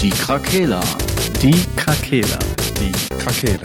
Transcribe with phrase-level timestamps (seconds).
[0.00, 0.80] Die Krakela.
[1.40, 2.38] Die Krakela.
[2.78, 3.60] Die Krakela.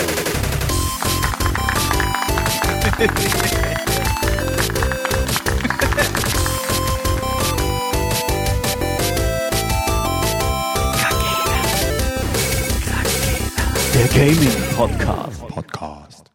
[13.93, 15.47] Der Gaming Podcast.
[15.47, 16.31] Podcast.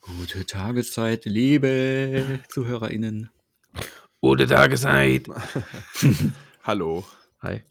[0.00, 3.30] Gute Tageszeit, liebe ZuhörerInnen.
[4.20, 5.28] Gute Tageszeit.
[6.64, 7.04] Hallo.
[7.42, 7.62] Hi.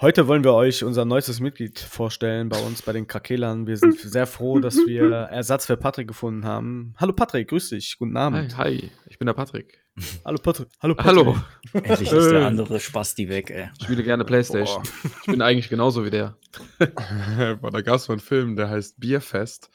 [0.00, 3.66] Heute wollen wir euch unser neuestes Mitglied vorstellen bei uns bei den Krakelern.
[3.66, 6.94] Wir sind sehr froh, dass wir Ersatz für Patrick gefunden haben.
[6.98, 7.96] Hallo Patrick, grüß dich.
[7.98, 8.56] Guten Hi, Abend.
[8.56, 9.82] hi, ich bin der Patrick.
[10.24, 10.68] Hallo Patrick.
[10.80, 11.16] Hallo Patrick.
[11.16, 11.36] Hallo,
[11.72, 13.70] Endlich ist der andere Spasti weg, ey.
[13.76, 14.84] ich spiele gerne Playstation.
[15.22, 16.36] Ich bin eigentlich genauso wie der.
[17.60, 19.68] Boah, da gab es mal einen Film, der heißt Bierfest.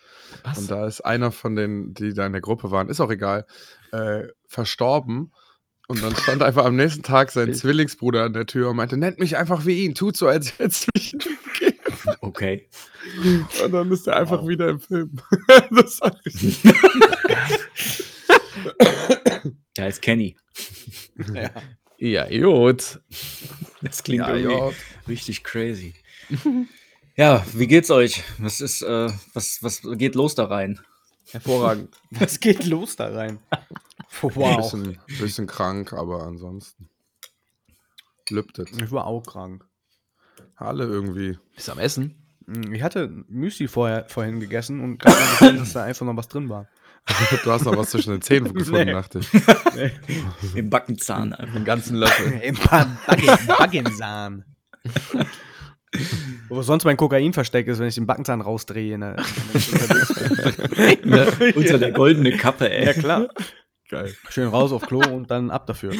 [0.45, 0.58] Was?
[0.58, 3.45] Und da ist einer von denen, die da in der Gruppe waren, ist auch egal,
[3.92, 5.34] äh, verstorben.
[5.88, 7.54] Und dann stand einfach am nächsten Tag sein.
[7.54, 10.70] Zwillingsbruder an der Tür und meinte, nennt mich einfach wie ihn, tut so, als hätte
[10.70, 11.28] es mich nicht
[11.59, 11.78] gegeben.
[12.22, 12.68] Okay.
[13.64, 14.48] Und dann ist er einfach Wow.
[14.50, 15.11] wieder im Film.
[15.72, 16.58] das war richtig.
[19.78, 20.36] Der heißt Kenny.
[21.98, 23.00] Ja, Idiot.
[23.81, 24.72] Das klingt Ja, irgendwie ja.
[25.08, 25.94] richtig crazy.
[27.16, 28.23] ja, wie geht's euch?
[28.38, 30.80] Was ist, äh, was, was geht los da rein?
[31.31, 31.95] Hervorragend.
[32.11, 33.39] Was geht los da rein?
[34.22, 34.58] Wow.
[34.58, 36.89] Bisschen, bisschen krank, aber ansonsten.
[38.30, 38.70] Lübtet.
[38.81, 39.66] Ich war auch krank.
[40.55, 41.38] Alle irgendwie.
[41.55, 42.16] Bist du am Essen?
[42.72, 46.50] Ich hatte Müsli vorher, vorhin gegessen und gerade gesehen, dass da einfach noch was drin
[46.50, 46.67] war.
[47.44, 48.92] Du hast noch was zwischen den Zähnen gefunden, Nee.
[48.94, 50.55] dachte ich.
[50.55, 51.55] Im Backenzahn einfach.
[51.55, 52.39] Einen ganzen Löffel.
[52.42, 52.98] Im Backen-
[53.48, 54.45] Backenzahn.
[56.50, 58.98] Wo sonst mein Kokainversteck ist, wenn ich den Backenzahn rausdrehe.
[58.98, 59.17] Ne?
[61.03, 61.53] Ne?
[61.55, 62.86] Unter der goldene Kappe, ey.
[62.86, 63.27] ja, klar.
[63.94, 64.16] Geil.
[64.30, 65.94] Schön raus auf Klo und dann ab dafür.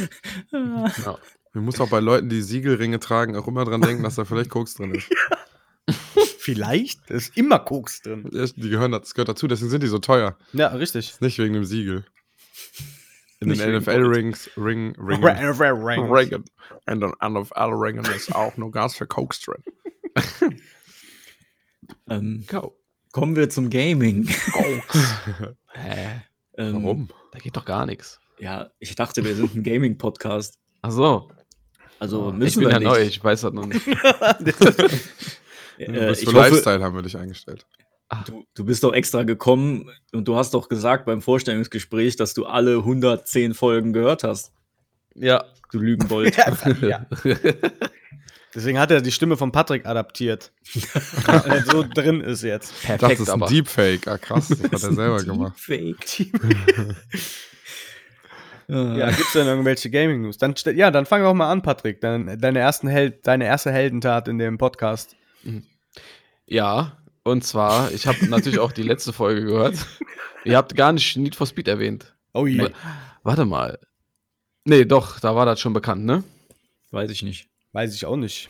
[0.52, 1.18] Ja.
[1.54, 4.50] Man muss auch bei Leuten, die Siegelringe tragen, auch immer dran denken, dass da vielleicht
[4.50, 5.10] Koks drin ist.
[6.40, 7.10] Vielleicht?
[7.10, 8.30] Da ist immer Koks drin.
[8.34, 10.38] Ja, Die gehören, das gehört dazu, deswegen sind die so teuer.
[10.52, 11.22] Ja, richtig.
[11.22, 12.06] Nicht wegen dem Siegel.
[13.40, 16.12] In Nicht den NFL-Rings, Ring, Ring, Ring.
[16.12, 16.46] Ringen.
[16.88, 19.64] In den NFL-Ringen ist auch nur Gas für Koks drin.
[22.10, 22.78] Ähm, Go.
[23.12, 24.28] kommen wir zum Gaming.
[25.74, 26.22] Hä?
[26.58, 27.10] Ähm, Warum?
[27.32, 28.20] Da geht doch gar nichts.
[28.40, 30.58] Ja, ich dachte, wir sind ein Gaming-Podcast.
[30.82, 31.30] Ach so.
[32.00, 32.88] Also ich müssen bin wir ja nicht.
[32.88, 33.82] neu, ich weiß das noch nicht.
[35.80, 37.66] Äh, ich für hoffe, Lifestyle haben wir dich eingestellt.
[38.28, 42.46] du, du bist doch extra gekommen und du hast doch gesagt beim Vorstellungsgespräch, dass du
[42.46, 44.54] alle 110 Folgen gehört hast.
[45.16, 45.44] Ja.
[45.72, 46.38] Du Lügenbold.
[46.82, 47.08] ja.
[48.56, 50.52] Deswegen hat er die Stimme von Patrick adaptiert.
[51.26, 52.80] Weil er so drin ist jetzt.
[52.84, 53.48] Perfekt, das ist ein aber.
[53.48, 54.08] Deepfake.
[54.08, 55.60] Ah, krass, das hat er selber gemacht.
[55.60, 56.06] Fake.
[58.70, 60.38] Ja, gibt's denn irgendwelche Gaming-News?
[60.38, 62.00] Dann, ja, dann fang doch mal an, Patrick.
[62.00, 65.18] Deine, deine, ersten Held, deine erste Heldentat in dem Podcast.
[66.46, 69.76] Ja, und zwar, ich habe natürlich auch die letzte Folge gehört.
[70.46, 72.16] Ihr habt gar nicht Need for Speed erwähnt.
[72.34, 72.70] Oh je.
[73.24, 73.80] Warte mal.
[74.66, 76.24] Nee, doch, da war das schon bekannt, ne?
[76.92, 77.50] Weiß ich nicht.
[77.74, 78.50] Weiß ich auch nicht.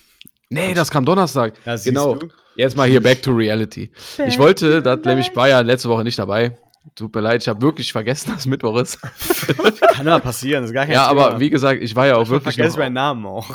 [0.50, 1.53] Nee, das kam Donnerstag.
[1.66, 2.16] Ja, siehst genau.
[2.16, 2.28] du?
[2.56, 3.89] Jetzt mal hier back to reality.
[4.28, 6.57] Ich wollte, das nämlich war ja letzte Woche nicht dabei.
[6.95, 9.00] Tut mir leid, ich habe wirklich vergessen, dass Mittwoch ist.
[9.94, 11.28] Kann ja passieren, ist gar kein ja, Thema.
[11.28, 12.56] aber wie gesagt, ich war ja auch wirklich.
[12.56, 13.50] Vergesst meinen Namen auch.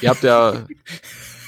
[0.00, 0.52] ihr habt ja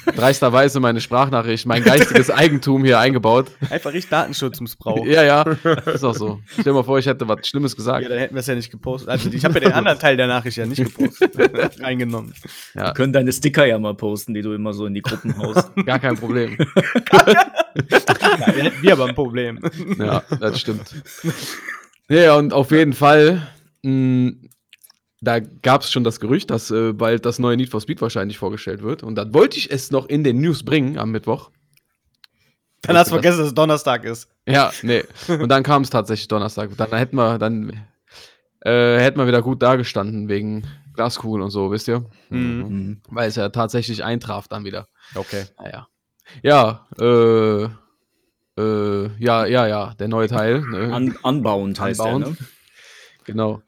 [0.07, 3.51] dreisterweise meine Sprachnachricht, mein geistiges Eigentum hier eingebaut.
[3.71, 5.05] Einfach richtig Datenschutzmissbrauch.
[5.07, 5.43] Ja, ja,
[5.87, 6.41] ist auch so.
[6.47, 8.03] Stell dir mal vor, ich hätte was Schlimmes gesagt.
[8.03, 9.09] Ja, dann hätten wir es ja nicht gepostet.
[9.09, 11.33] Also ich habe ja den anderen Teil der Nachricht ja nicht gepostet.
[11.81, 12.35] Reingenommen.
[12.75, 15.37] Ja, Wir können deine Sticker ja mal posten, die du immer so in die Gruppen
[15.39, 15.71] haust.
[15.87, 16.57] gar kein Problem.
[17.77, 19.59] Ja, wir hätten wir aber ein Problem.
[19.99, 20.95] Ja, das stimmt.
[22.09, 23.49] Ja, und auf jeden Fall,
[23.83, 24.33] mh,
[25.25, 28.39] da gab es schon das Gerücht, dass äh, bald das neue Need for Speed wahrscheinlich
[28.39, 29.03] vorgestellt wird.
[29.03, 31.51] Und dann wollte ich es noch in den News bringen am Mittwoch.
[32.83, 34.29] Dann hast du vergessen, dass es Donnerstag ist.
[34.47, 35.05] Ja, nee.
[35.29, 36.71] Und dann kam es tatsächlich Donnerstag.
[36.77, 37.87] Dann hätten wir, dann
[38.61, 42.05] äh, hätten wir wieder gut dagestanden wegen Glaskugeln und so, wisst ihr?
[42.29, 43.01] Mhm.
[43.09, 44.89] Weil es ja tatsächlich eintraf dann wieder.
[45.15, 45.45] Okay.
[45.59, 45.89] Naja.
[46.43, 47.65] Ja, äh,
[48.61, 50.61] äh, ja, ja, ja, der neue Teil.
[50.61, 50.93] Ne?
[50.93, 52.25] An Unbound heißt Unbound.
[52.25, 52.37] der, ne?
[53.25, 53.63] Genau.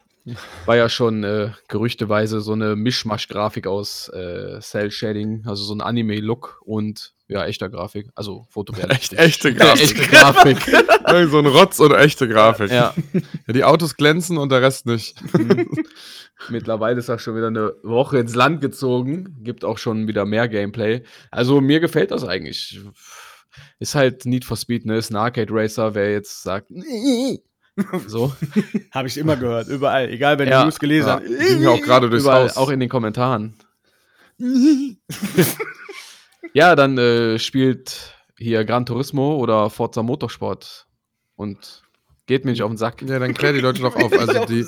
[0.65, 6.63] War ja schon äh, gerüchteweise so eine Mischmasch-Grafik aus äh, Cell-Shading, also so ein Anime-Look
[6.65, 9.19] und ja, echter Grafik, also fotorealistisch.
[9.19, 9.83] Echt, echte Grafik.
[9.83, 10.59] echte Grafik.
[11.09, 12.69] So ein Rotz und echte Grafik.
[12.73, 12.93] ja.
[13.47, 15.15] Ja, die Autos glänzen und der Rest nicht.
[16.49, 20.49] Mittlerweile ist er schon wieder eine Woche ins Land gezogen, gibt auch schon wieder mehr
[20.49, 21.05] Gameplay.
[21.31, 22.81] Also mir gefällt das eigentlich.
[23.79, 24.97] Ist halt Need for Speed, ne?
[24.97, 26.71] Ist ein Arcade Racer, wer jetzt sagt,
[28.07, 28.33] so.
[28.93, 30.09] Habe ich immer gehört, überall.
[30.09, 30.61] Egal, wenn Ja.
[30.61, 31.27] du News gelesen Ja, hast.
[31.49, 32.57] ging ja auch gerade durchs Überall, Haus.
[32.57, 33.55] auch in den Kommentaren.
[36.53, 40.87] Ja, dann äh, spielt hier Gran Turismo oder Forza Motorsport
[41.35, 41.83] und
[42.27, 43.03] geht mir nicht auf den Sack.
[43.03, 44.13] Ja, dann klär die Leute doch auf.
[44.13, 44.65] Also die,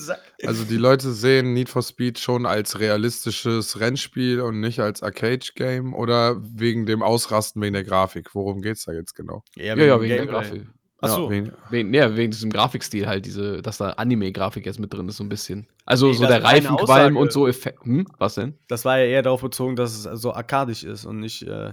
[0.46, 5.94] also die Leute sehen Need for Speed schon als realistisches Rennspiel und nicht als Arcade-Game
[5.94, 8.34] oder wegen dem Ausrasten wegen der Grafik.
[8.34, 9.42] Worum geht's da jetzt genau?
[9.54, 10.66] Ja, ja, wegen der Grafik.
[11.00, 11.30] Ach so.
[11.30, 15.18] Wegen, Wegen, ja, wegen diesem Grafikstil halt, diese, dass da Anime-Grafik jetzt mit drin ist,
[15.18, 15.68] so ein bisschen.
[15.86, 17.84] Also Nee, so der Reifenqualm und so Effekt.
[17.84, 18.06] Hm?
[18.18, 18.58] Was denn?
[18.66, 21.72] Das war ja eher darauf bezogen, dass es so arkadisch ist und nicht äh,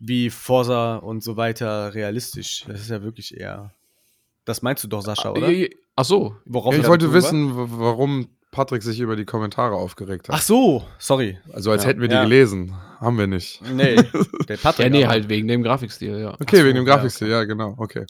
[0.00, 2.64] wie Forsa und so weiter realistisch.
[2.66, 3.72] Das ist ja wirklich eher.
[4.44, 5.48] Das meinst du doch, Sascha, oder?
[5.48, 6.36] Äh, Ach so.
[6.44, 10.36] Worauf ja, ich wollte wissen, warum Patrick sich über die Kommentare aufgeregt hat.
[10.36, 11.38] Ach so, sorry.
[11.52, 12.22] also als ja, hätten wir die ja.
[12.22, 12.72] gelesen.
[13.00, 13.60] Haben wir nicht.
[13.70, 13.96] Nee,
[14.48, 14.86] der Patrick.
[14.86, 16.34] Ja, nee, halt wegen dem Grafikstil, ja.
[16.40, 18.06] Okay, so, wegen dem ja, Grafikstil, ja, genau, okay.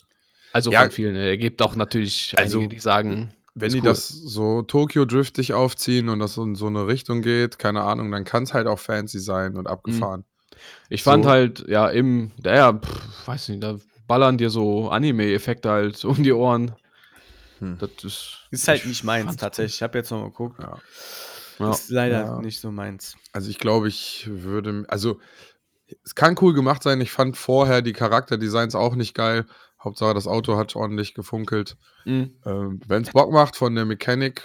[0.52, 0.82] Also Ja.
[0.82, 1.16] von vielen.
[1.16, 3.84] Er gibt auch natürlich Also, einige, die sagen, Wenn ist die cool.
[3.86, 8.44] das so Tokyo-driftig aufziehen und das in so eine Richtung geht, keine Ahnung, dann kann
[8.44, 10.24] es halt auch fancy sein und abgefahren.
[10.90, 11.30] Ich fand So.
[11.30, 13.76] halt, ja, im, ja, pff, weiß nicht, da
[14.06, 16.72] ballern dir so Anime-Effekte halt um die Ohren.
[17.64, 17.78] Hm.
[17.78, 18.38] Das ist.
[18.50, 19.76] Ist halt ich nicht meins, tatsächlich.
[19.76, 20.60] Ich habe jetzt noch mal geguckt.
[20.62, 20.78] Ja.
[21.58, 21.70] Ja.
[21.70, 22.40] Ist leider Ja.
[22.40, 23.16] nicht so meins.
[23.32, 25.20] Also ich glaube, ich würde, also
[26.02, 27.00] es kann cool gemacht sein.
[27.00, 29.46] Ich fand vorher die Charakterdesigns auch nicht geil.
[29.82, 31.76] Hauptsache das Auto hat ordentlich gefunkelt.
[32.06, 32.36] Mhm.
[32.46, 34.42] Ähm, Wenn es Bock macht von der Mechanik,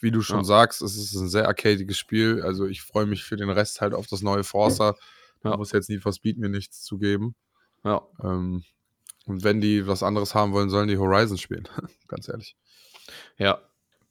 [0.00, 0.44] wie du schon Ja.
[0.44, 2.42] sagst, es ist ein sehr arcadiges Spiel.
[2.42, 4.96] Also ich freue mich für den Rest halt auf das neue Forza.
[5.42, 7.34] Da muss jetzt Need for Speed mir nichts zugeben.
[7.84, 8.02] Ja.
[8.22, 8.64] Ähm,
[9.30, 11.68] und wenn die was anderes haben wollen, sollen die Horizon spielen.
[12.08, 12.56] Ganz ehrlich.
[13.38, 13.58] Ja.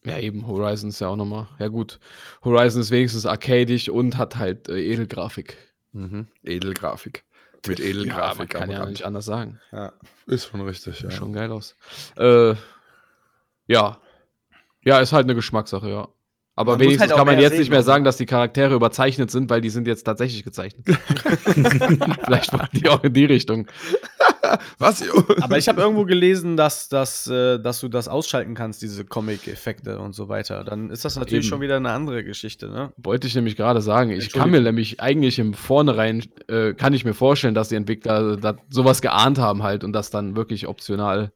[0.06, 1.48] Ja, eben, Horizon ist ja auch nochmal.
[1.60, 2.00] Ja, gut.
[2.44, 5.57] Horizon ist wenigstens arcadisch und hat halt äh, Edelgrafik.
[5.92, 6.27] Mhm.
[6.44, 7.25] Edelgrafik.
[7.68, 8.50] Mit Ja, man Edelgrafik.
[8.51, 8.92] kann ja Rand.
[8.92, 9.60] nicht anders sagen.
[9.74, 9.92] Ja.
[10.25, 11.12] Ist schon richtig, ja.
[11.12, 11.75] Schon geil aus.
[12.16, 12.56] Äh,
[13.68, 14.00] ja.
[14.86, 16.07] Ja, ist halt eine Geschmackssache, ja.
[16.60, 19.32] Aber Man wenigstens halt kann man jetzt sehen, nicht mehr sagen, dass die Charaktere überzeichnet
[19.32, 20.86] sind, weil die sind jetzt tatsächlich gezeichnet.
[22.26, 23.66] Vielleicht waren die auch in die Richtung.
[24.78, 25.02] Was?
[25.40, 30.00] Aber ich habe irgendwo gelesen, dass, dass, äh, dass du das ausschalten kannst, diese Comic-Effekte
[30.00, 30.66] und so weiter.
[30.66, 31.50] Dann ist das natürlich Eben.
[31.50, 32.92] schon wieder eine andere Geschichte, ne?
[32.98, 34.12] Wollte ich nämlich gerade sagen.
[34.12, 38.36] Ich kann mir nämlich eigentlich im Vornherein, äh, kann ich mir vorstellen, dass die Entwickler
[38.36, 41.32] da sowas geahnt haben halt und das dann wirklich optional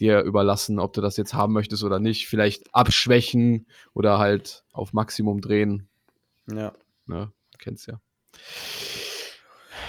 [0.00, 2.26] dir überlassen, ob du das jetzt haben möchtest oder nicht.
[2.28, 5.88] Vielleicht abschwächen oder halt auf Maximum drehen.
[6.50, 6.72] Ja.
[7.06, 7.30] Ne?
[7.58, 8.00] Kennst ja.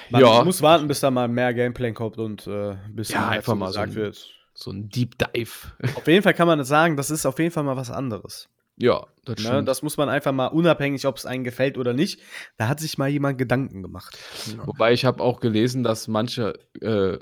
[0.09, 3.55] Man ja, muss warten, bis da mal mehr Gameplay kommt und äh, bisschen Ja, einfach
[3.55, 4.29] mal so gesagt ein- wird.
[4.53, 5.71] so ein Deep Dive.
[5.95, 8.49] Auf jeden Fall kann man das sagen, das ist auf jeden Fall mal was anderes.
[8.75, 9.45] ja, das Ne?
[9.45, 9.67] stimmt.
[9.69, 12.19] Das muss man einfach mal, unabhängig, ob es einem gefällt oder nicht,
[12.57, 14.17] da hat sich mal jemand Gedanken gemacht.
[14.65, 17.17] Wobei ich habe auch gelesen, dass manche, äh,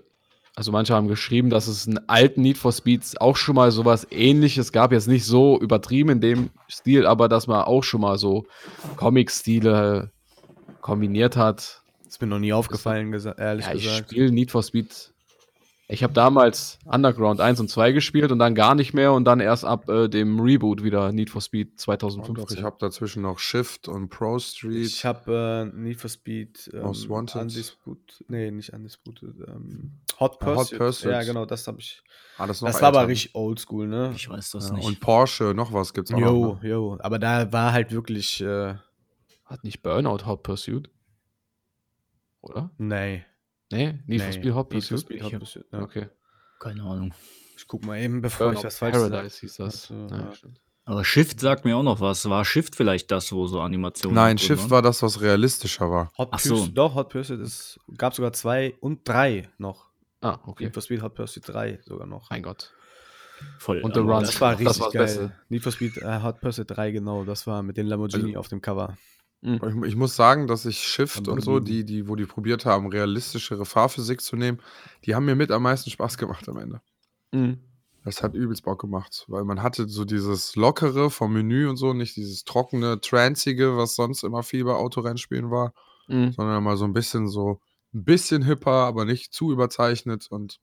[0.56, 4.08] also manche haben geschrieben, dass es in alten Need for Speeds auch schon mal sowas
[4.12, 4.92] ähnliches gab.
[4.92, 8.46] Jetzt nicht so übertrieben in dem Stil, aber dass man auch schon mal so
[8.98, 10.12] Comic-Stile
[10.82, 11.82] kombiniert hat.
[12.08, 14.10] Ist mir noch nie aufgefallen, gesa ehrlich Ja, ich gesagt.
[14.10, 15.14] spiele Need for Speed.
[15.92, 19.40] Ich habe damals Underground 1 und 2 gespielt und dann gar nicht mehr und dann
[19.40, 22.58] erst ab äh, dem Reboot wieder Need for Speed Und doch, 2015.
[22.60, 24.86] ich habe dazwischen noch Shift und Pro Street.
[24.86, 27.42] Ich habe äh, Need for Speed ähm, Most Wanted.
[27.42, 30.78] Undisputed, nee, nicht Undisputed, ähm, Hot Ja, Hot Pursuit.
[30.78, 31.12] Pursuit.
[31.12, 32.04] Ja, genau, das habe ich.
[32.38, 34.12] ah, das Das war aber richtig oldschool, ne?
[34.16, 34.86] Ich weiß das Ja, nicht.
[34.86, 36.62] und Porsche, noch was gibt's auch Jo, noch.
[36.62, 36.70] Ne?
[36.70, 36.98] jo.
[37.00, 38.76] Aber da war halt wirklich, äh,
[39.44, 40.88] Hat nicht Burnout Hot Pursuit?
[42.42, 42.70] Oder?
[42.78, 43.26] nee.
[43.72, 44.34] Nee, Need for nee.
[44.40, 45.00] Speed Hot Need for Pursuit?
[45.00, 45.80] Speed Ich Hot Pursuit, ja.
[45.82, 46.10] Okay.
[46.60, 47.14] Keine Ahnung.
[47.58, 49.40] Ich guck mal eben, bevor ich Burnout das falsch Paradise sag.
[49.42, 49.84] hieß das.
[49.84, 50.32] Ach so, Ja.
[50.86, 52.28] Aber Shift sagt mir auch noch was.
[52.28, 54.70] War Shift vielleicht das, wo so Animationen Nein, drin Shift waren?
[54.72, 56.12] war das, was realistischer war.
[56.18, 56.56] Hot Ach so.
[56.56, 59.86] Pursuit, doch, Hot Pursuit ist, gab sogar zwei und drei noch.
[60.22, 60.64] Ah, okay.
[60.66, 62.30] Need for Speed Hot Pursuit 3 sogar noch.
[62.32, 62.74] Mein Gott.
[63.60, 63.80] voll.
[63.82, 64.22] Und The Run.
[64.24, 65.02] Das war Das richtig war's geil.
[65.06, 65.32] Beste.
[65.48, 67.24] Need for Speed äh, Hot Pursuit 3, genau.
[67.24, 68.98] Das war mit den Lamborghini Also- auf dem Cover.
[69.42, 69.84] Mhm.
[69.84, 72.88] Ich, ich muss sagen, dass ich Shift und so, die, die, wo die probiert haben,
[72.88, 74.60] realistischere Fahrphysik zu nehmen,
[75.06, 76.82] die haben mir mit am meisten Spaß gemacht am Ende.
[77.32, 77.60] Mhm.
[78.04, 81.94] Das hat übelst Bock gemacht, weil man hatte so dieses Lockere vom Menü und so,
[81.94, 85.74] nicht dieses trockene, tranzige, was sonst immer viel bei Autorennspielen war,
[86.08, 86.32] Mhm.
[86.32, 87.62] sondern mal so ein bisschen so,
[87.94, 90.60] ein bisschen hipper, aber nicht zu überzeichnet und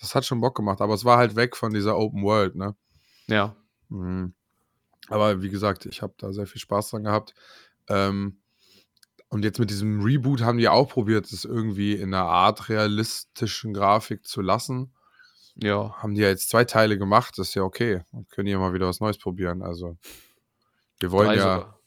[0.00, 2.74] das hat schon Bock gemacht, aber es war halt weg von dieser Open World, ne?
[3.28, 3.56] Ja.
[3.88, 4.34] Mhm.
[5.08, 7.34] Aber wie gesagt, ich habe da sehr viel Spaß dran gehabt.
[7.88, 8.40] Ähm,
[9.28, 13.74] und jetzt mit diesem Reboot haben die auch probiert, es irgendwie in einer Art realistischen
[13.74, 14.94] Grafik zu lassen.
[15.56, 15.94] Ja.
[16.02, 18.02] Haben die ja jetzt zwei Teile gemacht, das ist ja okay.
[18.12, 19.62] Dann können die ja mal wieder was Neues probieren.
[19.62, 19.96] Also,
[21.00, 21.80] wir wollen Drei ja sogar.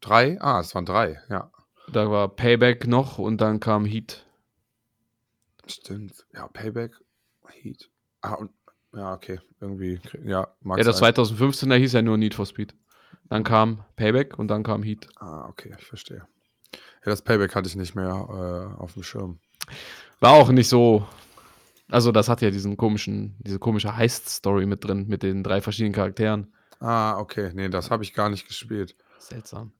[0.00, 0.40] drei.
[0.40, 1.50] Ah, es waren drei, ja.
[1.92, 4.24] Da war Payback noch und dann kam Heat.
[5.66, 6.26] Stimmt.
[6.34, 6.92] Ja, Payback,
[7.48, 7.90] Heat.
[8.22, 8.50] Ah, und
[8.94, 9.40] ja, okay.
[9.60, 11.12] Irgendwie, ja, Ja, das sein.
[11.14, 12.74] 2015er hieß ja nur Need for Speed.
[13.28, 15.08] Dann kam Payback und dann kam Heat.
[15.16, 16.26] Ah, okay, ich verstehe.
[17.04, 19.38] das Payback hatte ich nicht mehr äh, auf dem Schirm.
[20.20, 21.06] War auch nicht so.
[21.88, 25.94] Also, das hat ja diesen komischen, diese komische Heist-Story mit drin, mit den drei verschiedenen
[25.94, 26.52] Charakteren.
[26.80, 27.50] Ah, okay.
[27.54, 28.96] Nee, das habe ich gar nicht gespielt.
[29.18, 29.72] Seltsam.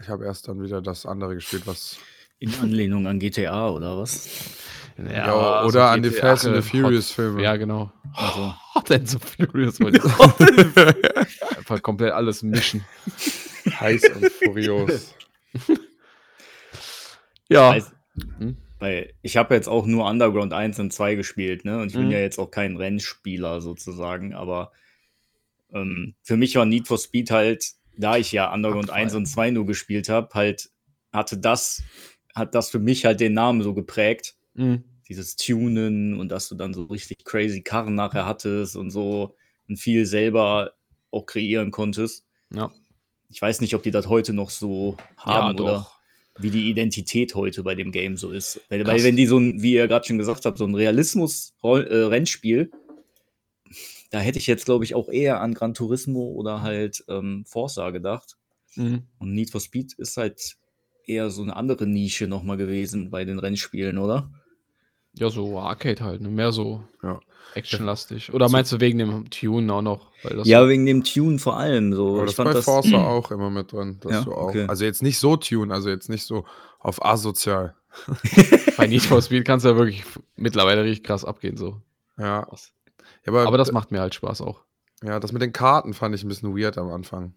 [0.00, 1.98] Ich habe erst dann wieder das andere gespielt, was.
[2.40, 4.28] In Anlehnung an GTA oder was?
[4.96, 7.42] Ja, aber oder so an die Fast and the Hot- Furious Filme.
[7.42, 7.92] Ja, genau.
[8.14, 9.80] Also, Hot and so Furious.
[9.80, 10.02] wollte ich
[10.74, 10.94] sagen.
[11.56, 12.84] Einfach komplett alles mischen.
[13.80, 15.14] Heiß und furios.
[17.48, 17.70] Ja.
[17.70, 17.92] weiß,
[18.38, 18.56] Hm?
[18.78, 21.80] weil ich habe jetzt auch nur Underground 1 und 2 gespielt, ne?
[21.80, 22.10] Und ich bin Mhm.
[22.12, 24.72] ja jetzt auch kein Rennspieler sozusagen, aber
[25.72, 27.64] ähm, für mich war Need for Speed halt,
[27.96, 30.70] da ich ja Underground 1 und 2 nur gespielt habe, halt
[31.12, 31.82] hatte das,
[32.34, 34.36] hat das für mich halt den Namen so geprägt.
[34.54, 34.84] Mhm.
[35.08, 39.34] Dieses Tunen und dass du dann so richtig crazy Karren nachher hattest und so
[39.68, 40.72] und viel selber
[41.10, 42.24] auch kreieren konntest.
[42.54, 42.70] Ja.
[43.28, 45.90] Ich weiß nicht, ob die das heute noch so haben Ja, oder
[46.38, 48.60] wie die Identität heute bei dem Game so ist.
[48.68, 52.70] Weil, weil wenn die so ein, wie ihr gerade schon gesagt habt, so ein Realismus-Rennspiel,
[54.10, 57.90] da hätte ich jetzt, glaube ich, auch eher an Gran Turismo oder halt ähm, Forza
[57.90, 58.36] gedacht.
[58.74, 59.02] Mhm.
[59.18, 60.56] Und Need for Speed ist halt
[61.06, 64.30] eher so eine andere Nische nochmal gewesen bei den Rennspielen, oder?
[65.14, 66.28] Ja, so Arcade halt, ne?
[66.28, 67.18] mehr so Ja.
[67.54, 68.32] actionlastig.
[68.32, 70.12] Oder meinst du wegen dem Tune auch noch?
[70.22, 71.92] Weil das Ja, wegen dem Tune vor allem.
[71.92, 72.10] So.
[72.14, 73.98] Aber ich das fand bei das, Forza auch immer mit drin.
[74.00, 74.66] Dass Ja, du auch, okay.
[74.68, 76.44] Also jetzt nicht so tune, also jetzt nicht so
[76.78, 77.74] auf asozial.
[78.76, 80.04] bei Need for Speed kannst du ja wirklich
[80.36, 81.56] mittlerweile richtig krass abgehen.
[81.56, 81.80] So.
[82.16, 82.46] Ja.
[82.48, 82.56] Ja
[83.26, 84.62] aber, Aber das macht mir halt Spaß auch.
[85.02, 87.34] ja, das mit den Karten fand ich ein bisschen weird am Anfang.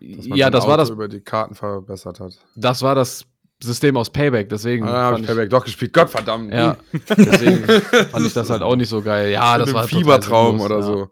[0.00, 2.32] Dass man Ja, das war Auto das, über die Karten verbessert hat.
[2.54, 3.26] das war das
[3.62, 4.88] System aus Payback, deswegen.
[4.88, 5.92] Ah, fand ich Payback doch gespielt.
[5.92, 6.52] Gottverdammt.
[6.52, 6.76] Ja,
[7.08, 9.30] deswegen fand ich das halt auch nicht so geil.
[9.30, 10.82] Ja, das war total Fiebertraum oder ja.
[10.82, 11.08] so.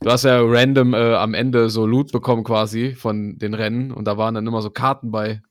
[0.00, 4.04] Du hast ja random äh, am Ende so Loot bekommen quasi von den Rennen und
[4.04, 5.42] da waren dann immer so Karten bei.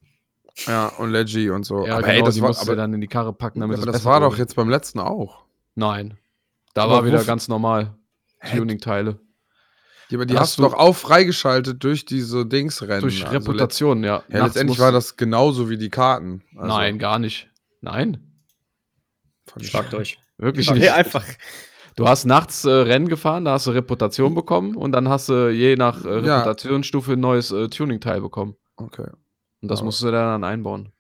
[0.68, 1.86] Ja, und Leggy und so.
[1.86, 3.60] Ja, aber genau, ey, das die war, musst du aber, dann in die Karre packen,
[3.60, 4.38] damit aber das besser war doch wurde.
[4.38, 5.44] jetzt beim letzten auch.
[5.76, 6.18] Nein.
[6.76, 7.96] Da Aber war wieder ganz normal.
[8.52, 9.20] Tuning-Teile.
[10.14, 13.02] Ja, aber die Hast hast, du doch auch freigeschaltet durch diese Dingsrennen.
[13.02, 14.24] Durch Also Reputation, ja.
[14.30, 16.44] Ja, letztendlich war das genauso wie die Karten.
[16.56, 17.50] Also, Nein, gar nicht.
[17.82, 18.32] Nein,
[19.72, 20.20] Fragt euch.
[20.38, 20.92] wirklich nicht.
[20.92, 21.26] einfach.
[21.96, 25.50] Du hast nachts äh, Rennen gefahren, da hast du Reputation bekommen und dann hast du
[25.50, 26.38] je nach äh, Ja.
[26.40, 28.56] Reputationsstufe ein neues äh, Tuning-Teil bekommen.
[28.78, 29.08] Okay.
[29.62, 30.92] Und das Aber- musst du dann einbauen.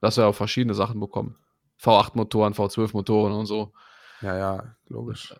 [0.00, 1.36] Da hast du ja auch verschiedene Sachen bekommen.
[1.82, 3.72] V8-Motoren, V12-Motoren und so.
[4.22, 5.34] Ja, ja, logisch.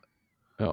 [0.59, 0.73] Ja.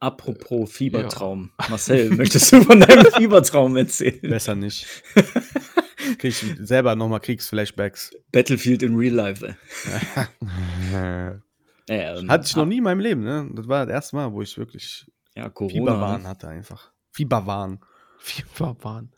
[0.00, 1.50] Apropos Fiebertraum.
[1.68, 4.20] Marcel, möchtest du von deinem Fiebertraum erzählen?
[4.22, 4.86] Besser nicht.
[6.18, 8.12] Krieg ich selber nochmal Kriegsflashbacks.
[8.32, 9.46] Battlefield in Real Life.
[9.46, 11.34] Äh,
[11.90, 13.48] Äh, ähm, Hatte ich noch nie in meinem Leben, ne?
[13.54, 15.72] Das war das erste Mal, wo ich wirklich Ja, Corona.
[15.72, 16.28] Fieberwahn ne?
[16.28, 16.92] hatte einfach.
[17.12, 17.80] Fieberwahn.
[18.18, 19.10] Fieberwahn.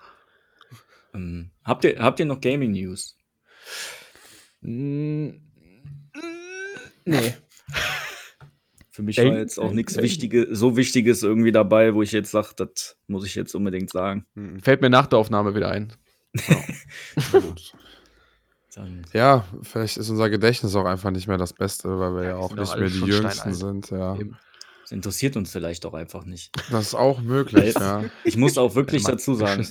[1.12, 3.16] Ähm, habt, ihr, habt ihr noch Gaming News?
[4.60, 5.30] Mm,
[7.04, 7.34] Nee.
[9.00, 12.30] Für mich war jetzt auch nichts denk- Wichtiges, so Wichtiges irgendwie dabei, wo ich jetzt
[12.30, 14.26] sage, das muss ich jetzt unbedingt sagen.
[14.34, 14.60] Mhm.
[14.60, 15.94] Fällt mir nach der Aufnahme wieder ein.
[18.74, 22.36] Dann, Ja, vielleicht ist unser Gedächtnis auch einfach nicht mehr das Beste, weil wir ja
[22.36, 23.90] auch sind doch nicht mehr die Jüngsten sind.
[23.90, 24.18] Ja.
[24.82, 26.52] Das interessiert uns vielleicht auch einfach nicht.
[26.70, 28.04] Das ist auch möglich, ja.
[28.24, 29.66] Ich muss auch wirklich dazu sagen,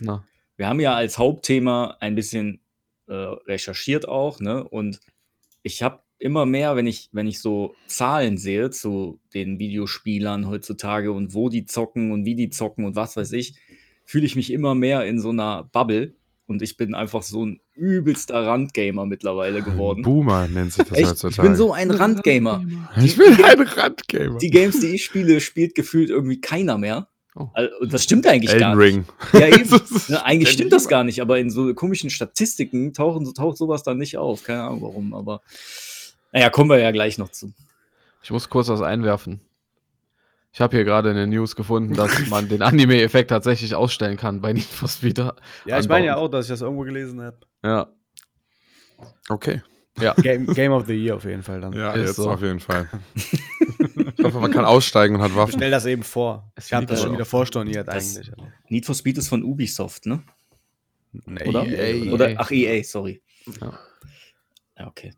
[0.58, 2.62] wir haben ja als Hauptthema ein bisschen
[3.08, 4.64] äh, recherchiert auch, ne?
[4.64, 5.00] Und
[5.62, 11.12] ich habe immer mehr, wenn ich, wenn ich so Zahlen sehe zu den Videospielern heutzutage
[11.12, 13.56] und wo die zocken und wie die zocken und was weiß ich,
[14.06, 16.14] fühle ich mich immer mehr in so einer Bubble.
[16.48, 20.02] Und ich bin einfach so ein übelster Randgamer mittlerweile geworden.
[20.02, 21.48] Boomer nennt sich das Echt, ich heutzutage.
[21.48, 22.66] bin so ein Randgamer.
[23.04, 24.40] ich bin ein Randgamer.
[24.40, 27.08] Die Games, die ich spiele, spielt gefühlt irgendwie keiner mehr.
[27.36, 27.50] Oh.
[27.82, 29.14] Und das stimmt eigentlich gar Elden nicht.
[29.34, 29.40] Ring.
[29.42, 29.62] Ja, eben.
[29.76, 33.58] Ist- Ne, eigentlich stimmt ich das gar nicht, aber in so komischen Statistiken tauchen, taucht
[33.58, 34.44] sowas dann nicht auf.
[34.44, 35.42] Keine Ahnung warum, aber
[36.32, 37.54] naja, kommen wir ja gleich noch zu.
[38.24, 39.42] Ich muss kurz was einwerfen.
[40.52, 44.52] Ich habe hier gerade eine News gefunden, dass man den Anime-Effekt tatsächlich ausstellen kann bei
[44.54, 45.18] Need for Speed.
[45.20, 45.34] Ja,
[45.66, 45.88] ich anbauen.
[45.90, 47.38] meine ja auch, dass ich das irgendwo gelesen habe.
[47.64, 47.88] Ja,
[49.30, 49.62] Okay.
[50.24, 51.74] Game, Game of the Year auf jeden Fall dann.
[51.74, 52.30] Ja, Ist jetzt so.
[52.32, 52.90] auf jeden Fall.
[53.16, 55.54] ich hoffe, man kann aussteigen und hat Ich Waffen.
[55.56, 56.52] stell das eben vor.
[56.56, 58.32] Es Ich habe das schon wieder vorstorniert Das- eigentlich.
[58.70, 60.24] Need for Speed ist von Ubisoft, ne?
[61.12, 61.66] Nee, Oder?
[61.66, 62.14] EA.
[62.14, 63.22] Oder ach EA, sorry.
[63.60, 63.80] Ja.
[64.78, 65.14] Ja, okay.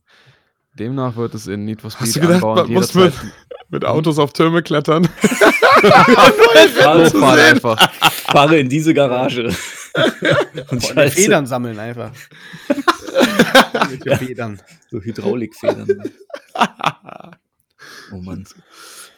[0.77, 3.13] Demnach wird es in Need for Speed Hast du gedacht, anbauen man muss mit,
[3.69, 5.05] mit Autos auf Türme klettern?
[5.81, 7.91] Fahre, hochfahren einfach.
[8.31, 9.45] fahre in diese Garage.
[10.69, 12.11] Und Boah, schalte Federn sammeln einfach.
[13.89, 14.61] Mit Federn.
[14.89, 16.11] so Hydraulikfedern.
[18.13, 18.45] Oh Mann.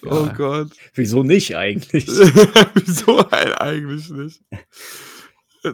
[0.03, 0.33] Oh Ja.
[0.33, 0.69] Gott.
[0.95, 2.07] Wieso nicht eigentlich?
[2.07, 4.41] Wieso halt eigentlich nicht?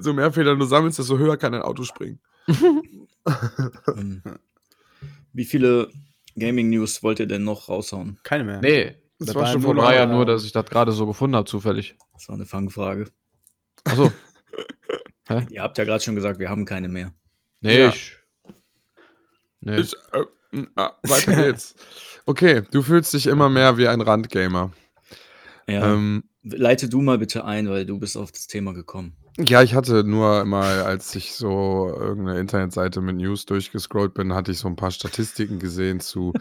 [0.02, 2.20] So mehr Federn du sammelst, desto höher kann dein Auto springen.
[5.34, 5.90] Wie viele
[6.38, 8.20] Gaming-News wollt ihr denn noch raushauen?
[8.24, 8.62] Keine mehr.
[8.62, 10.92] Nee, Das Das war war schon nur war ja noch- nur, dass ich das gerade
[10.92, 11.96] so gefunden habe, zufällig.
[12.14, 13.10] Das war eine Fangfrage.
[13.84, 14.12] Achso.
[15.52, 17.14] Ihr habt ja gerade schon gesagt, wir haben keine mehr.
[17.62, 17.90] Nee, Ja.
[17.90, 18.16] ich.
[19.62, 19.80] Nee.
[19.82, 21.76] Ich, äh, ah, weiter geht's.
[22.26, 24.72] Okay, du fühlst dich immer mehr wie ein Randgamer.
[25.68, 25.94] Ja.
[25.94, 29.16] Ähm, Leite du mal bitte ein, weil du bist auf das Thema gekommen.
[29.38, 34.52] Ja, ich hatte nur mal, als ich so irgendeine Internetseite mit News durchgescrollt bin, hatte
[34.52, 36.34] ich so ein paar Statistiken gesehen zu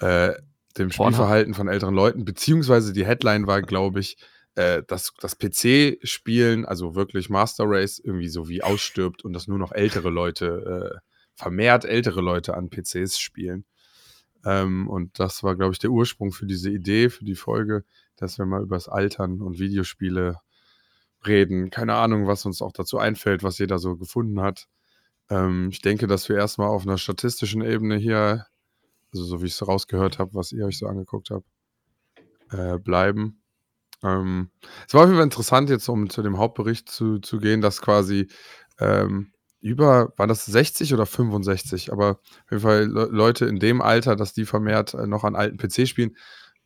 [0.00, 0.32] äh,
[0.78, 0.90] dem.
[0.90, 4.16] Spielverhalten von älteren Leuten, beziehungsweise die Headline war, glaube ich,
[4.54, 9.58] äh, dass das PC-Spielen, also wirklich Master Race, irgendwie so wie ausstirbt und dass nur
[9.58, 10.98] noch ältere Leute, äh,
[11.34, 13.64] vermehrt ältere Leute an PCs spielen.
[14.44, 17.84] Ähm, und das war, glaube ich, der Ursprung für diese Idee, für die Folge,
[18.16, 20.38] dass wir mal über das Altern und Videospiele
[21.26, 21.70] reden.
[21.70, 24.66] Keine Ahnung, was uns auch dazu einfällt, was jeder so gefunden hat.
[25.30, 28.46] Ähm, ich denke, dass wir erstmal auf einer statistischen Ebene hier,
[29.12, 31.46] also so wie ich es rausgehört habe, was ihr euch so angeguckt habt,
[32.50, 33.42] äh, bleiben.
[34.02, 34.50] Ähm,
[34.86, 37.80] es war auf jeden Fall interessant, jetzt um zu dem Hauptbericht zu, zu gehen, dass
[37.80, 38.28] quasi
[38.80, 43.80] ähm, über, war das 60 oder 65, aber auf jeden Fall Le Leute in dem
[43.80, 46.16] Alter, dass die vermehrt äh, noch an alten PC spielen,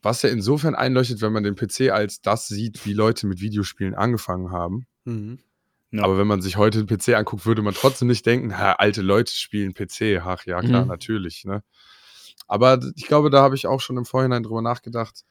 [0.03, 3.95] was ja insofern einleuchtet, wenn man den PC als das sieht, wie Leute mit Videospielen
[3.95, 4.87] angefangen haben.
[5.05, 5.38] Mhm.
[5.91, 6.03] Ja.
[6.05, 9.03] Aber wenn man sich heute den PC anguckt, würde man trotzdem nicht denken, ha, alte
[9.03, 10.21] Leute spielen PC.
[10.23, 10.88] Ach ja, klar, Mhm.
[10.88, 11.45] natürlich.
[11.45, 11.62] Ne?
[12.47, 15.25] Aber ich glaube, da habe ich auch schon im Vorhinein drüber nachgedacht.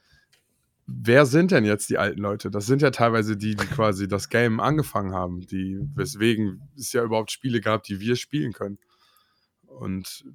[0.88, 2.52] Wer sind denn jetzt die alten Leute?
[2.52, 7.04] Das sind ja teilweise die, die quasi das Game angefangen haben, die, weswegen es ja
[7.04, 8.78] überhaupt Spiele gab, die wir spielen können.
[9.68, 10.26] Und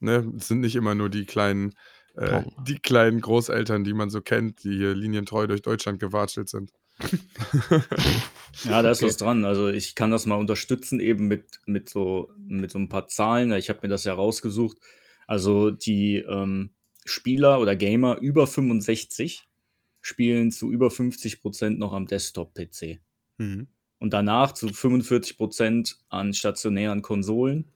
[0.00, 1.74] ne, es sind nicht immer nur die kleinen,
[2.20, 6.70] äh, die kleinen Großeltern, die man so kennt, die hier linientreu durch Deutschland gewatschelt sind.
[8.64, 9.06] Ja, da ist Okay.
[9.06, 9.44] was dran.
[9.44, 13.52] Also ich kann das mal unterstützen, eben mit, mit, so, mit so ein paar Zahlen.
[13.52, 14.76] Ich habe mir das ja rausgesucht.
[15.26, 16.70] Also die ähm,
[17.06, 19.48] Spieler oder Gamer über 65
[20.02, 23.00] spielen zu über 50 Prozent noch am Desktop-PC.
[23.38, 23.68] Mhm.
[23.98, 27.70] Und danach zu 45 Prozent an stationären Konsolen.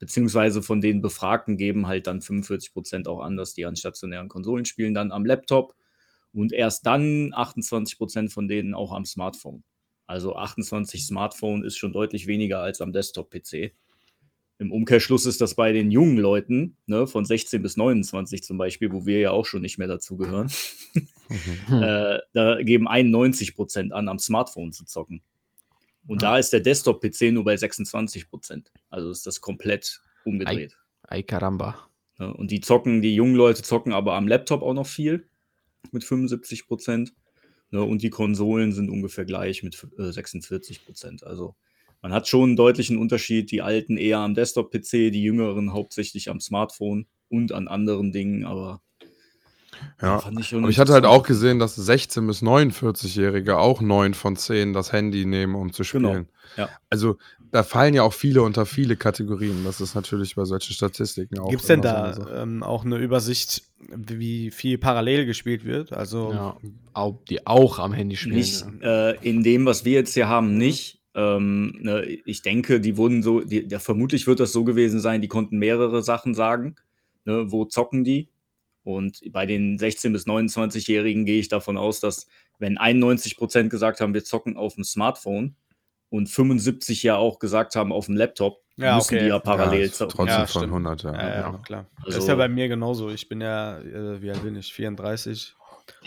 [0.00, 4.28] Beziehungsweise von den Befragten geben halt dann 45 Prozent auch an, dass die an stationären
[4.28, 5.76] Konsolen spielen, dann am Laptop.
[6.32, 9.62] Und erst dann 28 Prozent von denen auch am Smartphone.
[10.06, 13.72] Also 28 Smartphone ist schon deutlich weniger als am Desktop-PC.
[14.58, 18.92] Im Umkehrschluss ist das bei den jungen Leuten, ne, von 16 bis 29 zum Beispiel,
[18.92, 20.50] wo wir ja auch schon nicht mehr dazugehören,
[20.96, 21.06] Hm.
[21.82, 25.22] äh, da geben 91 Prozent an, am Smartphone zu zocken.
[26.06, 28.72] Und da ist der Desktop-PC nur bei 26 Prozent.
[28.88, 30.76] Also ist das komplett umgedreht.
[31.02, 31.88] Ay caramba.
[32.18, 32.32] Ne?
[32.34, 35.28] Und die zocken, die jungen Leute zocken aber am Laptop auch noch viel
[35.92, 37.14] mit 75 Prozent.
[37.70, 37.82] Ne?
[37.82, 41.24] Und die Konsolen sind ungefähr gleich mit äh, 46 Prozent.
[41.24, 41.54] Also
[42.02, 43.50] man hat schon einen deutlichen Unterschied.
[43.50, 48.44] Die Alten eher am Desktop-PC, die Jüngeren hauptsächlich am Smartphone und an anderen Dingen.
[48.44, 48.82] Aber
[50.00, 50.18] Ja.
[50.18, 54.36] fand ich Aber ich hatte halt auch gesehen, dass 16- bis 49-Jährige auch 9 von
[54.36, 56.28] 10 das Handy nehmen, um zu Genau, spielen.
[56.56, 56.68] ja.
[56.88, 57.16] Also
[57.52, 59.64] da fallen ja auch viele unter viele Kategorien.
[59.64, 61.50] Das ist natürlich bei solchen Statistiken auch.
[61.50, 62.30] Gibt es denn so da Sache.
[62.34, 63.62] ähm, auch eine Übersicht,
[63.94, 65.92] wie viel parallel gespielt wird?
[65.92, 66.56] Also, Ja,
[66.92, 68.36] auch, die auch am Handy spielen.
[68.36, 69.10] Nicht ja.
[69.10, 71.00] äh, in dem, was wir jetzt hier haben, nicht.
[71.12, 75.20] Ähm, ne, ich denke, die wurden so, die, ja, vermutlich wird das so gewesen sein,
[75.20, 76.76] die konnten mehrere Sachen sagen.
[77.24, 78.28] Ne, wo zocken die?
[78.82, 82.26] Und bei den 16- bis 29-Jährigen gehe ich davon aus, dass,
[82.58, 85.54] wenn 91 Prozent gesagt haben, wir zocken auf dem Smartphone
[86.08, 89.24] und 75 ja auch gesagt haben, auf dem Laptop, Ja, müssen okay.
[89.24, 90.16] die ja parallel ja, zocken.
[90.16, 90.72] trotzdem Ja, von stimmt.
[90.72, 91.12] 100, ja.
[91.12, 91.58] ja, ja, ja.
[91.58, 91.86] klar.
[91.98, 93.10] das Also- ist ja bei mir genauso.
[93.10, 94.72] Ich bin ja, äh, wie alt bin ich?
[94.72, 95.54] 34.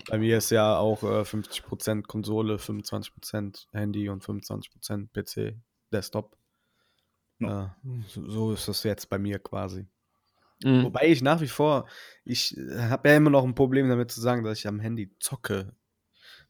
[0.09, 5.55] Bei mir ist ja auch äh, 50% Konsole, 25% Handy und 25% PC,
[5.91, 6.35] Desktop.
[7.39, 7.65] Äh,
[8.07, 9.85] so, so ist das jetzt bei mir quasi.
[10.63, 10.83] Mhm.
[10.83, 11.87] Wobei ich nach wie vor,
[12.25, 15.75] ich habe ja immer noch ein Problem damit zu sagen, dass ich am Handy zocke.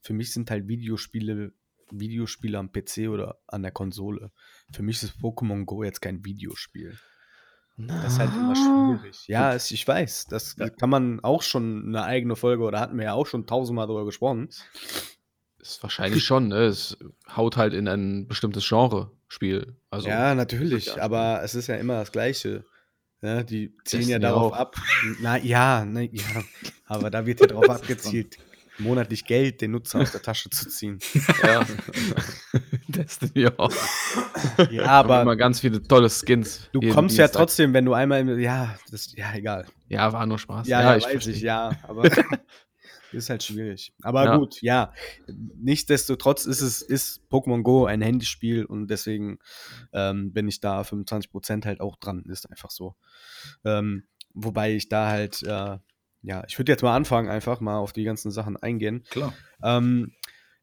[0.02, 1.54] Für mich sind halt Videospiele,
[1.92, 4.32] Videospiele am PC oder an der Konsole.
[4.72, 6.98] Für mich ist Pokémon Go jetzt kein Videospiel.
[7.78, 9.28] Das ist halt immer schwierig.
[9.28, 10.70] Ja, es, ich weiß, das Ja.
[10.70, 14.06] kann man auch schon eine eigene Folge oder hatten wir ja auch schon tausendmal drüber
[14.06, 14.50] gesprochen.
[15.60, 16.66] Ist wahrscheinlich schon, ne?
[16.66, 16.98] Es
[17.36, 19.76] haut halt in ein bestimmtes Genre-Spiel.
[19.90, 22.66] Also, ja, natürlich, aber es ist ja immer das Gleiche.
[23.24, 24.58] Ja, die zielen ja darauf auch.
[24.58, 24.76] ab.
[25.22, 26.44] Na ja, ne, ja,
[26.86, 28.38] aber da wird ja darauf abgezielt,
[28.80, 31.00] monatlich Geld den Nutzer aus der Tasche zu ziehen.
[31.42, 31.66] ja.
[32.88, 33.72] Destiny auch.
[34.70, 36.70] Ja, Aber immer ganz viele tolle Skins.
[36.74, 37.40] du kommst ja Dienstag.
[37.40, 39.68] trotzdem, wenn du einmal, im- ja, das, ja, egal.
[39.88, 40.68] Ja, war nur Spaß.
[40.68, 41.32] Ja, ja, weiß versteh.
[41.32, 42.04] ich, ja, aber
[43.14, 43.94] Ist halt schwierig.
[44.02, 44.38] Aber Ja.
[44.38, 44.94] gut, ja.
[45.28, 49.40] Nichtsdestotrotz ist es ist Pokémon Go ein Handyspiel und deswegen
[49.94, 52.24] ähm, bin ich da 25% halt auch dran.
[52.28, 52.96] Ist einfach so.
[53.64, 55.78] Ähm, wobei ich da halt, äh,
[56.22, 59.04] ja, ich würde jetzt mal anfangen, einfach mal auf die ganzen Sachen eingehen.
[59.10, 59.34] Klar.
[59.62, 60.14] Ähm,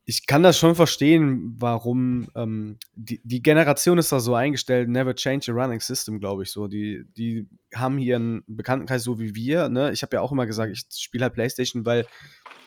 [0.06, 5.14] ich kann das schon verstehen, warum ähm, die, die Generation ist da so eingestellt, never
[5.14, 6.66] change a running system, glaube ich so.
[6.66, 9.68] Die, die haben hier einen Bekanntenkreis so wie wir.
[9.68, 9.92] Ne?
[9.92, 12.06] Ich habe ja auch immer gesagt, ich spiele halt Playstation, weil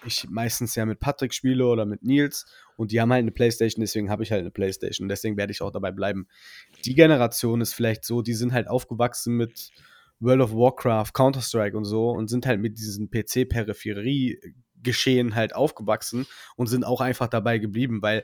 [0.05, 2.45] ich meistens ja mit Patrick spiele oder mit Nils
[2.77, 5.07] und die haben halt eine Playstation, deswegen habe ich halt eine Playstation.
[5.07, 6.27] Deswegen werde ich auch dabei bleiben.
[6.85, 9.71] Die Generation ist vielleicht so, die sind halt aufgewachsen mit
[10.19, 16.67] World of Warcraft, Counter-Strike und so und sind halt mit diesen PC-Peripherie-Geschehen halt aufgewachsen und
[16.67, 18.23] sind auch einfach dabei geblieben, weil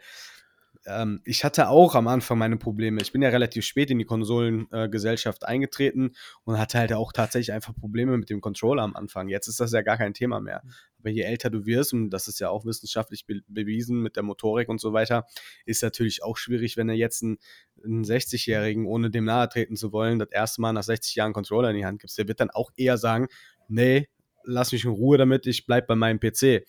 [0.85, 3.01] ähm, ich hatte auch am Anfang meine Probleme.
[3.01, 6.11] Ich bin ja relativ spät in die Konsolengesellschaft eingetreten
[6.43, 9.27] und hatte halt auch tatsächlich einfach Probleme mit dem Controller am Anfang.
[9.27, 10.63] Jetzt ist das ja gar kein Thema mehr.
[10.99, 14.23] Aber je älter du wirst, und das ist ja auch wissenschaftlich be bewiesen mit der
[14.23, 15.25] Motorik und so weiter,
[15.65, 17.37] ist natürlich auch schwierig, wenn du jetzt einen,
[17.83, 21.69] einen 60-Jährigen, ohne dem nahe treten zu wollen, das erste Mal nach 60 Jahren Controller
[21.71, 22.17] in die Hand gibst.
[22.17, 23.27] Der wird dann auch eher sagen,
[23.67, 24.09] nee,
[24.43, 26.65] lass mich in Ruhe damit, ich bleib bei meinem PC.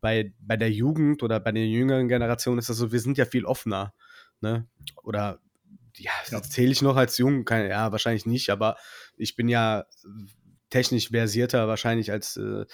[0.00, 3.24] Bei, bei der Jugend oder bei der jüngeren Generation ist das so, wir sind ja
[3.24, 3.94] viel offener.
[4.40, 4.68] Ne?
[5.02, 5.40] Oder
[5.96, 6.42] ja, Ja.
[6.42, 8.76] zähle ich noch als jung, keine, ja, wahrscheinlich nicht, aber
[9.16, 9.86] ich bin ja
[10.70, 12.64] technisch versierter wahrscheinlich als äh,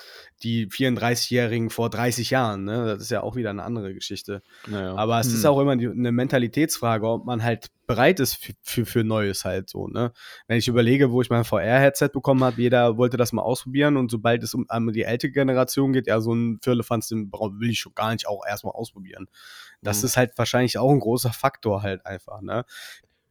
[0.42, 2.64] die 34-Jährigen vor 30 Jahren.
[2.64, 2.86] Ne?
[2.86, 4.42] Das ist ja auch wieder eine andere Geschichte.
[4.66, 4.94] Naja.
[4.94, 5.50] Aber es ist Hm.
[5.50, 9.68] auch immer die, eine Mentalitätsfrage, ob man halt bereit ist für, für, für Neues halt
[9.68, 9.88] so.
[9.88, 10.12] Ne?
[10.46, 14.10] Wenn ich überlege, wo ich mein VR-Headset bekommen habe, jeder wollte das mal ausprobieren und
[14.10, 17.80] sobald es um, um die ältere Generation geht, ja, so ein Firlefanz, den will ich
[17.80, 19.26] schon gar nicht auch erstmal ausprobieren.
[19.82, 20.06] Das Mhm.
[20.06, 22.40] ist halt wahrscheinlich auch ein großer Faktor halt einfach.
[22.40, 22.64] Ne?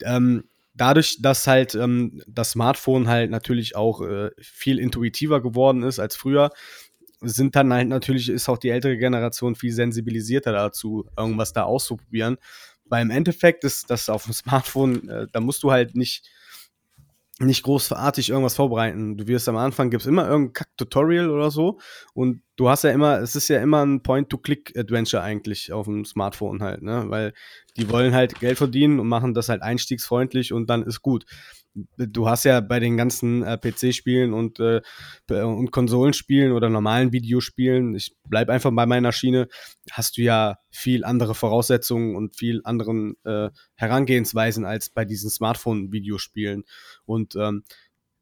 [0.04, 6.00] Ähm, dadurch, dass halt ähm, das Smartphone halt natürlich auch äh, viel intuitiver geworden ist
[6.00, 6.52] als früher,
[7.22, 12.38] sind dann halt natürlich, ist auch die ältere Generation viel sensibilisierter dazu, irgendwas da auszuprobieren.
[12.86, 16.30] Weil im Endeffekt ist das auf dem Smartphone, äh, da musst du halt nicht,
[17.46, 19.18] nicht großartig irgendwas vorbereiten.
[19.18, 21.80] Du wirst am Anfang, gibt es immer irgendein Kack-Tutorial oder so.
[22.14, 26.62] Und du hast ja immer, es ist ja immer ein Point-to-Click-Adventure eigentlich auf dem Smartphone
[26.62, 27.06] halt, ne?
[27.08, 27.34] Weil
[27.78, 31.26] die wollen halt Geld verdienen und machen das halt einstiegsfreundlich und dann ist gut.
[31.74, 34.82] Du hast ja bei den ganzen äh, PC-Spielen und, äh,
[35.30, 39.48] und Konsolenspielen oder normalen Videospielen, ich bleib einfach bei meiner Schiene,
[39.92, 46.64] hast du ja viel andere Voraussetzungen und viel anderen äh, Herangehensweisen als bei diesen Smartphone-Videospielen.
[47.06, 47.64] Und ähm,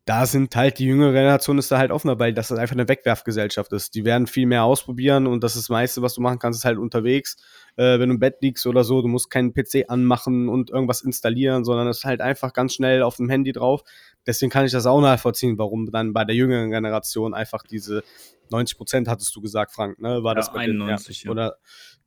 [0.05, 3.71] da sind halt die jüngere Generation ist da halt offener, weil das einfach eine Wegwerfgesellschaft
[3.73, 3.93] ist.
[3.93, 6.65] Die werden viel mehr ausprobieren und das, ist das meiste, was du machen kannst, ist
[6.65, 7.37] halt unterwegs.
[7.75, 11.01] Äh, wenn du im Bett liegst oder so, du musst keinen PC anmachen und irgendwas
[11.01, 13.83] installieren, sondern es ist halt einfach ganz schnell auf dem Handy drauf.
[14.25, 18.03] Deswegen kann ich das auch nachvollziehen, warum dann bei der jüngeren Generation einfach diese
[18.51, 20.23] 90 Prozent hattest du gesagt, Frank, ne?
[20.23, 20.71] War Ja, das bei dir?
[20.71, 21.31] 91, ja.
[21.31, 21.57] Oder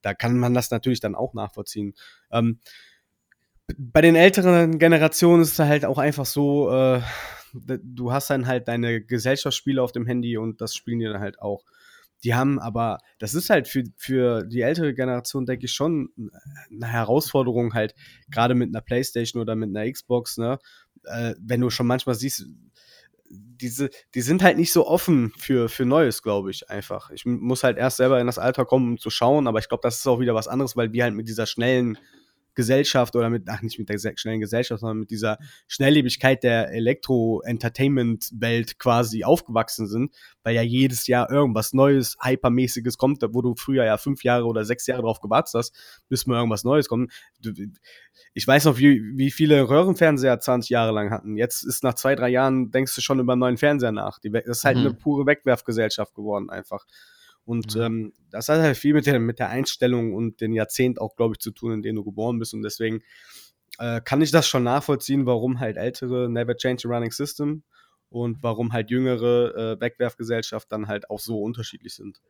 [0.02, 1.94] da kann man das natürlich dann auch nachvollziehen.
[2.32, 2.58] Ähm,
[3.78, 7.00] bei den älteren Generationen ist es halt auch einfach so, äh,
[7.52, 11.40] du hast dann halt deine Gesellschaftsspiele auf dem Handy und das spielen die dann halt
[11.40, 11.64] auch.
[12.24, 16.10] Die haben aber, das ist halt für, für die ältere Generation, denke ich, schon
[16.70, 17.94] eine Herausforderung, halt,
[18.30, 20.58] gerade mit einer Playstation oder mit einer Xbox, ne?
[21.04, 22.46] Äh, wenn du schon manchmal siehst,
[23.28, 27.10] diese, die sind halt nicht so offen für, für Neues, glaube ich, einfach.
[27.10, 29.82] Ich muss halt erst selber in das Alter kommen, um zu schauen, aber ich glaube,
[29.82, 31.98] das ist auch wieder was anderes, weil wir halt mit dieser schnellen
[32.54, 35.38] Gesellschaft oder mit, ach, nicht mit der schnellen Gesellschaft, sondern mit dieser
[35.68, 43.42] Schnelllebigkeit der Elektro-Entertainment-Welt quasi aufgewachsen sind, weil ja jedes Jahr irgendwas Neues, Hypermäßiges kommt, wo
[43.42, 45.74] du früher ja fünf Jahre oder sechs Jahre drauf gewartet hast,
[46.08, 47.12] bis mal irgendwas Neues kommt.
[48.34, 51.36] Ich weiß noch, wie, wie viele Röhrenfernseher 20 Jahre lang hatten.
[51.36, 54.18] Jetzt ist nach zwei, drei Jahren, denkst du schon über einen neuen Fernseher nach.
[54.18, 54.82] Die, das ist halt Mhm.
[54.86, 56.84] eine pure Wegwerfgesellschaft geworden einfach.
[57.44, 57.80] Und Mhm.
[57.82, 61.34] ähm, das hat halt viel mit der, mit der Einstellung und den Jahrzehnt auch, glaube
[61.34, 62.54] ich, zu tun, in dem du geboren bist.
[62.54, 63.02] Und deswegen
[63.78, 67.64] äh, kann ich das schon nachvollziehen, warum halt ältere Never Change a Running System
[68.10, 72.20] und warum halt jüngere äh, Wegwerfgesellschaft dann halt auch so unterschiedlich sind.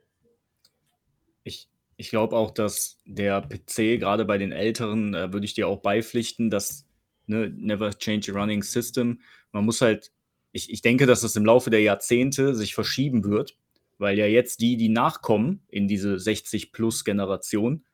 [1.45, 5.69] Ich, ich glaube auch, dass der PC, gerade bei den Älteren, äh, würde ich dir
[5.69, 6.87] auch beipflichten, dass
[7.27, 9.21] ne, never change a running system.
[9.51, 10.13] Man muss halt,
[10.53, 13.57] ich, ich denke, dass es im Laufe der Jahrzehnte sich verschieben wird,
[14.03, 17.85] weil ja jetzt die, die nachkommen in diese 60-Plus-Generation,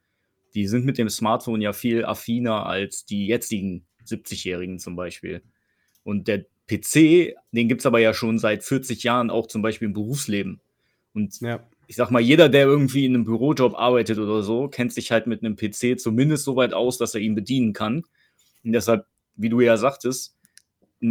[0.55, 5.42] die sind mit dem Smartphone ja viel affiner als die jetzigen 70-Jährigen zum Beispiel.
[6.03, 9.87] Und der PC, den gibt es aber ja schon seit 40 Jahren auch zum Beispiel
[9.87, 10.61] im Berufsleben.
[11.12, 11.66] Und Ja.
[11.87, 15.27] ich sag mal, jeder, der irgendwie in einem Bürojob arbeitet oder so, kennt sich halt
[15.27, 18.05] mit einem PC zumindest so weit aus, dass er ihn bedienen kann.
[18.64, 19.05] Und deshalb,
[19.37, 20.38] wie du ja sagtest,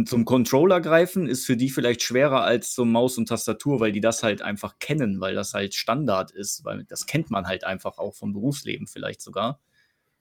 [0.04, 4.02] zum Controller greifen ist für die vielleicht schwerer als zum Maus und Tastatur, weil die
[4.02, 7.98] das halt einfach kennen, weil das halt Standard ist, weil das kennt man halt einfach
[7.98, 9.60] auch vom Berufsleben vielleicht sogar.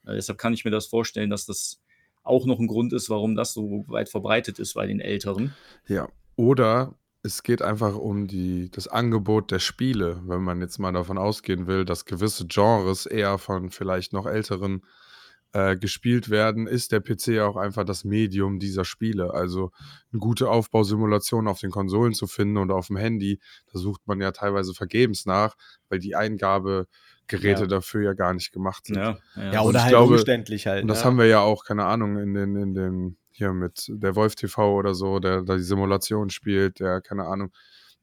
[0.05, 1.81] Äh, deshalb kann ich mir das vorstellen, dass das
[2.23, 5.53] auch noch ein Grund ist, warum das so weit verbreitet ist bei den Älteren.
[5.87, 10.93] Ja, oder es geht einfach um die, das Angebot der Spiele, wenn man jetzt mal
[10.93, 14.83] davon ausgehen will, dass gewisse Genres eher von vielleicht noch älteren
[15.57, 19.33] äh, gespielt werden, ist der PC ja auch einfach das Medium dieser Spiele.
[19.33, 19.71] Also
[20.11, 23.39] eine gute Aufbausimulation auf den Konsolen zu finden und auf dem Handy,
[23.73, 25.55] da sucht man ja teilweise vergebens nach,
[25.89, 27.65] weil die Eingabegeräte Ja.
[27.67, 28.97] dafür ja gar nicht gemacht sind.
[28.97, 29.53] Ja, ja.
[29.53, 30.83] Ja, oder halt glaube- umständlich halt.
[30.83, 31.05] Und das ne?
[31.05, 34.75] haben wir ja auch, keine Ahnung, in den, in den, hier mit der Wolf TV
[34.75, 37.51] oder so, der da die Simulation spielt, der, keine Ahnung.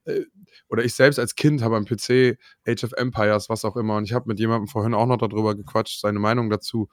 [0.05, 0.23] Äh,
[0.69, 2.37] Oder ich selbst als Kind habe am PC
[2.67, 5.55] Age of Empires, was auch immer, und ich habe mit jemandem vorhin auch noch darüber
[5.55, 6.89] gequatscht, seine Meinung dazu.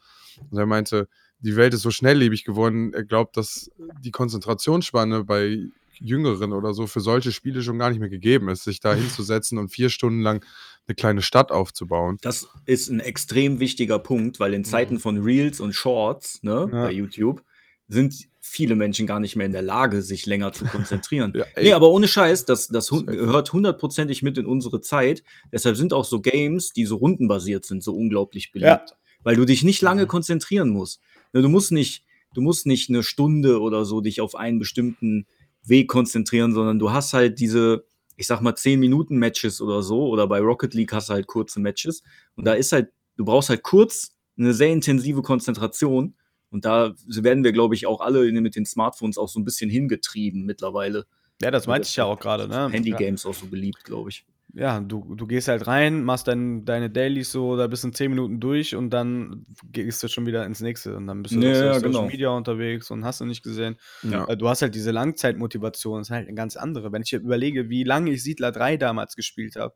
[0.49, 1.07] Und er meinte,
[1.39, 3.69] die Welt ist so schnelllebig geworden, er glaubt, dass
[4.03, 8.63] die Konzentrationsspanne bei Jüngeren oder so für solche Spiele schon gar nicht mehr gegeben ist,
[8.63, 10.43] sich da hinzusetzen und vier Stunden lang
[10.87, 12.17] eine kleine Stadt aufzubauen.
[12.21, 16.85] Das ist ein extrem wichtiger Punkt, weil in Zeiten von Reels und Shorts ne, Ja.
[16.85, 17.43] bei YouTube
[17.87, 21.31] sind viele Menschen gar nicht mehr in der Lage, sich länger zu konzentrieren.
[21.35, 21.63] Ja, ey.
[21.63, 25.23] nee, aber ohne Scheiß, das, das gehört hundertprozentig mit in unsere Zeit.
[25.53, 28.89] Deshalb sind auch so Games, die so rundenbasiert sind, so unglaublich beliebt.
[28.89, 28.95] Ja.
[29.23, 30.07] Weil du dich nicht lange Mhm.
[30.09, 30.99] konzentrieren musst.
[31.31, 35.27] Ne, Du musst nicht, du musst nicht eine Stunde oder so dich auf einen bestimmten
[35.63, 37.85] Weg konzentrieren, sondern du hast halt diese,
[38.17, 41.27] ich sag mal, 10 Minuten Matches oder so, oder bei Rocket League hast du halt
[41.27, 42.03] kurze Matches.
[42.35, 46.15] Und da ist halt, du brauchst halt kurz eine sehr intensive Konzentration.
[46.51, 49.69] Und da werden wir, glaube ich, auch alle mit den Smartphones auch so ein bisschen
[49.69, 51.05] hingetrieben mittlerweile.
[51.41, 52.47] Ja, das meinte ich ja auch gerade.
[52.47, 52.69] Ne?
[52.69, 54.25] Handy-Games auch so beliebt, glaube ich.
[54.53, 58.09] Ja, du, du gehst halt rein, machst dann deine Dailies so, da bist in 10
[58.09, 60.97] Minuten durch und dann gehst du schon wieder ins nächste.
[60.97, 62.05] Und dann bist du Ja, auf ja, Social genau.
[62.07, 63.77] Media unterwegs und hast du nicht gesehen.
[64.03, 64.27] Ja.
[64.27, 66.91] Äh, Du hast halt diese Langzeitmotivation, das ist halt eine ganz andere.
[66.91, 69.73] Wenn ich überlege, wie lange ich Siedler 3 damals gespielt habe,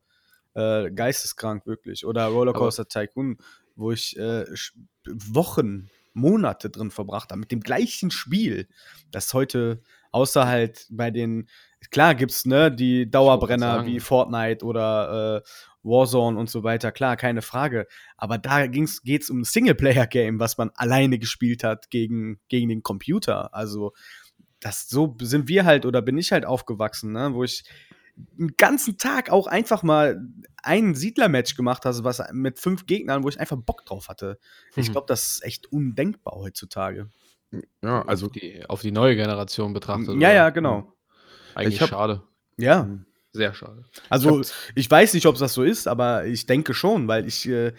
[0.55, 2.05] äh, geisteskrank wirklich.
[2.05, 3.37] Oder Rollercoaster Tycoon,
[3.77, 4.45] wo ich äh,
[5.05, 8.67] Wochen, Monate drin verbracht habe, mit dem gleichen Spiel,
[9.11, 11.47] das heute, außer halt bei den,
[11.91, 15.49] klar gibt's ne, die Dauerbrenner wie Fortnite oder äh,
[15.83, 17.85] Warzone und so weiter, klar, keine Frage.
[18.17, 22.81] Aber da ging's, geht's um ein Singleplayer-Game, was man alleine gespielt hat gegen, gegen den
[22.81, 23.53] Computer.
[23.53, 23.93] Also,
[24.59, 27.63] das so sind wir halt oder bin ich halt aufgewachsen, ne, wo ich
[28.39, 30.21] einen ganzen Tag auch einfach mal
[30.63, 34.39] ein Siedler-Match gemacht habe, was mit fünf Gegnern, wo ich einfach Bock drauf hatte.
[34.75, 34.93] Ich Mhm.
[34.93, 37.09] glaube, das ist echt undenkbar heutzutage.
[37.81, 40.07] ja, also auf die, auf die neue Generation betrachtet.
[40.09, 40.33] ja, oder?
[40.33, 40.93] ja, genau.
[41.53, 42.23] Eigentlich Ich hab- schade.
[42.57, 42.89] Ja.
[43.31, 43.83] Sehr schade.
[44.09, 47.47] Also, Ich ich weiß nicht, ob das so ist, aber ich denke schon, weil ich
[47.49, 47.73] äh,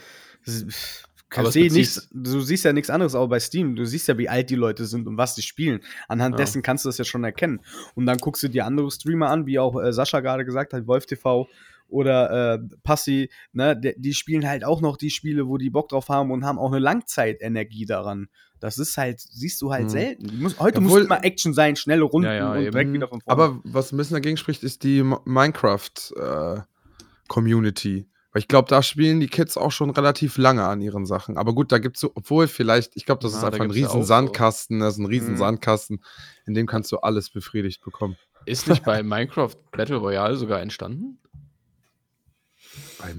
[1.35, 3.75] Aber bezieht- nichts, du siehst ja nichts anderes auch bei Steam.
[3.75, 5.81] Du siehst ja, wie alt die Leute sind und was sie spielen.
[6.09, 6.39] Anhand Ja.
[6.39, 7.61] dessen kannst du das ja schon erkennen.
[7.95, 10.87] Und dann guckst du dir andere Streamer an, wie auch äh, Sascha gerade gesagt hat,
[10.87, 11.49] Wolf TV
[11.89, 15.89] oder äh, Passi, ne, die, die spielen halt auch noch die Spiele, wo die Bock
[15.89, 18.29] drauf haben und haben auch eine Langzeitenergie daran.
[18.59, 19.89] Das ist halt, siehst du halt Mhm.
[19.91, 20.27] selten.
[20.29, 22.71] Du musst, heute muss Obwohl- immer Action sein, schnelle Runden Ja, ja, und eben.
[22.73, 23.43] direkt wieder von vorne.
[23.43, 28.07] Aber was ein bisschen dagegen spricht, ist die Mo- Minecraft-Community.
[28.37, 31.39] Weil ich glaube, da spielen die Kids auch schon relativ lange an ihren Sachen.
[31.39, 33.61] Aber gut, da gibt es so, obwohl vielleicht, ich glaube, das Ah, ist da einfach
[33.61, 34.05] ein ja riesen.
[34.05, 35.39] Sandkasten, das ist ein riesen Mhm.
[35.39, 36.05] Sandkasten,
[36.45, 38.15] in dem kannst du alles befriedigt bekommen.
[38.45, 41.19] Ist nicht bei Minecraft Battle Royale sogar entstanden?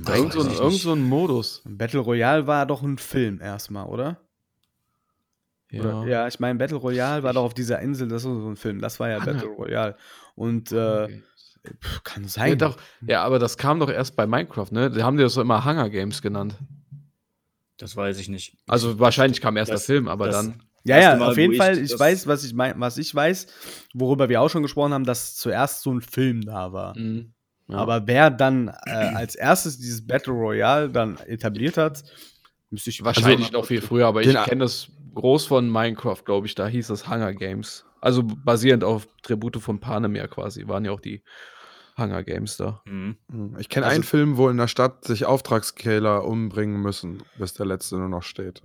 [0.06, 1.63] Irgend so, irgend so ein Modus.
[1.65, 4.21] Battle Royale war doch ein Film erstmal, oder?
[5.73, 8.56] Oder, ja, ich meine, Battle Royale war doch auf dieser Insel, das ist so ein
[8.56, 8.82] Film.
[8.82, 9.56] Das war ja Ah, Battle ne.
[9.56, 9.97] Royale.
[10.36, 11.23] Und äh, Okay.
[11.82, 12.58] Pf, kann Ja, sein.
[12.58, 14.89] doch, ja, aber das kam doch erst bei Minecraft, ne?
[14.91, 16.56] Die haben die das so immer Hunger Games genannt.
[17.78, 18.58] Das weiß ich nicht.
[18.67, 20.63] Also wahrscheinlich kam erst Das- der Film, aber das- dann.
[20.84, 21.78] Ja, ja, Mal, auf jeden ich Fall.
[21.78, 23.48] Ich das- weiß, was ich mein, was ich weiß,
[23.93, 26.98] worüber wir auch schon gesprochen haben, dass zuerst so ein Film da war.
[26.98, 27.34] Mhm.
[27.67, 27.76] Ja.
[27.78, 32.04] Aber wer dann äh, als erstes dieses Battle Royale dann etabliert hat,
[32.70, 36.48] müsste ich wahrscheinlich Also, noch viel früher, aber ich kenne das groß von Minecraft, glaube
[36.48, 36.56] ich.
[36.56, 37.84] Da hieß es Hunger Games.
[38.01, 41.23] Also basierend auf Tribute von Panem ja quasi, waren ja auch die
[41.97, 42.81] Hunger Games da.
[42.86, 43.17] Mhm.
[43.31, 47.53] Hm, Ich kenne Also- einen Film, wo in der Stadt sich Auftragskiller umbringen müssen, bis
[47.53, 48.62] der letzte nur noch steht.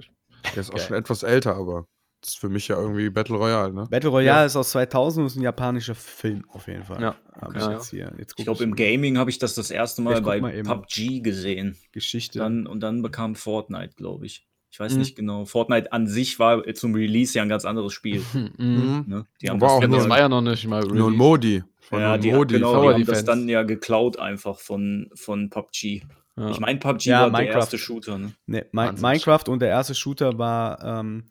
[0.55, 1.87] Der ist auch schon etwas älter, aber
[2.21, 3.87] das ist für mich ja irgendwie Battle Royale, ne?
[3.91, 4.45] Battle Royale Ja.
[4.45, 7.01] ist aus 2000 und ist ein japanischer Film auf jeden Fall.
[7.01, 7.17] Ja.
[7.41, 7.63] Hab Ja.
[7.63, 8.13] ich jetzt hier.
[8.19, 10.53] Jetzt Ich glaube, im Gaming habe ich das das erste Mal bei mal.
[10.63, 11.77] PUBG gesehen.
[11.93, 12.39] Geschichte.
[12.39, 14.47] Dann, und dann bekam Fortnite, glaube ich.
[14.73, 14.99] Ich weiß Mhm.
[15.01, 15.45] nicht genau.
[15.45, 18.23] Fortnite an sich war zum Release ja ein ganz anderes Spiel.
[18.59, 19.05] Mhm.
[19.07, 19.27] Ne?
[19.43, 21.17] Die haben das auch Das ja, war ja noch nicht mal Nur ein.
[21.17, 21.63] Modi.
[21.81, 22.55] Von ja, die, Modi.
[22.55, 23.25] genau, Tower die haben das Defense.
[23.27, 26.03] dann ja geklaut einfach von, von PUBG.
[26.39, 26.49] Ja.
[26.51, 27.59] Ich meine, PUBG Ja, war der Minecraft.
[27.61, 28.17] erste Shooter.
[28.19, 28.33] Ne?
[28.47, 28.65] Nee.
[28.73, 31.25] Minecraft und der erste Shooter war ähm,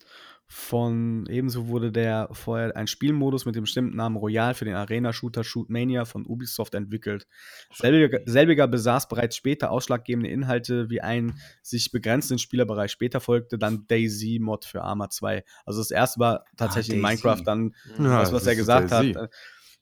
[0.54, 5.46] von, ebenso wurde der vorher ein Spielmodus mit dem bestimmten Namen Royal für den Arena-Shooter
[5.46, 7.26] Shootmania von Ubisoft entwickelt.
[7.74, 12.92] Selbiger, selbiger besaß bereits später ausschlaggebende Inhalte wie einen sich begrenzenden Spielerbereich.
[12.92, 15.46] Später folgte dann Daisy-Mod für Arma 2.
[15.66, 17.24] Also das erste war tatsächlich in Daisy.
[17.24, 19.04] Minecraft dann Ja, das, was er gesagt hat.
[19.04, 19.18] Daisy.
[19.18, 19.28] Äh,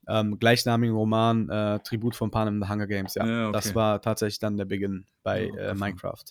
[0.08, 3.26] ähm, gleichnamigen Roman, äh, Tribut von Panem the Hunger Games, ja.
[3.26, 3.54] Ja, okay.
[3.54, 5.74] Das war tatsächlich dann der Beginn bei Ja, äh.
[5.74, 6.24] Minecraft.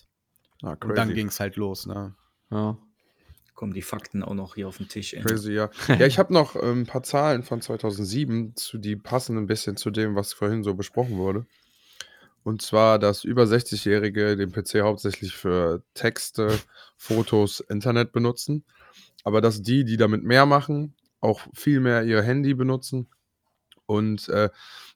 [0.63, 2.15] Ah, Und dann ging es halt los, ne?
[2.51, 2.77] Ja.
[3.59, 5.13] Kommen die Fakten auch noch hier auf den Tisch.
[5.13, 5.21] ey.
[5.21, 5.69] Crazy, ja.
[5.89, 9.75] Ja, ich habe noch ähm, ein paar Zahlen von 2007, zu, die passen ein bisschen
[9.75, 11.45] zu dem, was vorhin so besprochen wurde.
[12.43, 16.57] Und zwar, dass über 60-Jährige den PC hauptsächlich für Texte,
[16.95, 18.63] Fotos, Internet benutzen.
[19.25, 23.09] Aber dass die, die damit mehr machen, auch viel mehr ihr Handy benutzen.
[23.85, 24.49] Und äh,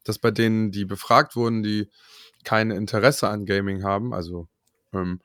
[0.06, 1.90] dass bei denen, die befragt wurden, die
[2.46, 4.48] kein Interesse an Gaming haben, also
[4.94, 5.20] ähm,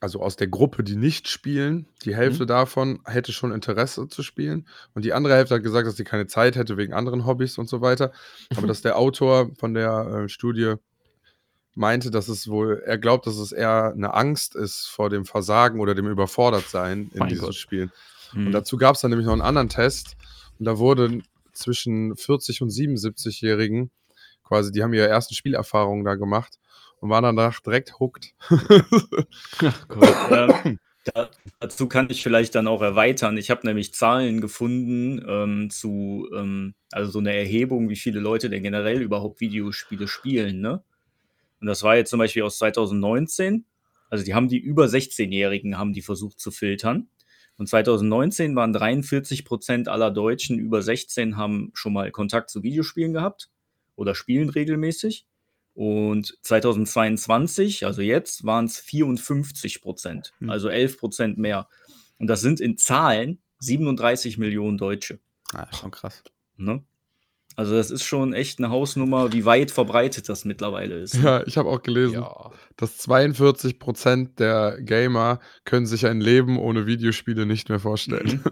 [0.00, 4.68] also aus der Gruppe, die nicht spielen, die Hälfte davon hätte schon Interesse zu spielen.
[4.94, 7.68] Und die andere Hälfte hat gesagt, dass sie keine Zeit hätte wegen anderen Hobbys und
[7.68, 8.12] so weiter.
[8.54, 10.74] Aber dass der Autor von der äh, Studie
[11.74, 15.80] meinte, dass es wohl, er glaubt, dass es eher eine Angst ist vor dem Versagen
[15.80, 17.54] oder dem Überfordertsein in Mein diesen Gott.
[17.54, 17.90] Spielen.
[18.32, 18.46] Hm.
[18.46, 20.16] Und dazu gab es dann nämlich noch einen anderen Test.
[20.58, 23.90] Und da wurde zwischen 40 und 77-Jährigen
[24.44, 26.58] quasi, die haben ihre ersten Spielerfahrungen da gemacht
[27.00, 28.34] und waren danach direkt hooked.
[30.30, 31.30] Ähm, da,
[31.60, 33.36] dazu kann ich vielleicht dann auch erweitern.
[33.36, 38.50] Ich habe nämlich Zahlen gefunden ähm, zu, ähm, also so eine Erhebung, wie viele Leute
[38.50, 40.82] denn generell überhaupt Videospiele spielen, ne?
[41.60, 43.64] Und das war jetzt zum Beispiel aus 2019.
[44.10, 47.08] Also die haben die über 16-Jährigen haben die versucht zu filtern.
[47.56, 53.14] Und 2019 waren 43 Prozent aller Deutschen über 16 haben schon mal Kontakt zu Videospielen
[53.14, 53.48] gehabt
[53.94, 55.26] oder spielen regelmäßig.
[55.76, 60.48] Und 2022, also jetzt, waren es 54 Prozent, Hm.
[60.48, 61.68] also 11 Prozent mehr.
[62.16, 65.18] Und das sind in Zahlen 37 Millionen Deutsche.
[65.52, 66.22] Ah, schon krass.
[66.56, 66.82] Ne?
[67.56, 71.14] Also das ist schon echt eine Hausnummer, wie weit verbreitet das mittlerweile ist.
[71.14, 72.50] Ja, ich habe auch gelesen, ja.
[72.78, 78.42] dass 42 Prozent der Gamer können sich ein Leben ohne Videospiele nicht mehr vorstellen.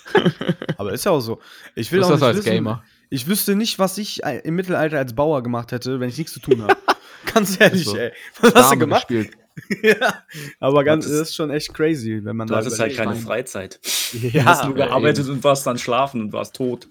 [0.78, 1.38] Aber ist ja auch so.
[1.74, 2.84] Ich will Was auch ist das nicht als wissen, Gamer?
[3.08, 6.32] Ich wüsste nicht, was ich äh, im Mittelalter als Bauer gemacht hätte, wenn ich nichts
[6.32, 6.76] zu tun habe.
[7.34, 7.96] ganz ehrlich, so.
[7.96, 8.12] ey.
[8.40, 9.06] Was hast du Dame gemacht?
[9.82, 10.22] ja,
[10.60, 13.80] aber ganz, Das ist- schon echt crazy, wenn man Du da hattest halt keine Freizeit.
[14.12, 16.88] Du Ja, hast nur ja, gearbeitet und warst dann schlafen und warst tot.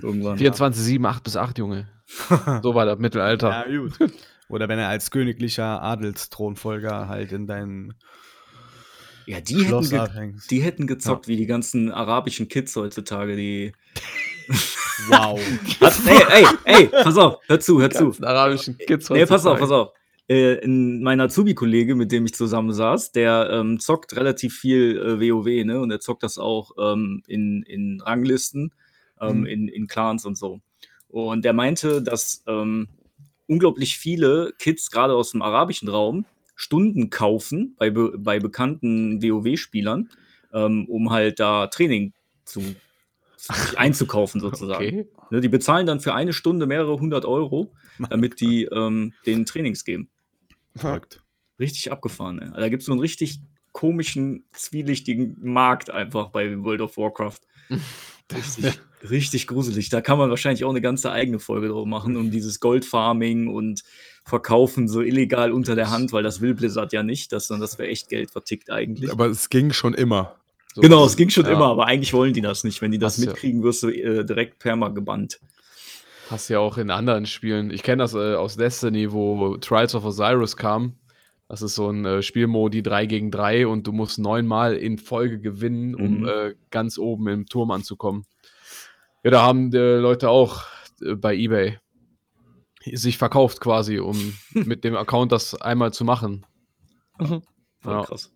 [0.00, 0.36] Irgendwann.
[0.36, 1.88] 24, 7, 8 bis 8, Junge.
[2.62, 3.48] So war das Mittelalter.
[3.68, 3.92] Ja, gut.
[4.50, 7.94] Oder wenn er als königlicher Adelsthronfolger halt in deinem
[9.26, 10.50] Ja, die hätten, Schloss abhängst.
[10.50, 13.72] die hätten gezockt, wie die ganzen arabischen Kids heutzutage, die.
[15.08, 15.40] Wow.
[16.06, 18.12] Ey, ey, ey, pass auf, hör zu, hör zu.
[18.22, 19.60] Arabischen Kids Nee, pass auf, heutzutage.
[19.60, 19.92] pass auf.
[20.28, 25.20] Äh, in mein Azubi-Kollege, mit dem ich zusammen saß, der ähm, zockt relativ viel äh,
[25.20, 25.80] WoW, ne?
[25.80, 28.72] Und er zockt das auch ähm, in, in Ranglisten,
[29.20, 29.46] ähm, Mhm.
[29.46, 30.60] in, in Clans und so.
[31.08, 32.88] Und der meinte, dass ähm,
[33.48, 40.10] unglaublich viele Kids, gerade aus dem arabischen Raum, Stunden kaufen bei, be bei bekannten WoW-Spielern,
[40.52, 42.12] ähm, um halt da Training
[42.44, 42.62] zu,
[43.76, 44.84] einzukaufen, sozusagen.
[44.84, 45.08] Okay.
[45.30, 47.72] Ne, die bezahlen dann für eine Stunde mehrere hundert Euro,
[48.10, 50.08] damit die ähm, den Trainings geben.
[50.76, 51.22] Verrückt.
[51.58, 52.38] Richtig abgefahren.
[52.40, 52.50] Ey.
[52.54, 53.40] Da gibt es so einen richtig
[53.72, 57.40] komischen, zwielichtigen Markt einfach bei World of Warcraft.
[58.32, 59.90] Richtig, richtig gruselig.
[59.90, 63.82] Da kann man wahrscheinlich auch eine ganze eigene Folge drauf machen, um dieses Goldfarming und
[64.24, 67.74] Verkaufen so illegal unter der Hand, weil das will Blizzard ja nicht, dass dann das
[67.76, 69.10] für echt Geld vertickt eigentlich.
[69.10, 70.36] Aber es ging schon immer.
[70.74, 70.80] So.
[70.80, 71.52] genau, es ging schon Ja.
[71.52, 72.80] immer, aber eigentlich wollen die das nicht.
[72.80, 75.38] Wenn die das Hast ja- mitkriegen, wirst du äh, direkt perma gebannt.
[76.30, 77.70] Hast ja auch in anderen Spielen.
[77.70, 80.94] Ich kenne das äh, aus Destiny, wo Trials of Osiris kam.
[81.48, 85.38] Das ist so ein äh, Spielmodi 3 gegen 3 und du musst neunmal in Folge
[85.40, 86.28] gewinnen, um Mhm.
[86.28, 88.24] äh, ganz oben im Turm anzukommen.
[89.24, 90.62] Ja, da haben die Leute auch
[91.04, 91.78] äh, bei eBay
[92.94, 96.44] sich verkauft quasi, um mit dem Account das einmal zu machen.
[97.18, 97.42] Voll
[97.84, 98.04] Ja.
[98.04, 98.30] krass.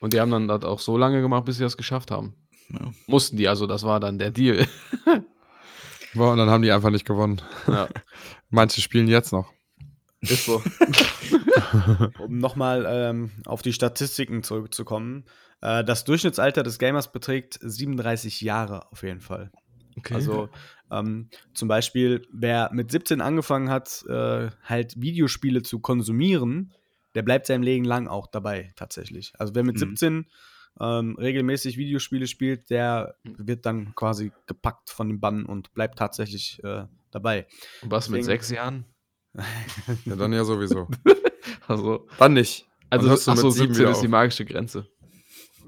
[0.00, 2.34] Und die haben dann das auch so lange gemacht, bis sie das geschafft haben.
[2.68, 2.92] Ja.
[3.06, 4.66] Mussten die, also das war dann der Deal.
[6.14, 7.42] Boah, Und dann haben die einfach nicht gewonnen.
[7.66, 7.88] ja,
[8.50, 9.52] Manche spielen jetzt noch.
[10.20, 10.62] ist so.
[12.18, 15.24] Um nochmal ähm, auf die Statistiken zurückzukommen.
[15.60, 19.50] Äh, das Durchschnittsalter des Gamers beträgt 37 Jahre auf jeden Fall.
[19.96, 20.14] Okay.
[20.14, 20.48] Also
[20.90, 26.72] ähm, zum Beispiel, wer mit 17 angefangen hat, äh, halt Videospiele zu konsumieren,
[27.14, 29.32] der bleibt sein Leben lang auch dabei, tatsächlich.
[29.38, 29.80] Also wer mit Mhm.
[29.96, 30.26] 17
[30.78, 36.62] ähm, regelmäßig Videospiele spielt, der wird dann quasi gepackt von dem Bann und bleibt tatsächlich
[36.64, 37.46] äh, dabei.
[37.82, 38.84] Und was mit deswegen- sechs Jahren?
[40.04, 40.88] Ja, dann ja sowieso.
[41.68, 42.66] Also, Dann nicht.
[42.90, 44.86] also achso, mit sieben 17 wieder ist die magische Grenze.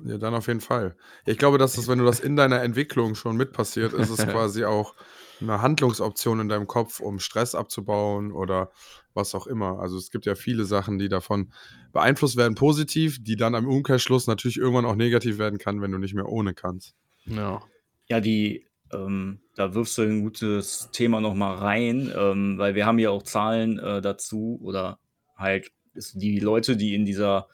[0.05, 0.96] Ja, dann auf jeden Fall.
[1.26, 4.18] Ich glaube, dass das, wenn du das in deiner Entwicklung schon mit passiert, ist es
[4.26, 4.94] quasi auch
[5.40, 8.70] eine Handlungsoption in deinem Kopf, um Stress abzubauen oder
[9.14, 9.78] was auch immer.
[9.80, 11.53] Also es gibt ja viele Sachen, die davon
[11.92, 15.99] beeinflusst werden, positiv, die dann am Umkehrschluss natürlich irgendwann auch negativ werden kann, wenn du
[15.99, 16.94] nicht mehr ohne kannst.
[17.26, 17.62] Ja.
[18.09, 22.86] Ja, die, ähm, da wirfst du ein gutes Thema noch mal rein, ähm, weil wir
[22.86, 24.99] haben ja auch Zahlen äh, dazu oder
[25.36, 27.49] halt ist die Leute, die in dieser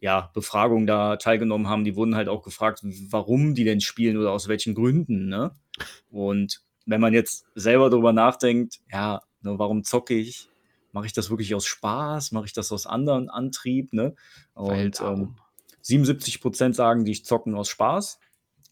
[0.00, 4.32] ja, Befragung da teilgenommen haben, die wurden halt auch gefragt, warum die denn spielen oder
[4.32, 5.52] aus welchen Gründen, ne?
[6.10, 10.48] Und wenn man jetzt selber darüber nachdenkt, ja, ne, warum zocke ich?
[10.92, 12.32] Mache ich das wirklich aus Spaß?
[12.32, 14.14] Mache ich das aus anderen Antrieb, ne?
[14.54, 15.36] Und ähm, darum.
[15.82, 18.18] 77 Prozent sagen, die zocken aus Spaß.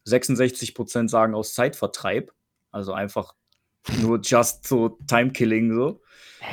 [0.05, 2.33] 66 Prozent sagen aus Zeitvertreib.
[2.71, 3.35] Also einfach
[4.01, 6.01] nur just so Time-Killing so.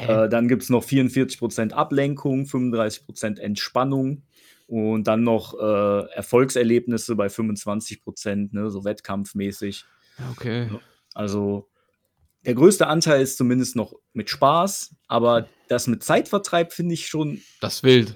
[0.08, 4.24] Äh, dann gibt es noch 44 Prozent Ablenkung, 35 Prozent Entspannung
[4.68, 9.86] und dann noch äh, Erfolgserlebnisse bei 25 Prozent, ne, so wettkampfmäßig.
[10.32, 10.70] Okay.
[11.14, 11.68] Also
[12.46, 17.42] der größte Anteil ist zumindest noch mit Spaß, aber das mit Zeitvertreib finde ich schon,
[17.62, 18.16] Das wild.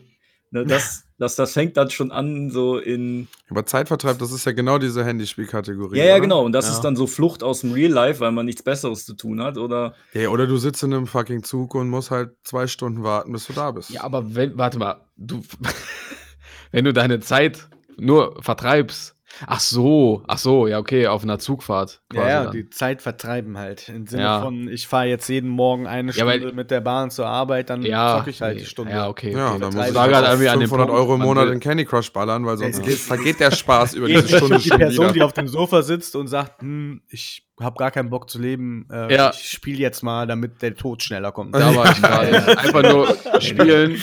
[0.52, 3.28] ne, das, das, das fängt dann schon an, so in.
[3.50, 5.98] Aber Zeitvertreib, das ist ja genau diese Handyspielkategorie.
[5.98, 6.22] Ja, ja, oder?
[6.22, 6.46] genau.
[6.46, 6.74] Und das Ja.
[6.74, 9.58] ist dann so Flucht aus dem Real Life, weil man nichts Besseres zu tun hat.
[9.58, 13.32] Oder Ja, oder du sitzt in einem fucking Zug und musst halt zwei Stunden warten,
[13.34, 13.90] bis du da bist.
[13.90, 15.42] Ja, aber wenn, warte mal, du,
[16.72, 17.68] wenn du deine Zeit
[17.98, 19.16] nur vertreibst.
[19.46, 22.02] Ach so, ach so, ja, okay, auf einer Zugfahrt.
[22.12, 23.88] Ja, quasi ja, die Zeit vertreiben halt.
[23.88, 24.42] Im Sinne Ja.
[24.42, 27.70] von, ich fahre jetzt jeden Morgen eine Ja, weil- Stunde mit der Bahn zur Arbeit,
[27.70, 28.92] dann ja, zocke ich halt nee, die Stunde.
[28.92, 29.32] Ja, okay.
[29.32, 29.60] Ja, okay.
[29.60, 31.60] dann muss ich halt gerade auf irgendwie an dem 500 Punkt, Euro im Monat in
[31.60, 34.80] Candy Crush ballern, weil sonst geht, vergeht der Spaß über Die, diese Stunde die schon
[34.80, 35.26] Person, die wieder.
[35.26, 39.14] auf dem Sofa sitzt und sagt, hm, ich habe gar keinen Bock zu leben, äh,
[39.14, 39.30] Ja.
[39.32, 41.54] ich spiele jetzt mal, damit der Tod schneller kommt.
[41.56, 42.32] Da war ich gerade.
[42.32, 42.46] Ja.
[42.58, 44.02] Einfach nur spielen,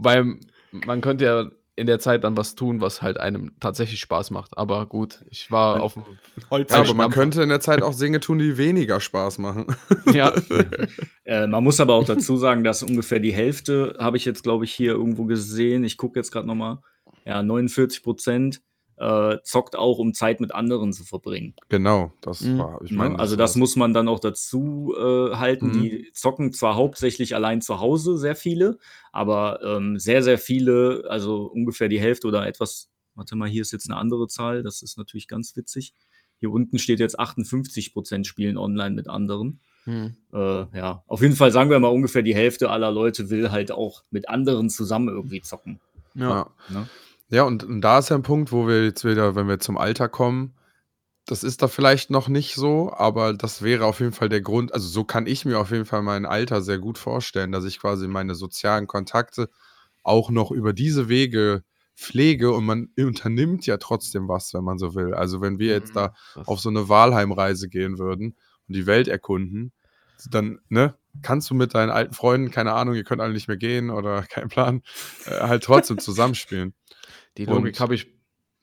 [0.00, 0.38] weil
[0.70, 1.44] man könnte ja
[1.74, 4.58] in der Zeit dann was tun, was halt einem tatsächlich Spaß macht.
[4.58, 6.04] Aber gut, ich war auf dem.
[6.50, 9.66] Holz Ja, aber man könnte in der Zeit auch Dinge tun, die weniger Spaß machen.
[10.12, 10.34] Ja,
[11.24, 14.64] äh, man muss aber auch dazu sagen, dass ungefähr die Hälfte, habe ich jetzt, glaube
[14.64, 15.84] ich, hier irgendwo gesehen.
[15.84, 16.78] Ich gucke jetzt gerade nochmal.
[17.24, 18.60] Ja, 49 Prozent
[19.02, 21.54] äh, zockt auch, um Zeit mit anderen zu verbringen.
[21.68, 22.58] Genau, das Mhm.
[22.58, 22.96] war, ich Ne?
[22.98, 23.18] meine.
[23.18, 25.68] also das muss man dann auch dazu äh, halten.
[25.68, 25.72] Mhm.
[25.82, 28.78] Die zocken zwar hauptsächlich allein zu Hause, sehr viele,
[29.10, 33.72] aber ähm, sehr, sehr viele, also ungefähr die Hälfte oder etwas, warte mal, hier ist
[33.72, 35.94] jetzt eine andere Zahl, das ist natürlich ganz witzig.
[36.38, 39.60] Hier unten steht jetzt 58 Prozent spielen online mit anderen.
[39.84, 40.14] Hm.
[40.32, 40.38] Äh,
[40.76, 44.04] ja, auf jeden Fall sagen wir mal ungefähr die Hälfte aller Leute will halt auch
[44.10, 45.80] mit anderen zusammen irgendwie zocken.
[46.14, 46.50] Ja.
[46.68, 46.88] Ne?
[47.32, 49.78] Ja, und, und da ist ja ein Punkt, wo wir jetzt wieder, wenn wir zum
[49.78, 50.54] Alter kommen,
[51.24, 54.74] das ist da vielleicht noch nicht so, aber das wäre auf jeden Fall der Grund.
[54.74, 57.80] Also so kann ich mir auf jeden Fall mein Alter sehr gut vorstellen, dass ich
[57.80, 59.48] quasi meine sozialen Kontakte
[60.02, 61.62] auch noch über diese Wege
[61.96, 65.14] pflege und man unternimmt ja trotzdem was, wenn man so will.
[65.14, 68.36] Also wenn wir jetzt da Das- auf so eine Walheimreise gehen würden
[68.68, 69.72] und die Welt erkunden,
[70.30, 73.56] dann, ne, kannst du mit deinen alten Freunden, keine Ahnung, ihr könnt alle nicht mehr
[73.56, 74.82] gehen oder kein Plan,
[75.26, 76.74] äh, halt trotzdem zusammenspielen.
[77.36, 78.06] Die Logik habe ich.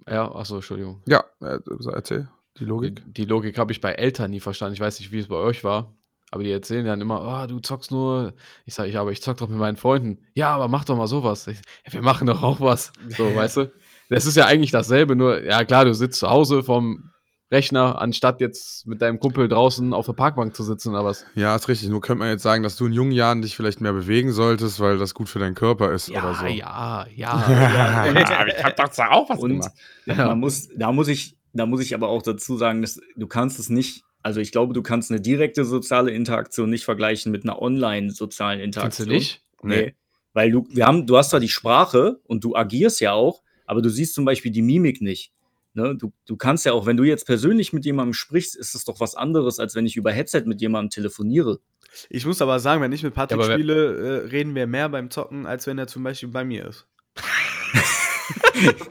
[0.08, 1.02] Ja, achso, Entschuldigung.
[1.08, 1.60] Ja, äh,
[1.92, 3.04] erzähl, die Logik.
[3.06, 4.74] Die, die Logik habe ich bei Eltern nie verstanden.
[4.74, 5.96] Ich weiß nicht, wie es bei euch war.
[6.32, 8.34] Aber die erzählen dann immer, ah, du zockst nur.
[8.66, 10.20] Ich sage, ja, aber ich zock doch mit meinen Freunden.
[10.36, 11.48] Ja, aber mach doch mal sowas.
[11.48, 12.94] Ich, ja, wir machen doch auch was.
[13.08, 13.72] So, weißt du?
[14.12, 17.12] Das ist ja eigentlich dasselbe, nur, ja klar, du sitzt zu Hause vom
[17.52, 21.26] Rechner, anstatt jetzt mit deinem Kumpel draußen auf der Parkbank zu sitzen oder was.
[21.34, 21.89] Ja, ist richtig.
[21.89, 24.80] Nur könnte man jetzt sagen, dass du in jungen Jahren dich vielleicht mehr bewegen solltest,
[24.80, 26.45] weil das gut für deinen Körper ist oder so.
[26.45, 28.06] ja, ja, ja.
[28.47, 29.66] ich hab doch auch was Und
[30.06, 30.28] Ja.
[30.28, 33.58] man muss, da muss ich, da muss ich aber auch dazu sagen, dass du kannst
[33.58, 37.60] es nicht, also ich glaube, du kannst eine direkte soziale Interaktion nicht vergleichen mit einer
[37.62, 39.10] online-sozialen Kannst du Interaktion.
[39.10, 39.41] nicht?
[39.64, 39.95] Nee.
[40.34, 43.82] Weil du, wir haben, du hast zwar die Sprache und du agierst ja auch, aber
[43.82, 45.32] du siehst zum Beispiel die Mimik nicht.
[45.74, 45.96] Ne?
[45.96, 49.00] Du, du kannst ja auch, wenn du jetzt persönlich mit jemandem sprichst, ist es doch
[49.00, 51.60] was anderes, als wenn ich über Headset mit jemandem telefoniere.
[52.10, 55.10] Ich muss aber sagen, wenn ich mit Patrick Ja, spiele, äh, reden wir mehr beim
[55.10, 56.88] Zocken, als wenn er zum Beispiel bei mir ist.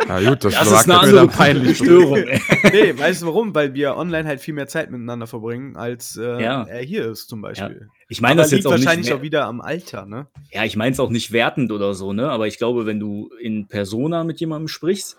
[0.08, 1.76] Ja, gut, das, Das ist eine jetzt andere wieder peinlich.
[1.76, 2.18] Störung.
[2.72, 3.54] nee, weißt du warum?
[3.54, 6.64] Weil wir online halt viel mehr Zeit miteinander verbringen, als äh, Ja.
[6.64, 7.88] er hier ist zum Beispiel.
[8.08, 10.26] Ich meine das jetzt liegt auch nicht wahrscheinlich mehr, auch wieder am Alter, ne?
[10.50, 12.30] Ja, ich meine es auch nicht wertend oder so, ne?
[12.30, 15.18] Aber ich glaube, wenn du in Persona mit jemandem sprichst,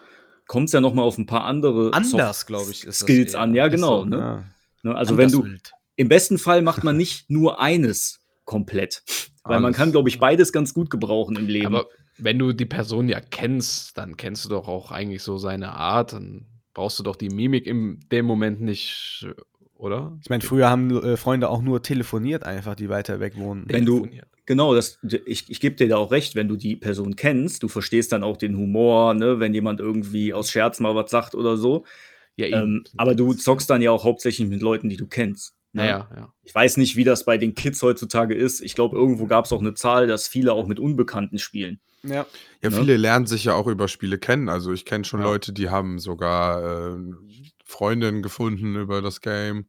[0.49, 3.53] kommt es ja noch mal auf ein paar andere Anders, glaube ich, Skills an.
[3.53, 3.99] Ja, genau.
[3.99, 4.17] so, ne?
[4.17, 4.43] ja.
[4.81, 4.95] Ne?
[4.95, 5.71] Also wenn du Anders wild.
[5.95, 9.03] im besten Fall macht man nicht nur eines komplett,
[9.43, 9.77] weil man Alles.
[9.77, 11.67] kann, glaube ich, beides ganz gut gebrauchen im Leben.
[11.67, 11.85] Aber
[12.17, 16.13] wenn du die Person ja kennst, dann kennst du doch auch eigentlich so seine Art.
[16.13, 19.27] Dann brauchst du doch die Mimik in dem Moment nicht,
[19.75, 20.17] oder?
[20.23, 23.65] Ich meine, früher haben äh, Freunde auch nur telefoniert, einfach, die weiter weg wohnen.
[23.67, 24.28] Wenn du- Telefoniert.
[24.49, 24.97] Genau, das,
[25.27, 28.23] ich, ich gebe dir da auch recht, wenn du die Person kennst, du verstehst dann
[28.23, 31.85] auch den Humor, ne, wenn jemand irgendwie aus Scherz mal was sagt oder so.
[32.35, 35.53] Ja, Ähm, aber du zockst dann ja auch hauptsächlich mit Leuten, die du kennst.
[35.71, 35.83] Ne?
[35.83, 36.33] Naja, ja.
[36.41, 38.61] Ich weiß nicht, wie das bei den Kids heutzutage ist.
[38.61, 41.79] Ich glaube, irgendwo gab es auch eine Zahl, dass viele auch mit Unbekannten spielen.
[42.01, 42.25] Ja.
[42.63, 42.75] Ja, Ne?
[42.75, 44.49] viele lernen sich ja auch über Spiele kennen.
[44.49, 45.27] Also ich kenne schon Ja.
[45.27, 46.97] Leute, die haben sogar äh,
[47.65, 49.67] Freundinnen gefunden über das Game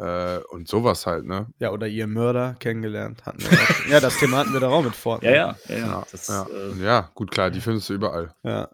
[0.00, 1.46] äh, und sowas halt, ne?
[1.58, 3.40] Ja, oder ihr Mörder kennengelernt hatten.
[3.42, 3.58] Wir
[3.92, 5.34] ja, das Thema hatten wir doch auch mit Fortnite.
[5.34, 5.86] Ja, ja, ja.
[5.86, 6.06] ja.
[6.10, 6.46] Das, ja.
[6.46, 8.34] Äh, ja, gut, klar, die findest du überall.
[8.42, 8.68] Ja.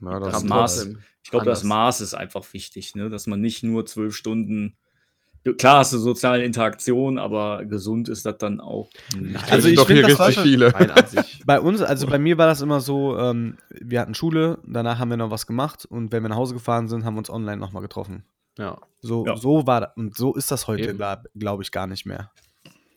[0.00, 1.62] Na, Das ist- Maß- ich glaube, das.
[1.64, 3.08] Maß ist einfach wichtig, ne?
[3.10, 4.76] dass man nicht nur zwölf Stunden.
[5.58, 8.90] Klar hast du soziale Interaktion, aber gesund ist das dann auch.
[9.18, 9.50] nicht.
[9.52, 10.70] Also ich doch hier das richtig viele.
[10.70, 11.42] Nein, an sich.
[11.44, 15.10] Bei uns, also bei mir war das immer so, ähm, wir hatten Schule, danach haben
[15.10, 17.56] wir noch was gemacht und wenn wir nach Hause gefahren sind, haben wir uns online
[17.56, 18.22] nochmal getroffen.
[18.58, 19.36] Ja, So, Ja.
[19.36, 19.96] so war das.
[19.96, 22.30] Und so ist das heute, glaube glaub ich, gar nicht mehr.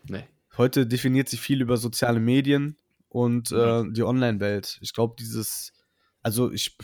[0.07, 0.23] nee.
[0.57, 2.77] Heute definiert sich viel über soziale Medien
[3.09, 4.77] und äh, die Online-Welt.
[4.81, 5.73] Ich glaube, dieses,
[6.21, 6.77] also ich,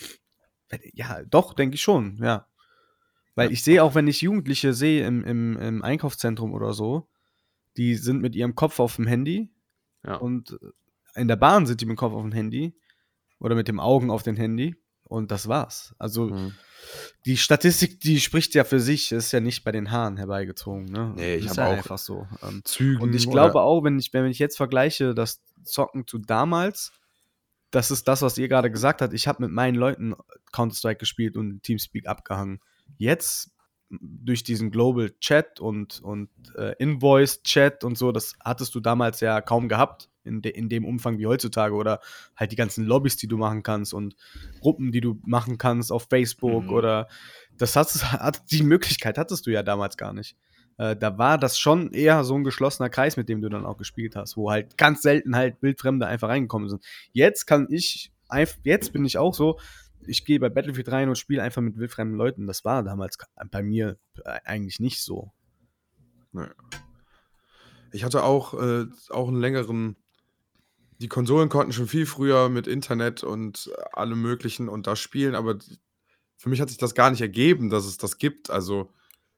[0.94, 2.48] ja, doch, denke ich schon, ja.
[3.36, 7.08] Weil ich sehe auch, wenn ich Jugendliche sehe im, im, im Einkaufszentrum oder so,
[7.78, 9.50] die sind mit ihrem Kopf auf dem Handy
[10.06, 10.16] Ja.
[10.16, 10.58] und
[11.16, 12.76] in der Bahn sind die mit dem Kopf auf dem Handy
[13.40, 15.96] oder mit dem Augen auf dem Handy und das war's.
[15.98, 16.54] Also Hm.
[17.26, 20.86] Die Statistik, die spricht ja für sich, ist ja nicht bei den Haaren herbeigezogen.
[20.86, 21.14] Ne?
[21.16, 22.28] Nee, ich ist hab ja auch einfach so.
[22.44, 23.02] Ähm, Zügen.
[23.02, 26.92] und ich oder- glaube auch, wenn ich, wenn ich jetzt vergleiche, das Zocken zu damals,
[27.70, 29.14] das ist das, was ihr gerade gesagt habt.
[29.14, 30.14] Ich habe mit meinen Leuten
[30.52, 32.60] Counter-Strike gespielt und Teamspeak abgehangen.
[32.98, 33.52] Jetzt
[34.00, 39.42] durch diesen Global Chat und, und äh, Invoice-Chat und so, das hattest du damals ja
[39.42, 42.00] kaum gehabt in, de in dem Umfang wie heutzutage oder
[42.36, 44.16] halt die ganzen Lobbys, die du machen kannst und
[44.60, 46.74] Gruppen, die du machen kannst auf Facebook Mhm.
[46.74, 47.08] oder
[47.58, 50.36] das hast, hat, die Möglichkeit hattest du ja damals gar nicht.
[50.78, 53.78] Äh, da war das schon eher so ein geschlossener Kreis, mit dem du dann auch
[53.78, 56.84] gespielt hast, wo halt ganz selten halt Wildfremde einfach reingekommen sind.
[57.12, 58.12] Jetzt kann ich,
[58.64, 59.60] jetzt bin ich auch so,
[60.08, 62.48] ich gehe bei Battlefield rein und spiele einfach mit wildfremden Leuten.
[62.48, 63.18] Das war damals
[63.50, 65.32] bei mir äh, eigentlich nicht so.
[67.92, 69.98] Ich hatte auch, äh, auch einen längeren.
[71.00, 75.36] Die Konsolen konnten schon viel früher mit Internet und äh, allem Möglichen und da spielen,
[75.36, 75.58] aber
[76.38, 78.50] für mich hat sich das gar nicht ergeben, dass es das gibt.
[78.50, 78.92] Also,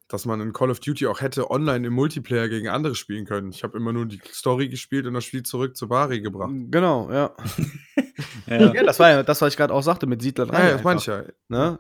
[0.07, 3.51] dass man in Call of Duty auch hätte online im Multiplayer gegen andere spielen können.
[3.51, 6.51] Ich habe immer nur die Story gespielt und das Spiel zurück zu Bari gebracht.
[6.69, 7.31] Genau, ja.
[8.47, 8.73] Ja.
[8.73, 10.63] Ja, das war ja das, was ich gerade auch sagte mit Siedler 3.
[10.63, 11.23] Ja, das meine ich ja.
[11.47, 11.79] Ne?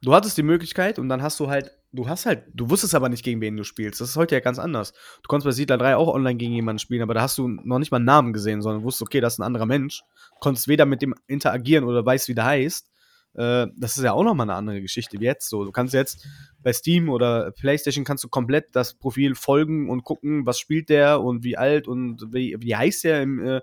[0.00, 3.08] Du hattest die Möglichkeit und dann hast du halt, du hast halt, du wusstest aber
[3.08, 4.00] nicht, gegen wen du spielst.
[4.00, 4.92] Das ist heute ja ganz anders.
[5.22, 7.78] Du konntest bei Siedler 3 auch online gegen jemanden spielen, aber da hast du noch
[7.78, 10.02] nicht mal einen Namen gesehen, sondern wusstest, okay, das ist ein anderer Mensch.
[10.40, 12.90] Konntest weder mit dem interagieren oder weißt, wie der heißt.
[13.34, 15.64] Äh, das ist ja auch nochmal eine andere Geschichte wie jetzt so.
[15.64, 16.26] Du kannst jetzt
[16.62, 21.20] bei Steam oder PlayStation kannst du komplett das Profil folgen und gucken, was spielt der
[21.20, 23.60] und wie alt und wie, wie heißt der im äh,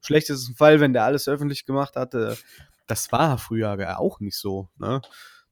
[0.00, 2.36] schlechtesten Fall, wenn der alles öffentlich gemacht hatte.
[2.86, 4.68] Das war früher auch nicht so.
[4.78, 5.00] Ne?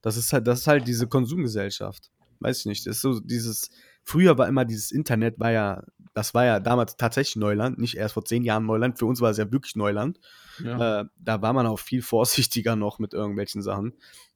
[0.03, 2.11] Das ist halt, das ist halt diese Konsumgesellschaft.
[2.41, 2.87] Weiß ich nicht.
[2.87, 3.71] Das ist so dieses.
[4.05, 8.15] Früher war immer dieses Internet, war ja, das war ja damals tatsächlich Neuland, nicht erst
[8.15, 8.99] vor zehn Jahren Neuland.
[8.99, 10.19] Für uns war es ja wirklich Neuland.
[10.63, 11.01] Ja.
[11.01, 13.95] Äh, da war man auch viel vorsichtiger noch mit irgendwelchen Sachen.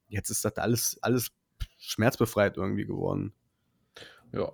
[0.08, 1.32] Jetzt ist das alles, alles
[1.78, 3.32] schmerzbefreit irgendwie geworden.
[4.32, 4.50] ja.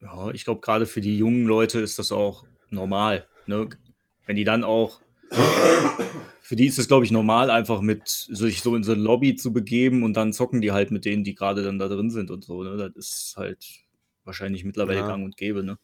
[0.00, 3.26] Ja, ich glaube, gerade für die jungen Leute ist das auch normal.
[3.46, 3.68] Ne?
[4.26, 5.00] Wenn die dann auch.
[6.40, 9.34] Für die ist es, glaube ich, normal, einfach mit sich so in so eine Lobby
[9.34, 12.30] zu begeben und dann zocken die halt mit denen, die gerade dann da drin sind
[12.30, 12.62] und so.
[12.62, 12.76] Ne?
[12.76, 13.66] Das ist halt
[14.24, 15.08] wahrscheinlich mittlerweile Ja.
[15.08, 15.64] gang und gäbe.
[15.64, 15.78] Ne?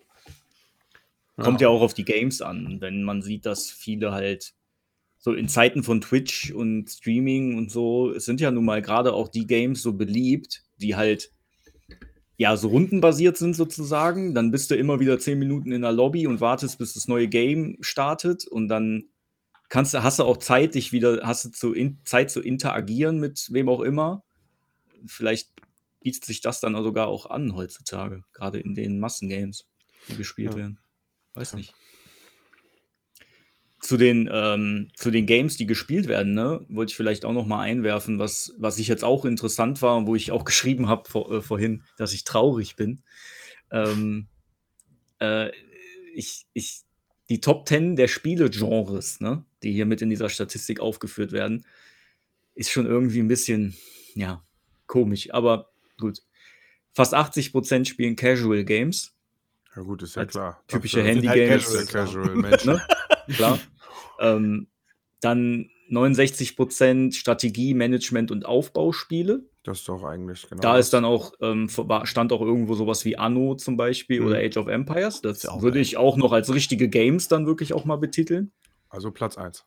[1.37, 2.80] Kommt ja auch auf die Games an.
[2.80, 4.55] Wenn man sieht, dass viele halt
[5.18, 9.12] so in Zeiten von Twitch und Streaming und so, es sind ja nun mal gerade
[9.12, 11.32] auch die Games so beliebt, die halt
[12.37, 14.35] ja so rundenbasiert sind sozusagen.
[14.35, 17.26] Dann bist du immer wieder zehn Minuten in der Lobby und wartest, bis das neue
[17.26, 19.05] Game startet und dann
[19.68, 23.18] kannst du, hast du auch Zeit, dich wieder, hast du zu in, Zeit zu interagieren
[23.18, 24.22] mit wem auch immer.
[25.07, 25.51] Vielleicht
[26.01, 29.66] bietet sich das dann sogar auch an heutzutage, gerade in den Massengames,
[30.09, 30.59] die gespielt Ja.
[30.59, 30.78] werden.
[31.35, 31.74] Weiß nicht.
[33.80, 37.47] Zu den, ähm, zu den Games, die gespielt werden, ne, wollte ich vielleicht auch noch
[37.47, 41.09] mal einwerfen, was, was ich jetzt auch interessant war und wo ich auch geschrieben habe
[41.09, 43.03] vor, äh, vorhin, dass ich traurig bin.
[43.70, 44.28] Ähm,
[45.20, 45.51] äh,
[46.14, 46.82] ich, ich,
[47.28, 51.66] die Top 10 der Spielegenres, ne, die hier mit in dieser Statistik aufgeführt werden,
[52.55, 53.76] ist schon irgendwie ein bisschen,
[54.14, 54.45] ja,
[54.87, 55.32] komisch.
[55.32, 56.22] Aber gut.
[56.93, 59.14] Fast 80% spielen Casual Games.
[59.77, 60.62] Ja, gut, ist ja Als klar.
[60.68, 61.64] typische Handy-Games.
[61.64, 62.72] Casual, Casual Menschen.
[62.75, 62.83] Ne?
[63.35, 63.59] Klar.
[64.20, 64.68] ähm,
[65.20, 69.43] dann 69% Strategie, Management und Aufbauspiele.
[69.62, 70.61] Das ist doch eigentlich genau.
[70.61, 70.87] Da das.
[70.87, 71.68] ist dann auch, ähm,
[72.05, 74.27] stand auch irgendwo sowas wie Anno zum Beispiel Mhm.
[74.27, 75.22] oder Age of Empires.
[75.22, 77.97] Das Ist ja auch würde ich auch noch als richtige Games dann wirklich auch mal
[77.97, 78.53] betiteln.
[78.91, 79.64] Also Platz 1.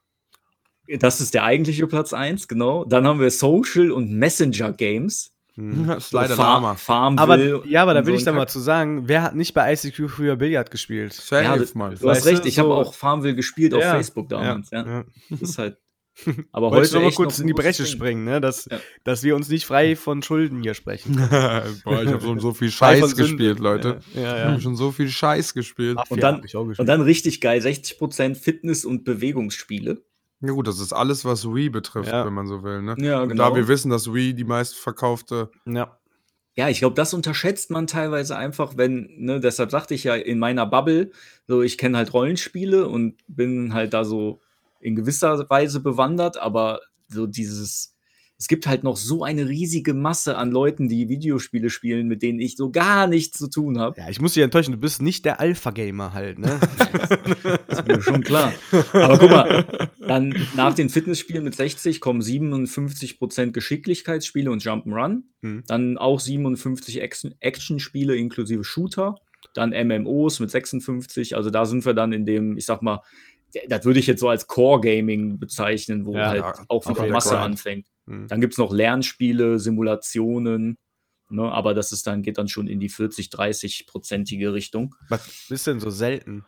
[0.99, 2.85] Das ist der eigentliche Platz 1, genau.
[2.85, 5.33] Dann haben wir Social und Messenger Games.
[5.57, 5.87] Hm.
[5.87, 6.75] Das ist leider so der Fa Hammer.
[6.75, 7.23] Farmville
[7.57, 9.73] Aber, ja, aber da will so ich dann mal zu sagen, wer hat nicht bei
[9.73, 11.13] ICQ früher Billard gespielt?
[11.13, 11.95] Safe, Ja, Mann.
[11.99, 14.69] Du hast recht, ich habe so- auch Farmville gespielt auf Ja, Facebook damals.
[14.71, 15.03] Ja, ja.
[15.29, 15.77] Das ist halt.
[16.51, 17.85] Aber Wollte ich heute noch mal kurz noch in die Ding.
[17.85, 18.41] springen, ne?
[18.41, 18.79] dass, Ja.
[19.03, 21.15] dass wir uns nicht frei von Schulden hier sprechen.
[21.83, 23.99] Boah, ich habe so, so viel Scheiß gespielt, Leute.
[24.15, 24.49] Ja, Ich ja.
[24.51, 25.93] habe schon so viel Scheiß gespielt.
[25.95, 26.89] Mafia Und dann- ich auch Und gespielt.
[26.89, 30.01] dann richtig geil, 60% Fitness- und Bewegungsspiele.
[30.41, 32.25] Ja gut, das ist alles, was Wii betrifft, Ja.
[32.25, 32.81] wenn man so will.
[32.81, 32.95] Ne?
[32.99, 33.49] Ja, Und genau.
[33.49, 35.97] da wir wissen, dass Wii die meistverkaufte ja.
[36.55, 40.39] Ja, ich glaube, das unterschätzt man teilweise einfach, wenn, ne, deshalb sagte ich ja in
[40.39, 41.11] meiner Bubble,
[41.47, 44.41] so ich kenne halt Rollenspiele und bin halt da so
[44.79, 46.79] in gewisser Weise bewandert, aber
[47.09, 47.95] so dieses,
[48.39, 52.39] es gibt halt noch so eine riesige Masse an Leuten, die Videospiele spielen, mit denen
[52.39, 53.99] ich so gar nichts zu tun habe.
[53.99, 56.59] ja, ich muss dich enttäuschen, du bist nicht der Alpha-Gamer halt, ne?
[57.67, 58.53] Ist mir schon klar.
[58.93, 65.23] Aber guck mal, dann nach den Fitnessspielen mit 60 kommen 57% Geschicklichkeitsspiele und Jump'n'Run.
[65.41, 65.63] Hm.
[65.67, 69.15] Dann auch 57 Action- Action-Spiele inklusive Shooter.
[69.53, 71.35] Dann MMOs mit 56.
[71.35, 73.01] Also da sind wir dann in dem, ich sag mal,
[73.67, 77.39] das würde ich jetzt so als Core-Gaming bezeichnen, wo Ja, halt auch wieder Masse Fall.
[77.39, 77.87] anfängt.
[78.07, 78.27] Hm.
[78.27, 80.77] Dann gibt es noch Lernspiele, Simulationen.
[81.29, 84.95] Ne, aber das ist dann, geht dann schon in die 40, 30-prozentige Richtung.
[85.09, 86.45] Was ist denn so selten?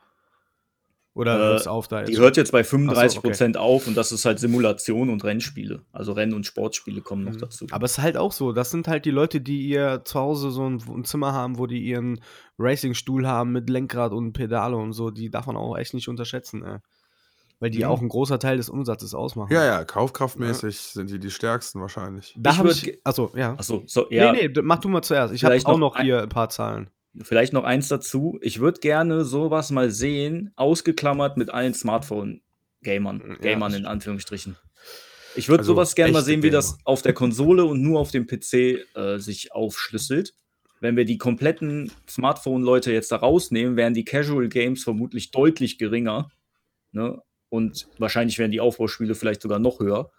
[1.13, 2.21] Oder Äh, hört's auf da Die jetzt?
[2.21, 5.81] hört jetzt bei 35 Ach so, Prozent auf und das ist halt Simulation und Rennspiele.
[5.91, 7.39] Also Renn- und Sportspiele kommen noch Mhm.
[7.39, 7.67] dazu.
[7.71, 10.51] Aber es ist halt auch so, das sind halt die Leute, die ihr zu Hause
[10.51, 12.21] so ein, ein Zimmer haben, wo die ihren
[12.57, 16.63] Racingstuhl haben mit Lenkrad und Pedale und so, die darf man auch echt nicht unterschätzen,
[16.63, 16.77] ey.
[17.61, 17.89] Weil die Ja.
[17.89, 19.51] auch einen großer Teil des Umsatzes ausmachen.
[19.53, 22.33] Ja, ja, kaufkraftmäßig sind die die stärksten wahrscheinlich.
[22.37, 23.53] Da Ich habe ich, achso, ja.
[23.57, 25.33] Achso, so, ja, Nee, nee, mach du mal zuerst.
[25.33, 26.89] Ich habe Vielleicht auch noch noch ein- hier ein paar Zahlen.
[27.21, 28.37] vielleicht noch eins dazu.
[28.41, 33.23] Ich würde gerne sowas mal sehen, ausgeklammert mit allen Smartphone-Gamern.
[33.29, 34.55] Ja, Gamern das in Anführungsstrichen.
[35.35, 38.11] Ich würde Also sowas gerne mal sehen, wie das auf der Konsole und nur auf
[38.11, 40.33] dem PC äh, sich aufschlüsselt.
[40.81, 46.29] Wenn wir die kompletten Smartphone-Leute jetzt da rausnehmen, wären die Casual Games vermutlich deutlich geringer.
[46.93, 47.21] Ne?
[47.49, 50.11] Und wahrscheinlich wären die Aufbauspiele vielleicht sogar noch höher.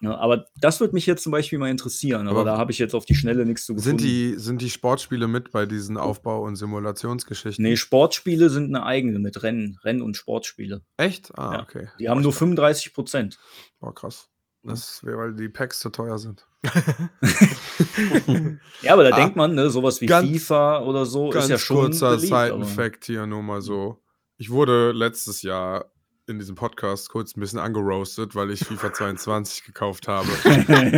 [0.00, 2.26] Ja, aber das würde mich jetzt zum Beispiel mal interessieren.
[2.28, 3.98] Aber, Aber da habe ich jetzt auf die Schnelle nichts zu gefunden.
[3.98, 7.62] Sind die, sind die Sportspiele mit bei diesen Aufbau- und Simulationsgeschichten?
[7.62, 10.82] Nee, Sportspiele sind eine eigene mit Rennen, Renn- und Sportspiele.
[10.98, 11.30] Echt?
[11.38, 11.62] Ah, Ja.
[11.62, 11.88] okay.
[12.00, 13.38] Die haben nur 35 Prozent.
[13.80, 14.28] Boah, krass.
[14.62, 16.46] Das wäre, weil die Packs zu teuer sind.
[18.82, 19.16] Ja, aber da Ah.
[19.16, 23.26] denkt man, ne, sowas wie Ganz- FIFA oder so ist ja schon kurzer Side-Fact hier
[23.26, 24.02] nur mal so.
[24.36, 25.90] Ich wurde letztes Jahr
[26.26, 30.26] in diesem Podcast kurz ein bisschen angeroastet, weil ich FIFA 22 gekauft habe.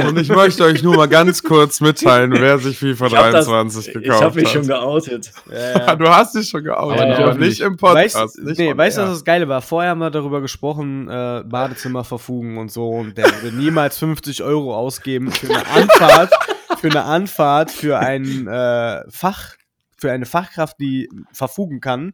[0.07, 3.47] Und ich möchte euch nur mal ganz kurz mitteilen, wer sich FIFA Ich hab das-
[3.47, 4.53] 23 Ich gekauft habe mich hat.
[4.53, 5.33] schon geoutet.
[5.99, 8.15] du hast dich schon geoutet, Aber nicht aber nicht im Podcast.
[8.17, 9.63] Weißt, nicht nee, weißt du, was das Geile war?
[9.63, 12.89] Vorher haben wir darüber gesprochen, äh, Badezimmer verfugen und so.
[12.89, 16.33] Und der würde niemals 50 Euro ausgeben für eine Anfahrt,
[16.79, 19.55] für eine Anfahrt, für ein äh, Fach,
[19.99, 22.13] für eine Fachkraft, die verfugen kann.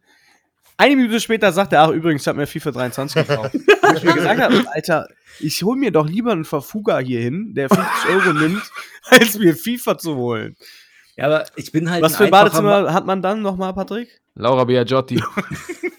[0.83, 3.55] Eine Minute später sagt er, ach übrigens, ich habe mir FIFA 23 gekauft.
[3.55, 5.07] Wo ich mir gesagt habe, Alter,
[5.39, 8.63] ich hol mir doch lieber einen Verfuger hier hin, der 50 Euro nimmt,
[9.05, 10.57] als mir FIFA zu holen.
[11.15, 13.73] Ja, aber ich bin halt Was für ein einfacher Ma- Badezimmer hat man dann nochmal,
[13.75, 14.21] Patrick?
[14.35, 15.23] Laura Biagiotti.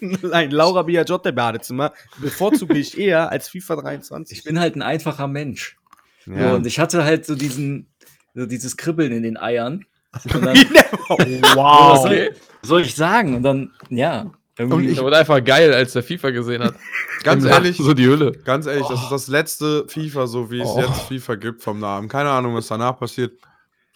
[0.00, 4.36] Nein, Laura Biagiotti Badezimmer bevorzuge ich eher als FIFA 23.
[4.36, 5.78] Ich bin halt ein einfacher Mensch.
[6.26, 6.50] Ja.
[6.50, 7.86] So, und ich hatte halt so diesen,
[8.34, 9.86] so dieses Kribbeln in den Eiern.
[10.24, 12.02] Und dann, was wow.
[12.02, 13.34] soll, soll ich sagen?
[13.36, 14.30] Und dann, ja.
[14.56, 16.74] Irgendwie, Der wurde einfach geil, als der FIFA gesehen hat.
[17.24, 18.32] Ganz ehrlich, So die Hülle.
[18.44, 20.80] Ganz ehrlich, das ist das letzte FIFA, so wie es Oh.
[20.80, 22.08] jetzt FIFA gibt vom Namen.
[22.08, 23.32] Keine Ahnung, was danach passiert.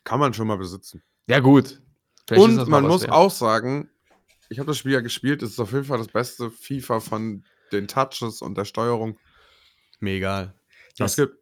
[0.05, 1.03] Kann man schon mal besitzen.
[1.29, 1.81] Ja, gut.
[2.27, 3.13] Vielleicht Und man muss wert.
[3.13, 3.89] auch sagen,
[4.49, 7.45] ich habe das Spiel ja gespielt, es ist auf jeden Fall das beste FIFA von
[7.71, 9.19] den Touches und der Steuerung.
[10.01, 10.55] Mir egal.
[10.97, 11.38] das gibt.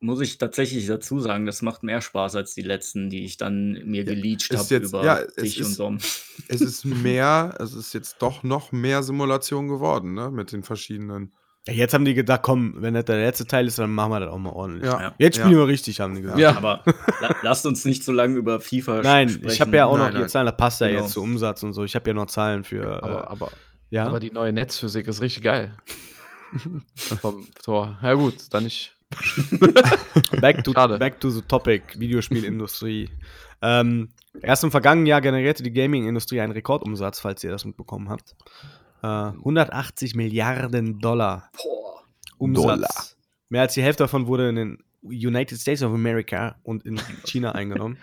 [0.00, 3.80] Muss ich tatsächlich dazu sagen, das macht mehr Spaß als die letzten, die ich dann
[3.84, 5.98] mir geleached ist habe über ja, dich und ist- Dom.
[6.48, 10.30] Es ist mehr, es ist jetzt doch noch mehr Simulation geworden, ne?
[10.30, 11.32] Mit den verschiedenen.
[11.66, 14.20] Ja, jetzt haben die gedacht, komm, wenn das der letzte Teil ist, dann machen wir
[14.20, 14.84] das auch mal ordentlich.
[14.84, 15.00] Ja.
[15.00, 15.14] Ja.
[15.18, 15.58] Jetzt spielen ja.
[15.58, 16.38] wir richtig, haben die gesagt.
[16.38, 16.56] Ja.
[16.56, 16.84] Aber
[17.20, 19.50] la lasst uns nicht so lange über FIFA Nein, sprechen.
[19.50, 20.28] ich habe ja auch Nein, noch die nein.
[20.28, 21.00] Zahlen, das passt ja Genau.
[21.02, 21.82] jetzt zu Umsatz und so.
[21.82, 23.02] Ich habe ja noch Zahlen für.
[23.02, 23.50] Aber, äh, aber,
[23.90, 24.06] ja.
[24.06, 25.74] aber die neue Netzphysik ist richtig geil.
[26.94, 27.98] Vom Tor.
[28.00, 28.95] Ja, gut, dann nicht.
[30.40, 30.98] back, to, Schade.
[30.98, 33.08] back to the topic, Videospielindustrie.
[33.62, 34.10] ähm,
[34.42, 38.34] erst im vergangenen Jahr generierte die Gaming-Industrie einen Rekordumsatz, falls ihr das mitbekommen habt.
[39.02, 42.02] Äh, 180 Milliarden Dollar Boah.
[42.38, 42.64] Umsatz.
[42.64, 42.90] Dollar.
[43.48, 47.52] Mehr als die Hälfte davon wurde in den United States of America und in China
[47.54, 47.98] eingenommen.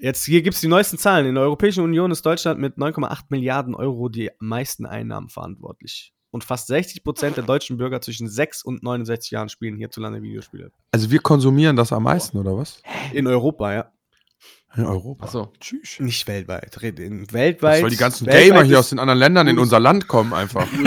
[0.00, 1.26] Jetzt hier gibt es die neuesten Zahlen.
[1.26, 6.14] In der Europäischen Union ist Deutschland mit 9,8 Milliarden Euro die meisten Einnahmen verantwortlich.
[6.32, 10.70] Und fast 60 Prozent der deutschen Bürger zwischen 6 und 69 Jahren spielen hierzulande Videospiele.
[10.92, 12.80] Also wir konsumieren das am meisten, oder was?
[13.12, 13.90] In Europa, ja.
[14.76, 15.24] In Europa.
[15.24, 15.52] Achso.
[15.58, 15.98] Tschüss.
[15.98, 16.76] Nicht weltweit.
[17.00, 17.82] In weltweit.
[17.82, 20.68] Weil die ganzen Gamer hier ist- aus den anderen Ländern in unser Land kommen einfach.
[20.70, 20.84] Die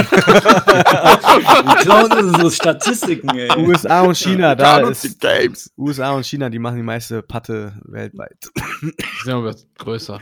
[1.83, 3.49] klauen unsere Statistiken, ey.
[3.57, 5.71] USA und China, da uns die ist Games.
[5.77, 8.49] USA und China, die machen die meiste Patte weltweit.
[8.81, 8.93] Die
[9.25, 10.21] sind aber größer.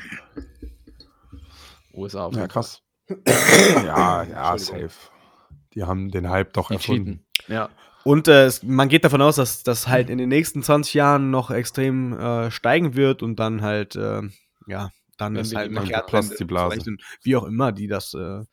[1.93, 2.81] USA auf Ja, krass.
[3.85, 4.89] ja, ja, safe.
[5.73, 6.67] Die haben den Hype doch.
[6.67, 7.25] Die erfunden.
[7.33, 7.53] cheaten.
[7.53, 7.69] Ja.
[8.03, 11.29] Und äh, es, man geht davon aus, dass das halt in den nächsten 20 Jahren
[11.31, 14.21] noch extrem äh, steigen wird und dann halt, äh,
[14.65, 16.69] ja, dann Wenn ist halt eine Kehrtwende platzt die Blase.
[16.69, 16.97] zu rechnen.
[17.21, 18.13] Wie auch immer, die das.
[18.13, 18.43] Äh,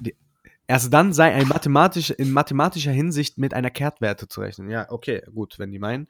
[0.00, 0.16] die,
[0.66, 4.70] erst dann sei ein mathematisch, in mathematischer Hinsicht mit einer Kehrtwerte zu rechnen.
[4.70, 6.08] Ja, okay, gut, wenn die meinen.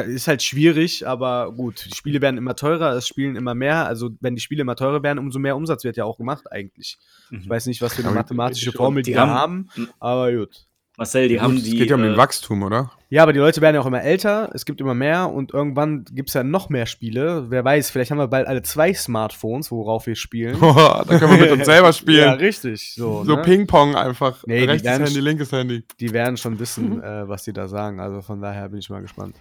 [0.00, 1.86] Ist halt schwierig, aber gut.
[1.90, 3.86] Die Spiele werden immer teurer, es spielen immer mehr.
[3.86, 6.98] Also, wenn die Spiele immer teurer werden, umso mehr Umsatz wird ja auch gemacht, eigentlich.
[7.30, 8.72] Ich weiß nicht, was für eine Ja, mathematische.
[8.72, 10.66] Formel die, Die haben, haben- aber gut.
[10.98, 11.62] Marcel, die haben die.
[11.72, 12.90] es geht ja um den äh, Wachstum, oder?
[13.08, 16.04] Ja, aber die Leute werden ja auch immer älter, es gibt immer mehr und irgendwann
[16.12, 17.46] gibt es ja noch mehr Spiele.
[17.48, 20.58] Wer weiß, vielleicht haben wir bald alle zwei Smartphones, worauf wir spielen.
[20.60, 22.30] da können wir mit uns selber ja, spielen.
[22.34, 22.92] richtig.
[22.96, 23.40] So, so ne?
[23.42, 24.42] Ping-Pong einfach.
[24.46, 25.84] Nee, Rechtes Handy, linkes Handy.
[26.00, 27.98] Die werden schon wissen, äh, was die da sagen.
[27.98, 29.36] Also von daher bin ich mal gespannt.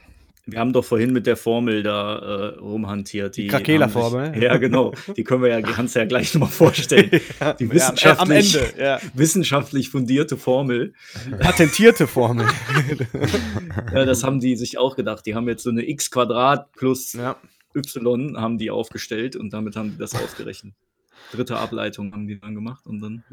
[0.51, 3.37] Wir haben doch vorhin mit der Formel da äh, rumhantiert.
[3.37, 4.41] Die, Krakela-Formel?
[4.41, 4.93] Ja, genau.
[5.15, 7.09] Die können wir ja, kannst ja gleich nochmal vorstellen.
[7.11, 8.99] Die Ja, wissenschaftlich, am Ende, ja.
[9.13, 10.93] wissenschaftlich fundierte Formel.
[11.39, 12.47] Patentierte Formel.
[13.93, 15.25] Ja, das haben die sich auch gedacht.
[15.25, 17.35] Die haben jetzt so eine x Quadrat plus ja.
[17.75, 20.73] y haben die aufgestellt und damit haben die das ausgerechnet.
[21.31, 23.23] Dritte Ableitung haben die dann gemacht und dann.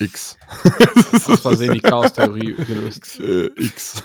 [0.00, 0.06] Ja.
[0.06, 0.38] X.
[1.28, 3.20] Aus Versehen die Chaos-Theorie gelöst.
[3.20, 4.02] Äh, X.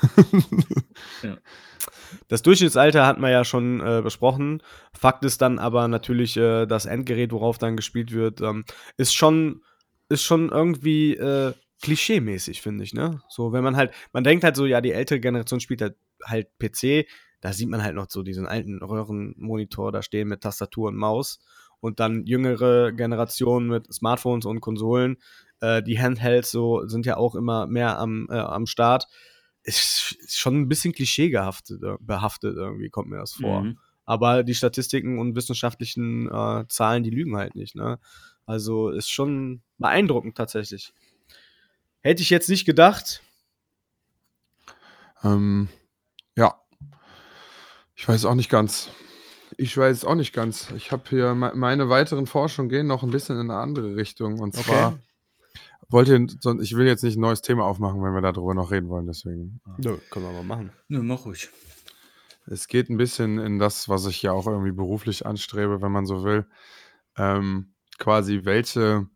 [2.27, 4.61] Das Durchschnittsalter hatten wir ja schon äh, besprochen.
[4.93, 8.65] Fakt ist dann aber natürlich, äh, das Endgerät, worauf dann gespielt wird, ähm,
[8.97, 9.61] ist schon,
[10.09, 13.21] ist schon irgendwie äh, klischee-mäßig, finde ich, ne?
[13.29, 16.47] So, wenn man halt, man denkt halt so, ja, die ältere Generation spielt halt, halt
[16.57, 17.07] PC,
[17.41, 21.39] da sieht man halt noch so diesen alten Röhrenmonitor da stehen mit Tastatur und Maus.
[21.79, 25.17] Und dann jüngere Generationen mit Smartphones und Konsolen,
[25.61, 29.07] äh, die Handhelds so sind ja auch immer mehr am, äh, am Start
[29.63, 33.61] ist ist schon ein bisschen klischeegehaftet, äh, behaftet irgendwie, kommt mir das vor.
[33.61, 33.79] Mhm.
[34.05, 37.99] Aber die Statistiken und wissenschaftlichen äh, Zahlen, die lügen halt nicht, ne?
[38.45, 40.93] Also ist schon beeindruckend tatsächlich.
[42.01, 43.23] Hätte ich jetzt nicht gedacht.
[45.23, 45.69] Ähm,
[46.35, 46.61] ja.
[47.95, 48.89] Ich weiß auch nicht ganz.
[49.57, 50.69] Ich weiß auch nicht ganz.
[50.75, 54.39] Ich habe hier me- meine weiteren Forschungen gehen noch ein bisschen in eine andere Richtung.
[54.39, 54.93] Und Okay.
[55.89, 56.27] Wollte
[56.61, 59.07] ich will jetzt nicht ein neues Thema aufmachen, wenn wir darüber noch reden wollen.
[59.07, 59.61] Deswegen.
[59.77, 60.71] Nö, können wir mal machen.
[60.87, 61.49] Nö, mach ruhig.
[62.47, 66.05] Es geht ein bisschen in das, was ich ja auch irgendwie beruflich anstrebe, wenn man
[66.05, 66.45] so will.
[67.17, 69.07] Ähm, quasi welche,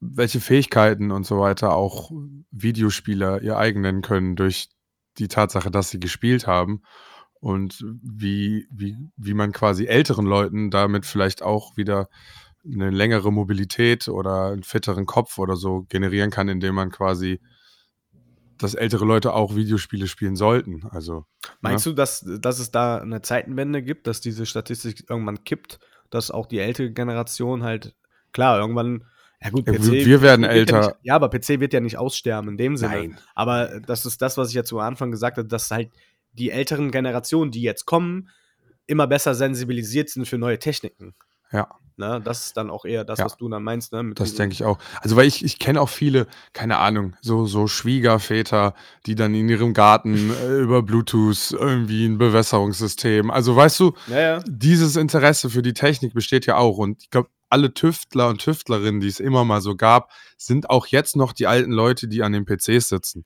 [0.00, 2.10] welche Fähigkeiten und so weiter auch
[2.50, 4.70] Videospieler ihr eigen nennen können durch
[5.18, 6.82] die Tatsache, dass sie gespielt haben.
[7.40, 12.08] Und wie, wie, wie man quasi älteren Leuten damit vielleicht auch wieder
[12.64, 17.40] eine längere Mobilität oder einen fitteren Kopf oder so generieren kann, indem man quasi,
[18.58, 20.84] dass ältere Leute auch Videospiele spielen sollten.
[20.90, 21.24] Also
[21.60, 25.78] Meinst du, dass, dass es da eine Zeitenwende gibt, dass diese Statistik irgendwann kippt,
[26.10, 27.94] dass auch die ältere Generation halt,
[28.32, 29.04] klar, irgendwann,
[29.40, 30.80] ja gut, Ja, wir- werden wird älter.
[30.80, 32.94] Ja, nicht, ja, aber PC wird ja nicht aussterben in dem Sinne.
[32.94, 33.18] Nein.
[33.34, 35.90] Aber das ist das, was ich ja zu Anfang gesagt habe, dass halt
[36.32, 38.28] die älteren Generationen, die jetzt kommen,
[38.86, 41.14] immer besser sensibilisiert sind für neue Techniken.
[41.52, 41.68] Ja.
[41.96, 42.20] Ne?
[42.24, 43.24] Das ist dann auch eher das, Ja.
[43.24, 43.92] was du dann meinst.
[43.92, 44.12] Ne?
[44.14, 44.78] Das denke ich auch.
[45.00, 48.74] Also, weil ich, ich kenne auch viele, keine Ahnung, so, so Schwiegerväter,
[49.06, 53.32] die dann in ihrem Garten äh, über Bluetooth irgendwie ein Bewässerungssystem.
[53.32, 54.38] Also, weißt du, Ja, ja.
[54.46, 56.78] dieses Interesse für die Technik besteht ja auch.
[56.78, 60.86] Und ich glaube, alle Tüftler und Tüftlerinnen, die es immer mal so gab, sind auch
[60.86, 63.24] jetzt noch die alten Leute, die an den PCs sitzen.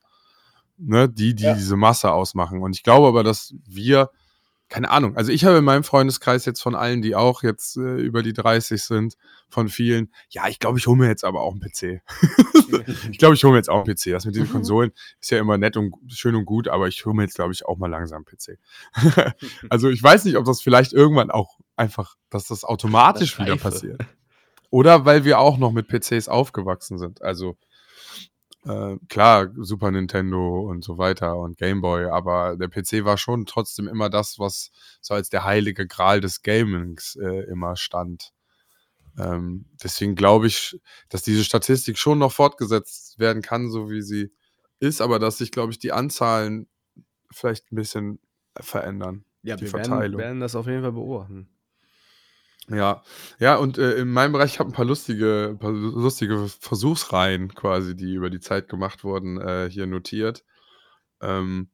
[0.79, 1.09] Ne?
[1.11, 2.63] Die, die diese Masse ausmachen.
[2.63, 4.11] Und ich glaube aber, dass wir,
[4.73, 8.01] keine Ahnung, also ich habe in meinem Freundeskreis jetzt von allen, die auch jetzt äh,
[8.01, 9.19] über die 30 sind,
[9.51, 12.01] von vielen, ja, ich glaube, ich hole mir jetzt aber auch einen PC.
[13.11, 14.13] ich glaube, ich hole mir jetzt auch einen PC.
[14.13, 17.15] Das mit diesen Konsolen ist ja immer nett und schön und gut, aber ich hole
[17.15, 19.35] mir jetzt, glaube ich, auch mal langsam einen PC.
[19.69, 23.59] also ich weiß nicht, ob das vielleicht irgendwann auch einfach, dass das automatisch Das wieder
[23.59, 24.01] passiert.
[24.71, 27.21] Oder weil wir auch noch mit PCs aufgewachsen sind.
[27.21, 27.59] Also
[28.65, 33.47] äh, klar, Super Nintendo und so weiter und Game Boy, aber der PC war schon
[33.47, 38.33] trotzdem immer das, was so als der heilige Gral des Gamings äh, immer stand.
[39.19, 44.33] Ähm, deswegen glaube ich, dass diese Statistik schon noch fortgesetzt werden kann, so wie sie
[44.83, 46.67] ist aber, dass sich, glaube ich, die Anzahlen
[47.31, 48.19] vielleicht ein bisschen
[48.59, 49.25] verändern.
[49.43, 51.49] Ja, wir werden, werden das auf jeden Fall beobachten.
[52.69, 53.03] Ja,
[53.41, 57.97] ja, und äh, in meinem Bereich, ich habe ein paar lustige, paar lustige Versuchsreihen quasi,
[57.97, 60.45] die über die Zeit gemacht wurden, äh, hier notiert.
[61.21, 61.71] Ähm,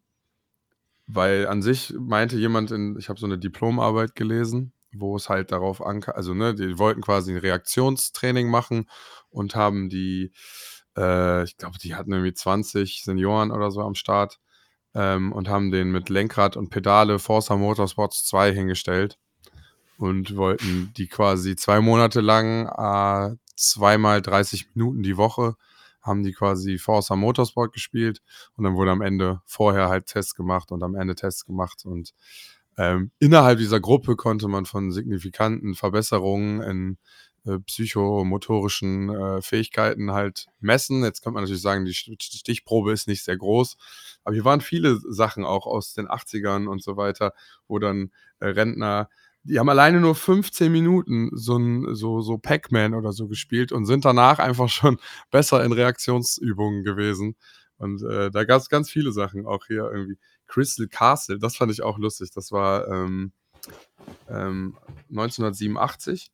[1.06, 5.52] weil an sich meinte jemand, in, ich habe so eine Diplomarbeit gelesen, wo es halt
[5.52, 8.88] darauf ankam, also ne, die wollten quasi ein Reaktionstraining machen
[9.30, 10.32] und haben die,
[10.96, 14.38] äh, ich glaube, die hatten irgendwie 20 Senioren oder so am Start
[14.94, 19.18] ähm, und haben den mit Lenkrad und Pedale Forza Motorsports 2 hingestellt
[19.98, 25.56] und wollten die quasi zwei Monate lang, äh, zweimal 30 Minuten die Woche,
[26.00, 28.22] haben die quasi Forza Motorsport gespielt
[28.56, 32.14] und dann wurde am Ende vorher halt Tests gemacht und am Ende Tests gemacht und
[32.78, 36.98] ähm, innerhalb dieser Gruppe konnte man von signifikanten Verbesserungen in
[37.44, 41.02] äh, psychomotorischen äh, Fähigkeiten halt messen.
[41.02, 43.76] Jetzt könnte man natürlich sagen, die Stichprobe ist nicht sehr groß,
[44.22, 47.32] aber hier waren viele Sachen auch aus den 80ern und so weiter,
[47.66, 49.08] wo dann äh, Rentner
[49.48, 53.86] die haben alleine nur 15 Minuten so ein so, so Pac-Man oder so gespielt und
[53.86, 54.98] sind danach einfach schon
[55.30, 57.36] besser in Reaktionsübungen gewesen.
[57.78, 60.18] Und äh, da gab es ganz viele Sachen, auch hier irgendwie.
[60.46, 62.30] Crystal Castle, das fand ich auch lustig.
[62.34, 63.32] Das war ähm,
[64.28, 64.76] ähm,
[65.10, 66.32] 1987.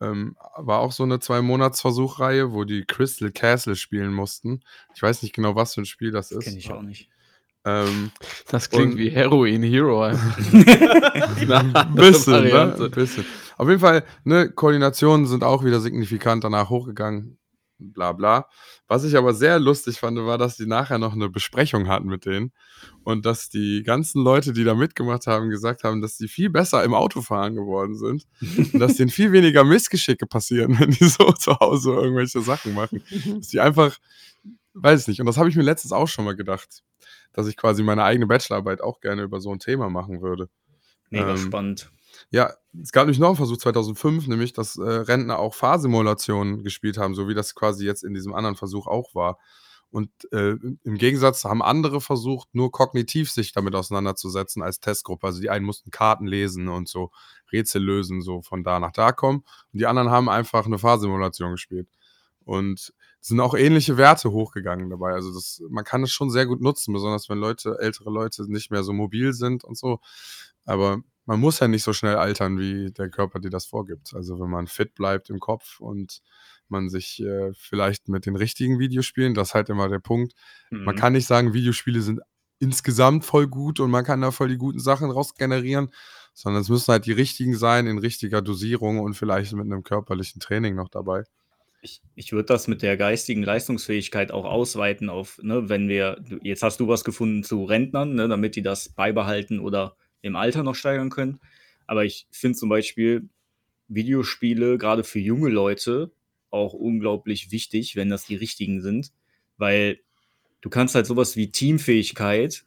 [0.00, 4.62] Ähm, war auch so eine Zwei-Monats-Versuchreihe, wo die Crystal Castle spielen mussten.
[4.96, 6.44] Ich weiß nicht genau, was für ein Spiel das ist.
[6.44, 7.08] Kenne ich auch nicht.
[7.64, 8.10] Ähm,
[8.48, 10.02] Das klingt wie Heroin Hero.
[10.04, 10.14] ein
[11.94, 12.76] bisschen, ne?
[12.78, 13.24] Ein bisschen.
[13.56, 17.38] Auf jeden Fall, ne, Koordinationen sind auch wieder signifikant danach hochgegangen.
[17.78, 18.48] Bla bla.
[18.86, 22.26] Was ich aber sehr lustig fand, war, dass die nachher noch eine Besprechung hatten mit
[22.26, 22.52] denen
[23.04, 26.84] und dass die ganzen Leute, die da mitgemacht haben, gesagt haben, dass die viel besser
[26.84, 31.58] im Autofahren geworden sind und dass denen viel weniger Missgeschicke passieren, wenn die so zu
[31.58, 33.02] Hause irgendwelche Sachen machen.
[33.38, 33.96] Dass die einfach,
[34.74, 35.20] weiß ich nicht.
[35.20, 36.82] Und das habe ich mir letztens auch schon mal gedacht,
[37.32, 40.48] dass ich quasi meine eigene Bachelorarbeit auch gerne über so ein Thema machen würde.
[41.10, 41.90] Mega Ähm, spannend.
[42.30, 46.98] Ja, es gab nämlich noch einen Versuch 2005, nämlich, dass äh, Rentner auch Fahrsimulationen gespielt
[46.98, 49.38] haben, so wie das quasi jetzt in diesem anderen Versuch auch war.
[49.90, 55.26] Und äh, im Gegensatz haben andere versucht, nur kognitiv sich damit auseinanderzusetzen als Testgruppe.
[55.26, 57.10] Also die einen mussten Karten lesen und so
[57.52, 59.40] Rätsel lösen, so von da nach da kommen.
[59.40, 61.88] Und die anderen haben einfach eine Fahrsimulation gespielt.
[62.44, 65.12] Und sind auch ähnliche Werte hochgegangen dabei.
[65.12, 68.70] Also das, man kann es schon sehr gut nutzen, besonders wenn Leute, ältere Leute nicht
[68.70, 70.00] mehr so mobil sind und so.
[70.64, 74.12] Aber man muss ja nicht so schnell altern, wie der Körper dir das vorgibt.
[74.14, 76.20] Also wenn man fit bleibt im Kopf und
[76.68, 80.34] man sich äh, vielleicht mit den richtigen Videospielen, das ist halt immer der Punkt.
[80.70, 80.98] Man Mhm.
[80.98, 82.20] kann nicht sagen, Videospiele sind
[82.58, 85.90] insgesamt voll gut und man kann da voll die guten Sachen raus generieren,
[86.34, 90.40] sondern es müssen halt die richtigen sein, in richtiger Dosierung und vielleicht mit einem körperlichen
[90.40, 91.24] Training noch dabei.
[91.84, 96.62] Ich, ich würde das mit der geistigen Leistungsfähigkeit auch ausweiten auf, ne, wenn wir, jetzt
[96.62, 100.76] hast du was gefunden zu Rentnern, ne, damit die das beibehalten oder im Alter noch
[100.76, 101.40] steigern können.
[101.88, 103.28] Aber ich finde zum Beispiel
[103.88, 106.12] Videospiele gerade für junge Leute
[106.50, 109.10] auch unglaublich wichtig, wenn das die richtigen sind,
[109.56, 109.98] weil
[110.60, 112.64] du kannst halt sowas wie Teamfähigkeit,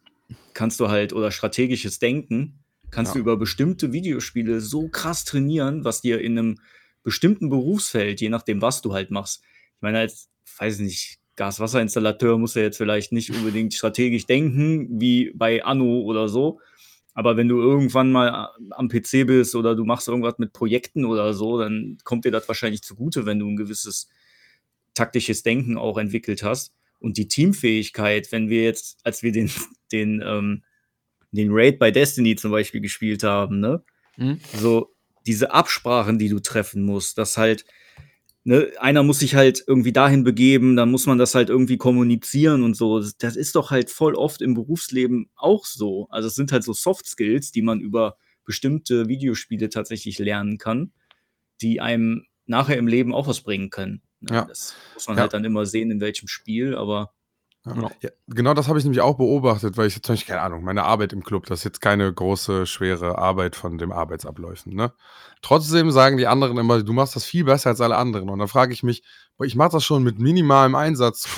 [0.52, 3.14] kannst du halt, oder strategisches Denken, kannst Ja.
[3.14, 6.58] du über bestimmte Videospiele so krass trainieren, was dir in einem
[7.06, 9.40] bestimmten Berufsfeld, je nachdem, was du halt machst.
[9.76, 10.28] Ich meine, als,
[10.58, 16.00] weiß ich nicht, Gas-Wasser-Installateur muss ja jetzt vielleicht nicht unbedingt strategisch denken, wie bei Anno
[16.00, 16.58] oder so.
[17.14, 21.04] Aber wenn du irgendwann mal a- am PC bist oder du machst irgendwas mit Projekten
[21.04, 24.08] oder so, dann kommt dir das wahrscheinlich zugute, wenn du ein gewisses
[24.94, 26.72] taktisches Denken auch entwickelt hast.
[26.98, 29.48] Und die Teamfähigkeit, wenn wir jetzt, als wir den,
[29.92, 30.64] den, ähm,
[31.30, 33.84] den Raid bei Destiny zum Beispiel gespielt haben, ne?
[34.16, 34.40] Mhm.
[34.54, 34.95] So
[35.26, 37.64] diese Absprachen, die du treffen musst, dass halt,
[38.44, 42.62] ne, einer muss sich halt irgendwie dahin begeben, dann muss man das halt irgendwie kommunizieren
[42.62, 43.00] und so.
[43.00, 46.06] Das, das ist doch halt voll oft im Berufsleben auch so.
[46.10, 50.92] Also es sind halt so Soft Skills, die man über bestimmte Videospiele tatsächlich lernen kann,
[51.60, 54.02] die einem nachher im Leben auch was bringen können.
[54.20, 54.36] Ne?
[54.36, 54.44] Ja.
[54.44, 55.22] Das muss man Ja.
[55.22, 57.12] halt dann immer sehen, in welchem Spiel, aber
[57.66, 57.82] Ja.
[57.82, 57.90] Ja.
[58.00, 61.12] Ja, genau das habe ich nämlich auch beobachtet, weil ich jetzt keine Ahnung, meine Arbeit
[61.12, 64.74] im Club, das ist jetzt keine große, schwere Arbeit von den Arbeitsabläufen.
[64.74, 64.92] Ne?
[65.42, 68.30] Trotzdem sagen die anderen immer, du machst das viel besser als alle anderen.
[68.30, 69.02] Und dann frage ich mich,
[69.42, 71.28] ich mache das schon mit minimalem Einsatz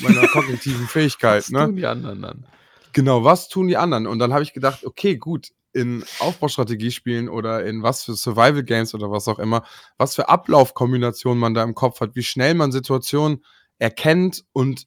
[0.00, 1.42] meiner kognitiven Fähigkeit.
[1.42, 1.64] Was Ne?
[1.66, 2.46] tun die anderen dann?
[2.92, 4.06] Genau, was tun die anderen?
[4.06, 8.94] Und dann habe ich gedacht, okay, gut, in Aufbaustrategiespielen oder in was für Survival Games
[8.94, 9.64] oder was auch immer,
[9.96, 13.44] was für Ablaufkombinationen man da im Kopf hat, wie schnell man Situationen
[13.78, 14.86] erkennt und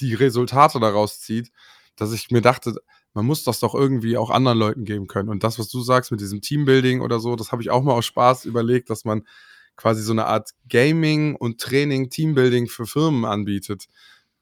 [0.00, 1.50] die Resultate daraus zieht,
[1.96, 2.74] dass ich mir dachte,
[3.14, 5.28] man muss das doch irgendwie auch anderen Leuten geben können.
[5.28, 7.92] Und das, was du sagst mit diesem Teambuilding oder so, das habe ich auch mal
[7.92, 9.26] aus Spaß überlegt, dass man
[9.76, 13.86] quasi so eine Art Gaming und Training, Teambuilding für Firmen anbietet.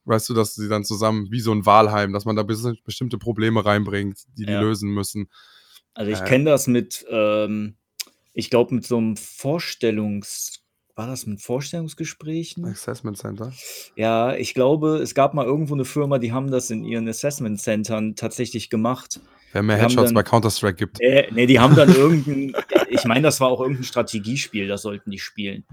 [0.04, 3.18] Weißt du, dass sie dann zusammen, wie so ein Wahlheim, dass man da bes- bestimmte
[3.18, 4.60] Probleme reinbringt, die die Ja.
[4.60, 5.28] lösen müssen.
[5.94, 6.24] Also ich Äh.
[6.24, 7.76] kenne das mit, ähm,
[8.32, 10.59] ich glaube, mit so einem Vorstellungs...
[11.00, 12.62] War das mit Vorstellungsgesprächen?
[12.66, 13.54] Assessment Center.
[13.96, 18.16] Ja, ich glaube, es gab mal irgendwo eine Firma, die haben das in ihren Assessment-Centern
[18.16, 19.18] tatsächlich gemacht.
[19.52, 21.00] Wer mehr Die Headshots dann- bei Counter-Strike gibt.
[21.00, 22.52] Äh, nee, die haben dann irgendein,
[22.90, 25.64] ich meine, das war auch irgendein Strategiespiel, das sollten die spielen.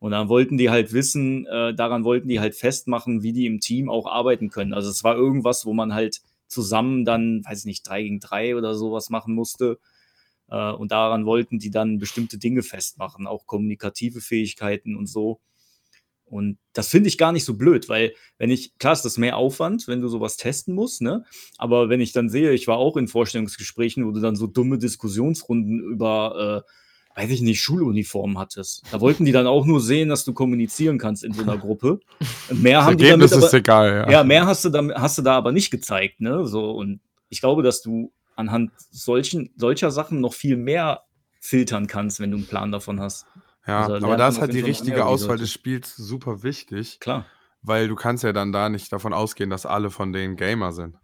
[0.00, 3.60] Und dann wollten die halt wissen, äh, daran wollten die halt festmachen, wie die im
[3.60, 4.74] Team auch arbeiten können.
[4.74, 8.54] Also es war irgendwas, wo man halt zusammen dann, weiß ich nicht, drei gegen drei
[8.54, 9.78] oder sowas machen musste.
[10.54, 15.40] Äh, und daran wollten die dann bestimmte Dinge festmachen, auch kommunikative Fähigkeiten und so.
[16.24, 19.36] Und das finde ich gar nicht so blöd, weil wenn ich, klar ist das mehr
[19.36, 21.24] Aufwand, wenn du sowas testen musst, ne?
[21.58, 24.78] Aber wenn ich dann sehe, ich war auch in Vorstellungsgesprächen, wo du dann so dumme
[24.78, 28.84] Diskussionsrunden über, äh, weiß ich nicht, Schuluniformen hattest.
[28.90, 32.00] Da wollten die dann auch nur sehen, dass du kommunizieren kannst in so einer Gruppe.
[32.52, 34.10] Mehr Das haben die Ergebnis damit ist aber, egal, ja.
[34.10, 36.46] ja, mehr hast du, da, hast du da aber nicht gezeigt, ne?
[36.46, 41.02] So, und ich glaube, dass du anhand solchen, solcher Sachen noch viel mehr
[41.40, 43.26] filtern kannst, wenn du einen Plan davon hast.
[43.66, 47.26] Ja, Also aber da ist halt die noch richtige Auswahl des Spiels super wichtig, Klar.
[47.62, 50.96] weil du kannst ja dann da nicht davon ausgehen, dass alle von denen Gamer sind.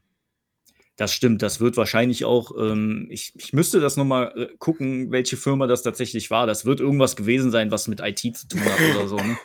[0.96, 5.38] Das stimmt, das wird wahrscheinlich auch, ähm, ich, ich müsste das nochmal äh, gucken, welche
[5.38, 6.46] Firma das tatsächlich war.
[6.46, 9.38] Das wird irgendwas gewesen sein, was mit IT zu tun hat oder so, ne?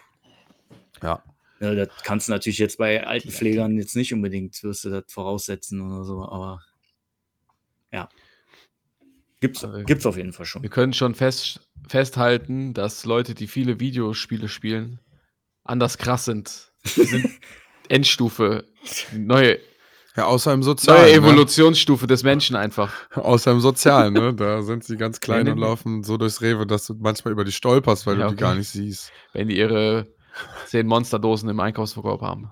[1.02, 1.24] Ja.
[1.62, 5.80] Ja, das kannst du natürlich jetzt bei Altenpflegern jetzt nicht unbedingt, wirst du das voraussetzen
[5.80, 6.60] oder so, aber
[7.96, 8.10] ja.
[9.42, 10.62] Gibt's, Also, gibt's auf jeden Fall schon.
[10.64, 15.00] Wir können schon fest, festhalten, dass Leute, die viele Videospiele spielen,
[15.64, 16.72] anders krass sind.
[16.96, 17.26] Die sind
[17.90, 18.66] Endstufe,
[19.14, 19.60] neue,
[20.16, 21.06] Ja, außer im neue Sozialen.
[21.06, 21.12] ne?
[21.18, 22.92] Evolutionsstufe des Menschen einfach.
[23.16, 24.34] Außer im Sozialen, ne?
[24.34, 27.44] Da sind sie ganz klein nee, und laufen so durchs Rewe, dass du manchmal über
[27.44, 29.12] die stolperst, weil Ja, du die gar nicht siehst.
[29.34, 30.08] Wenn die ihre
[30.68, 32.52] zehn Monsterdosen im Einkaufsverkauf haben.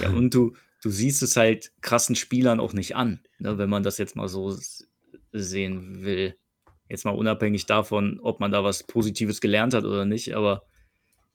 [0.00, 3.82] Ja, und du, du siehst es halt krassen Spielern auch nicht an, ne, wenn man
[3.82, 4.56] das jetzt mal so
[5.32, 6.36] sehen will.
[6.88, 10.62] Jetzt mal unabhängig davon, ob man da was Positives gelernt hat oder nicht, aber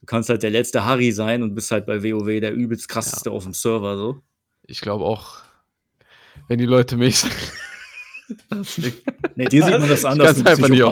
[0.02, 3.32] du kannst halt der letzte Harry sein und bist halt bei WoW der übelst krasseste
[3.32, 4.22] auf dem Server so.
[4.66, 5.38] Ich glaube auch,
[6.48, 7.24] wenn die Leute mich.
[9.36, 10.84] Ne, dir sieht man das an, Ich einfach nicht.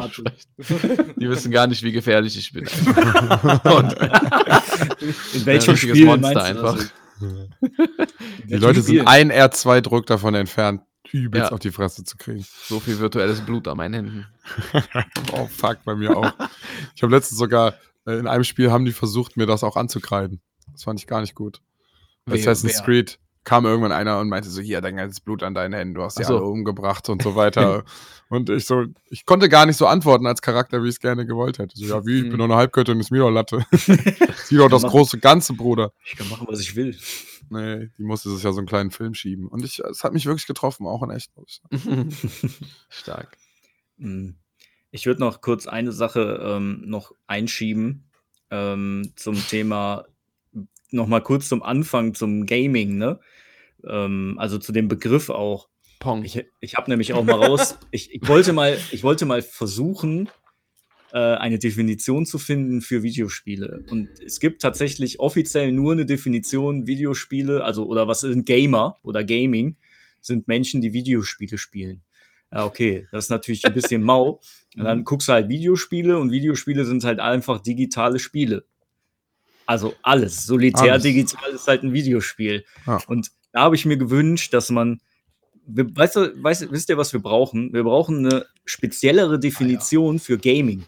[1.18, 2.64] Die wissen gar nicht, wie gefährlich ich bin.
[2.64, 3.94] Und
[5.34, 6.78] In welchem Spiel Monster meinst du einfach.
[6.78, 6.94] das?
[8.48, 10.82] Die Leute sind ein R2-Druck davon entfernt,
[11.24, 11.54] übelst Ja.
[11.54, 12.46] auf die Fresse zu kriegen.
[12.68, 14.28] so viel virtuelles Blut an meinen Händen.
[15.34, 16.32] Oh, fuck, bei mir auch.
[16.96, 17.74] Ich habe letztens sogar,
[18.06, 20.40] äh, in einem Spiel haben die versucht, mir das auch anzukreiden.
[20.72, 21.62] Das fand ich gar nicht gut.
[22.26, 22.86] Wer- Assassin's wer?
[22.86, 26.02] Creed kam irgendwann einer und meinte so, hier, dein ganzes Blut an deinen Händen, du
[26.04, 26.38] hast Ach so.
[26.38, 27.84] alle umgebracht und so weiter.
[28.30, 31.26] und ich so, ich konnte gar nicht so antworten als Charakter, wie ich es gerne
[31.28, 31.78] gewollt hätte.
[31.78, 32.38] So, ja, wie, ich bin Mhm.
[32.40, 33.64] doch eine Halbgöttin, ist mir doch Latte.
[34.46, 35.92] Sieh doch das große Ganze, Bruder.
[36.06, 36.98] Ich kann machen, was ich will.
[37.50, 39.48] Nee, die musste sich ja so einen kleinen Film schieben.
[39.48, 41.32] Und ich, es hat mich wirklich getroffen, auch in echt.
[42.90, 43.38] Stark.
[43.98, 44.32] Mm.
[44.92, 48.10] Ich würde noch kurz eine Sache ähm, noch einschieben
[48.50, 50.06] ähm, zum Thema,
[50.92, 53.20] noch mal kurz zum Anfang, zum Gaming, ne?
[53.86, 55.68] Ähm, also zu dem Begriff auch.
[56.00, 56.24] Pong.
[56.24, 60.30] Ich, ich habe nämlich auch mal raus, ich, ich, wollte mal, ich wollte mal versuchen,
[61.16, 63.86] äh, eine Definition zu finden für Videospiele.
[63.90, 69.24] Und es gibt tatsächlich offiziell nur eine Definition, Videospiele, also oder was sind Gamer oder
[69.24, 69.78] Gaming,
[70.20, 72.02] sind Menschen, die Videospiele spielen.
[72.52, 74.42] Ja, okay, das ist natürlich ein bisschen mau.
[74.76, 78.66] Und dann guckst du halt Videospiele und Videospiele sind halt einfach digitale Spiele.
[79.66, 80.46] Also alles.
[80.46, 81.04] Solitär Alles.
[81.04, 82.66] digital ist halt ein Videospiel.
[82.86, 83.00] Ja.
[83.08, 85.00] Und da habe ich mir gewünscht, dass man,
[85.66, 87.72] weißt du, weißt, wisst ihr, was wir brauchen?
[87.72, 90.84] Wir brauchen eine speziellere Definition für Gaming,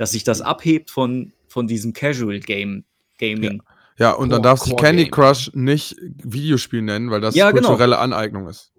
[0.00, 2.84] dass sich das abhebt von, von diesem Casual Game,
[3.18, 3.62] Gaming.
[3.98, 5.10] Ja, und dann Core- darf sich Core Candy Game.
[5.10, 5.94] Crush nicht
[6.24, 7.68] Videospiel nennen, weil das Ja, genau.
[7.68, 8.72] kulturelle Aneignung ist.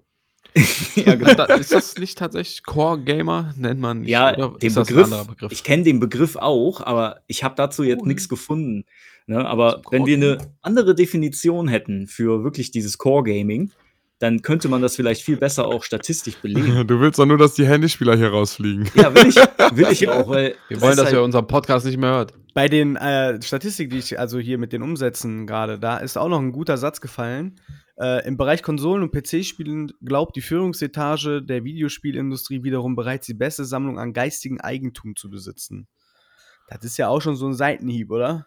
[0.95, 1.45] Ja, genau.
[1.57, 3.53] Ist das nicht tatsächlich Core Gamer?
[3.55, 5.51] Nennt man nicht, Ja, oder den ist das Begriff, ein anderer Begriff?
[5.51, 8.07] ich kenne den Begriff auch, aber ich habe dazu jetzt Cool.
[8.07, 8.85] nichts gefunden.
[9.27, 9.45] Ne?
[9.47, 13.71] Aber wenn wir Core eine andere Definition hätten für wirklich dieses Core Gaming,
[14.21, 16.85] dann könnte man das vielleicht viel besser auch statistisch belegen.
[16.85, 18.87] Du willst doch nur, dass die Handyspieler hier rausfliegen.
[18.93, 19.35] ja, will ich,
[19.75, 22.33] will ich auch, weil Wir das wollen, dass halt, ihr unseren Podcast nicht mehr hört.
[22.53, 26.29] Bei den äh, Statistiken, die ich also hier mit den Umsätzen gerade, da ist auch
[26.29, 27.59] noch ein guter Satz gefallen.
[27.99, 33.65] Äh, Im Bereich Konsolen- und PC-Spielen glaubt die Führungsetage der Videospielindustrie wiederum bereits die beste
[33.65, 35.87] Sammlung an geistigem Eigentum zu besitzen.
[36.67, 38.45] Das ist ja auch schon so ein Seitenhieb, oder?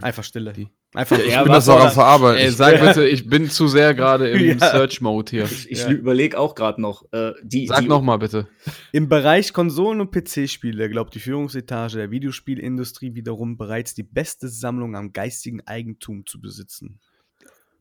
[0.00, 0.52] Einfach Stille.
[0.52, 2.40] Die, Einfach Ich Ja, bin was das auch war am da- Verarbeiten.
[2.40, 4.70] Ey, Ich- sag bitte, ich bin zu sehr gerade im Ja.
[4.70, 5.44] Search-Mode hier.
[5.44, 5.90] Ich, ich Ja.
[5.90, 7.04] überlege auch gerade noch.
[7.12, 8.46] Äh, die, Sag die, noch mal bitte.
[8.92, 14.94] Im Bereich Konsolen- und PC-Spiele glaubt die Führungsetage der Videospielindustrie wiederum bereits die beste Sammlung
[14.96, 17.00] am geistigen Eigentum zu besitzen.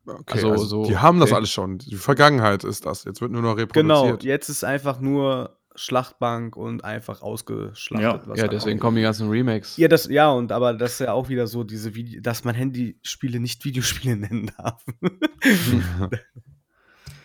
[0.05, 1.38] Okay, Also, also, so- die haben das okay.
[1.38, 1.78] alles schon.
[1.78, 3.03] Die Vergangenheit ist das.
[3.05, 4.24] Jetzt wird nur noch Genau, reproduziert.
[4.24, 8.21] jetzt ist einfach nur Schlachtbank und einfach ausgeschlachtet.
[8.24, 8.28] Ja.
[8.28, 9.78] was Ja, deswegen kommen die ganzen Remakes.
[9.78, 12.55] Ja, das, ja, und aber das ist ja auch wieder so, diese Vide dass man
[12.55, 14.86] Handyspiele nicht Videospiele nennen darf.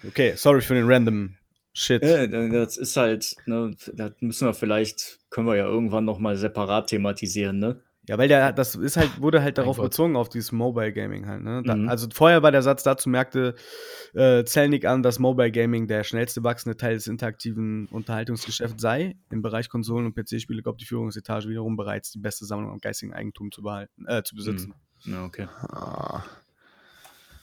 [0.06, 1.36] okay, sorry für den random
[1.74, 2.02] Shit.
[2.02, 6.36] Äh, das ist halt, ne, das müssen wir vielleicht, können wir ja irgendwann noch mal
[6.36, 7.80] separat thematisieren, ne?
[8.08, 11.42] Ja, weil der, das ist halt, wurde halt darauf bezogen, auf dieses Mobile Gaming halt.
[11.42, 11.62] Ne?
[11.64, 11.88] Da, Mhm.
[11.90, 13.54] Also vorher war der Satz, dazu merkte
[14.14, 19.14] äh, Zelnick an, dass Mobile Gaming der schnellste wachsende Teil des interaktiven Unterhaltungsgeschäfts sei.
[19.30, 23.12] Im Bereich Konsolen und PC-Spiele glaubt die Führungsetage wiederum bereits die beste Sammlung am geistigen
[23.12, 24.74] Eigentum zu behalten, äh, zu besitzen.
[25.04, 25.46] Ja, okay.
[25.68, 26.22] Ah,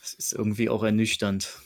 [0.02, 1.60] Das ist irgendwie auch ernüchternd.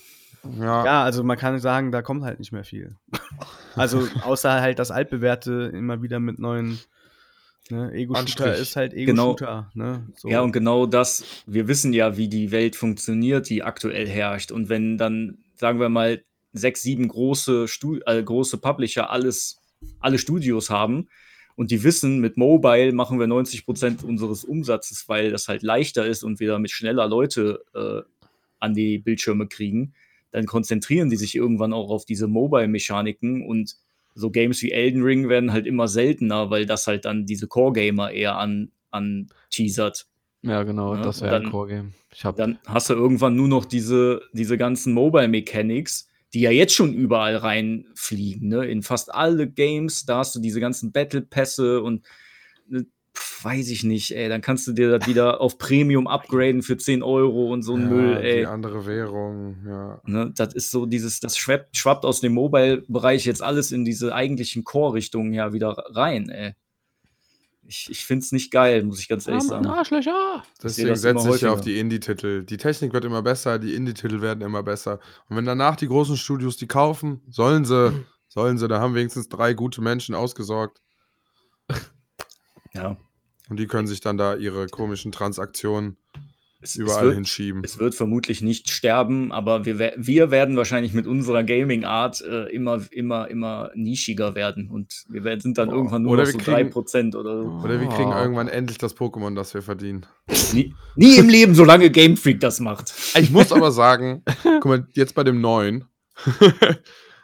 [0.59, 0.83] ja.
[0.85, 2.97] Ja, also man kann sagen, da kommt halt nicht mehr viel.
[3.75, 6.79] also außer halt das altbewährte immer wieder mit neuen
[7.72, 9.32] ne, Ego-Shooter ist halt Genau.
[9.32, 9.72] Ego-Shooter.
[9.74, 10.07] Ne?
[10.15, 10.30] So.
[10.30, 14.51] Ja, und genau das, wir wissen ja, wie die Welt funktioniert, die aktuell herrscht.
[14.51, 19.61] Und wenn dann, sagen wir mal, sechs, sieben große, Stu äh, große Publisher alles,
[19.99, 21.07] alle Studios haben
[21.55, 26.05] und die wissen, mit Mobile machen wir 90 Prozent unseres Umsatzes, weil das halt leichter
[26.05, 28.01] ist und wir damit schneller Leute äh,
[28.59, 29.93] an die Bildschirme kriegen,
[30.32, 33.76] dann konzentrieren die sich irgendwann auch auf diese Mobile-Mechaniken und
[34.20, 38.11] so Games wie Elden Ring werden halt immer seltener, weil das halt dann diese Core-Gamer
[38.11, 40.07] eher an, an teasert.
[40.41, 41.93] Ja, genau, Ja, das wäre ein Core-Game.
[42.36, 47.36] Dann hast du irgendwann nur noch diese, diese ganzen Mobile-Mechanics, die ja jetzt schon überall
[47.36, 48.65] reinfliegen, ne?
[48.65, 52.05] In fast alle Games, da hast du diese ganzen Battle-Pässe und
[52.67, 52.86] ne,
[53.43, 57.03] weiß ich nicht, ey, dann kannst du dir das wieder auf Premium upgraden für 10
[57.03, 58.45] Euro und so ein ja, Müll, Die ey.
[58.45, 60.01] andere Währung, ja.
[60.05, 64.13] Ne, das ist so dieses, das schwappt, schwappt aus dem Mobile-Bereich jetzt alles in diese
[64.13, 66.55] eigentlichen Core-Richtungen ja wieder rein, ey.
[67.69, 69.67] Ich, ich finde es nicht geil, muss ich ganz ehrlich sagen.
[69.67, 70.43] Arschlöcher!
[70.63, 72.43] Deswegen setze ich ja auf die Indie-Titel.
[72.43, 74.99] Die Technik wird immer besser, die Indie-Titel werden immer besser.
[75.29, 77.93] Und wenn danach die großen Studios die kaufen, sollen sie,
[78.27, 80.81] sollen sie, da haben wenigstens drei gute Menschen ausgesorgt.
[82.73, 82.97] Ja.
[83.49, 85.97] Und die können sich dann da ihre komischen Transaktionen
[86.61, 87.61] Es, es überall wird, hinschieben.
[87.63, 92.81] Es wird vermutlich nicht sterben, aber wir, wir werden wahrscheinlich mit unserer Gaming-Art äh, immer,
[92.91, 94.69] immer, immer nischiger werden.
[94.69, 95.75] Und wir werden, sind dann Boah.
[95.77, 97.49] irgendwann nur Oder noch so kriegen- 3% oder so.
[97.63, 98.17] Oder wir kriegen Oh.
[98.17, 100.05] irgendwann endlich das Pokémon, das wir verdienen.
[100.53, 102.93] Nie, nie im Leben, solange Game Freak das macht.
[103.17, 105.85] Ich muss aber sagen, guck mal, jetzt bei dem neuen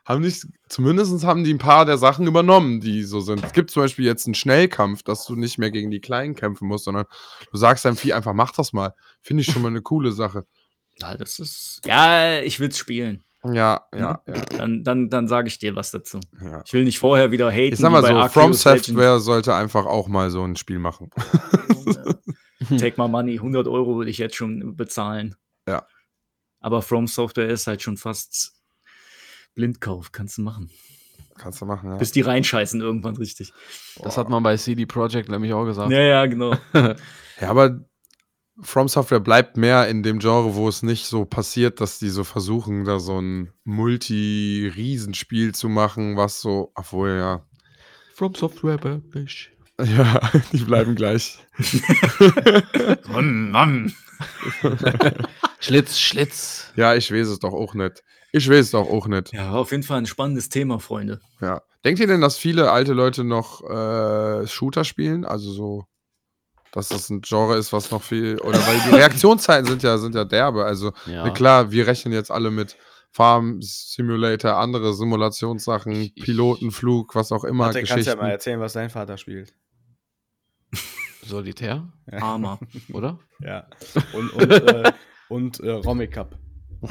[0.06, 3.44] haben nicht, zumindest haben die ein paar der Sachen übernommen, die so sind.
[3.44, 6.68] Es gibt zum Beispiel jetzt einen Schnellkampf, dass du nicht mehr gegen die Kleinen kämpfen
[6.68, 7.06] musst, sondern
[7.52, 8.94] du sagst deinem Vieh einfach, mach das mal.
[9.22, 10.46] Finde ich schon mal eine coole Sache.
[11.00, 11.82] Ja, das ist.
[11.86, 13.24] Ja, ich will's spielen.
[13.44, 14.42] Ja, ja, ja.
[14.58, 16.20] Dann, dann, dann sage ich dir was dazu.
[16.42, 16.64] ja.
[16.66, 17.74] Ich will nicht vorher wieder haten.
[17.74, 18.54] Ich sag mal so, Arceus From.
[18.54, 21.10] Software sollte einfach auch mal so ein Spiel machen.
[22.80, 25.36] Take my money, 100 Euro würde ich jetzt schon bezahlen.
[25.68, 25.86] Ja.
[26.60, 28.56] Aber From Software ist halt schon fast
[29.56, 30.70] Blindkauf, kannst du machen.
[31.38, 31.98] Kannst du machen, ja.
[31.98, 33.52] Bis die reinscheißen irgendwann richtig.
[34.02, 35.92] Das hat man bei CD Projekt nämlich auch gesagt.
[35.92, 36.56] Ja, ja, genau.
[37.42, 37.82] Ja, aber
[38.62, 42.24] From Software bleibt mehr in dem Genre, wo es nicht so passiert, dass die so
[42.24, 47.46] versuchen, da so ein Multi-Riesenspiel zu machen, was so, obwohl ja,
[48.14, 49.52] From Software wirklich.
[49.84, 50.22] ja,
[50.54, 51.40] die bleiben gleich.
[53.10, 53.94] Mann, Mann.
[55.60, 56.72] Schlitz, Schlitz.
[56.78, 58.02] Ja, ich weiß es doch auch nicht.
[58.36, 59.32] Ich weiß es doch auch nicht.
[59.32, 61.22] Ja, auf jeden Fall ein spannendes Thema, Freunde.
[61.40, 61.62] Ja.
[61.86, 65.24] Denkt ihr denn, dass viele alte Leute noch äh, Shooter spielen?
[65.24, 65.86] Also so,
[66.74, 70.16] dass das ein Genre ist, was noch viel, oder weil die Reaktionszeiten sind ja, sind
[70.16, 70.66] ja derbe.
[70.66, 71.30] Also Ja.
[71.30, 72.76] Klar, wir rechnen jetzt alle mit
[73.10, 78.18] Farm Simulator, andere Simulationssachen, Pilotenflug, was auch immer, Warte, kannst Geschichten.
[78.18, 79.54] ja mal erzählen, was dein Vater spielt.
[81.26, 82.60] Solitär, Armer.
[82.92, 83.18] oder?
[83.40, 83.66] Ja.
[84.12, 84.92] Und, und, äh,
[85.30, 86.38] und äh, Romic Cup.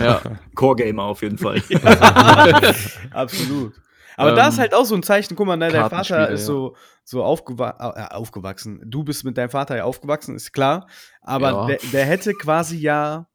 [0.00, 0.20] Ja.
[0.54, 1.62] Core-Gamer auf jeden Fall.
[3.12, 3.74] Absolut.
[4.16, 6.40] Aber Ähm, da ist halt auch so ein Zeichen, guck mal, ne, dein Vater ist
[6.42, 6.46] ja.
[6.46, 7.70] so, so aufgewa
[8.10, 8.80] äh, aufgewachsen.
[8.84, 10.86] Du bist mit deinem Vater ja aufgewachsen, ist klar.
[11.20, 11.66] Aber Ja.
[11.66, 13.26] der, der hätte quasi ja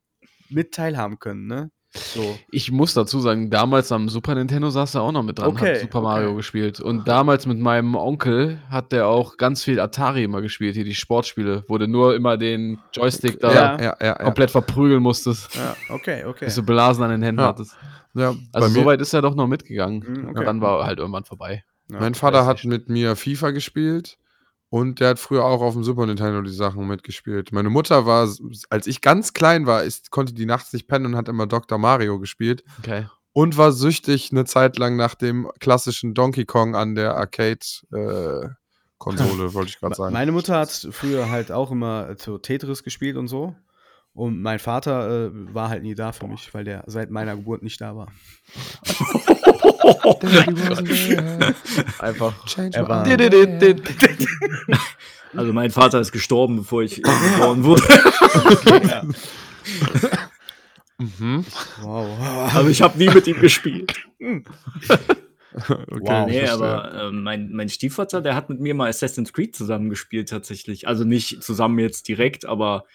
[0.49, 1.71] mit teilhaben können, ne?
[1.91, 2.37] So.
[2.51, 5.73] Ich muss dazu sagen, damals am Super Nintendo saß er auch noch mit dran, Okay,
[5.73, 6.37] hat Super Mario okay.
[6.37, 6.79] gespielt.
[6.79, 10.93] Und damals mit meinem Onkel hat der auch ganz viel Atari immer gespielt, hier die
[10.93, 13.77] Sportspiele, wo du nur immer den Joystick da Ja.
[13.81, 14.13] ja, ja, ja.
[14.13, 16.45] komplett verprügeln musstest, Ja, okay, okay.
[16.45, 17.47] bis du Blasen an den Händen Ja.
[17.47, 17.75] hattest.
[18.13, 20.03] ja Also soweit ist er doch noch mitgegangen.
[20.07, 20.45] Mhm, Und okay.
[20.45, 21.63] dann war halt irgendwann vorbei.
[21.91, 21.99] Ja.
[21.99, 24.19] mein Vater hat mit mir FIFA gespielt
[24.71, 27.51] Und der hat früher auch auf dem Super Nintendo die Sachen mitgespielt.
[27.51, 28.29] Meine Mutter war,
[28.69, 31.79] als ich ganz klein war, ist, konnte die nachts nicht pennen und hat immer Dr.
[31.79, 32.63] Mario gespielt.
[32.79, 33.07] Okay.
[33.33, 38.57] Und war süchtig eine Zeit lang nach dem klassischen Donkey Kong an der Arcade-Konsole,
[39.53, 40.13] wollte ich gerade sagen.
[40.13, 43.55] Meine Mutter hat früher halt auch immer so Tetris gespielt und so.
[44.13, 47.63] Und mein Vater äh, war halt nie da für mich, weil der seit meiner Geburt
[47.63, 48.07] nicht da war.
[51.99, 52.33] Einfach.
[52.75, 53.03] Er war,
[55.35, 57.83] Also mein Vater ist gestorben, bevor ich geboren wurde.
[61.01, 61.45] Mhm.
[61.81, 62.53] wow.
[62.53, 63.93] Also ich habe nie mit ihm gespielt.
[64.19, 64.43] Okay,
[65.51, 66.27] Wow.
[66.27, 70.29] Nee, aber ähm, mein, mein Stiefvater, der hat mit mir mal Assassin's Creed zusammen gespielt
[70.29, 70.87] tatsächlich.
[70.87, 72.85] Also nicht zusammen jetzt direkt, aber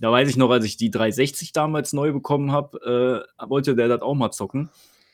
[0.00, 3.88] da weiß ich noch, als ich die 360 damals neu bekommen habe, äh, wollte der
[3.88, 4.70] das auch mal zocken.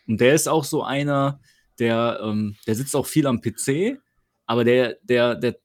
[0.07, 1.41] Und der ist auch so einer,
[1.79, 3.99] der, ähm, der sitzt auch viel am PC,
[4.47, 5.57] aber der, der, der,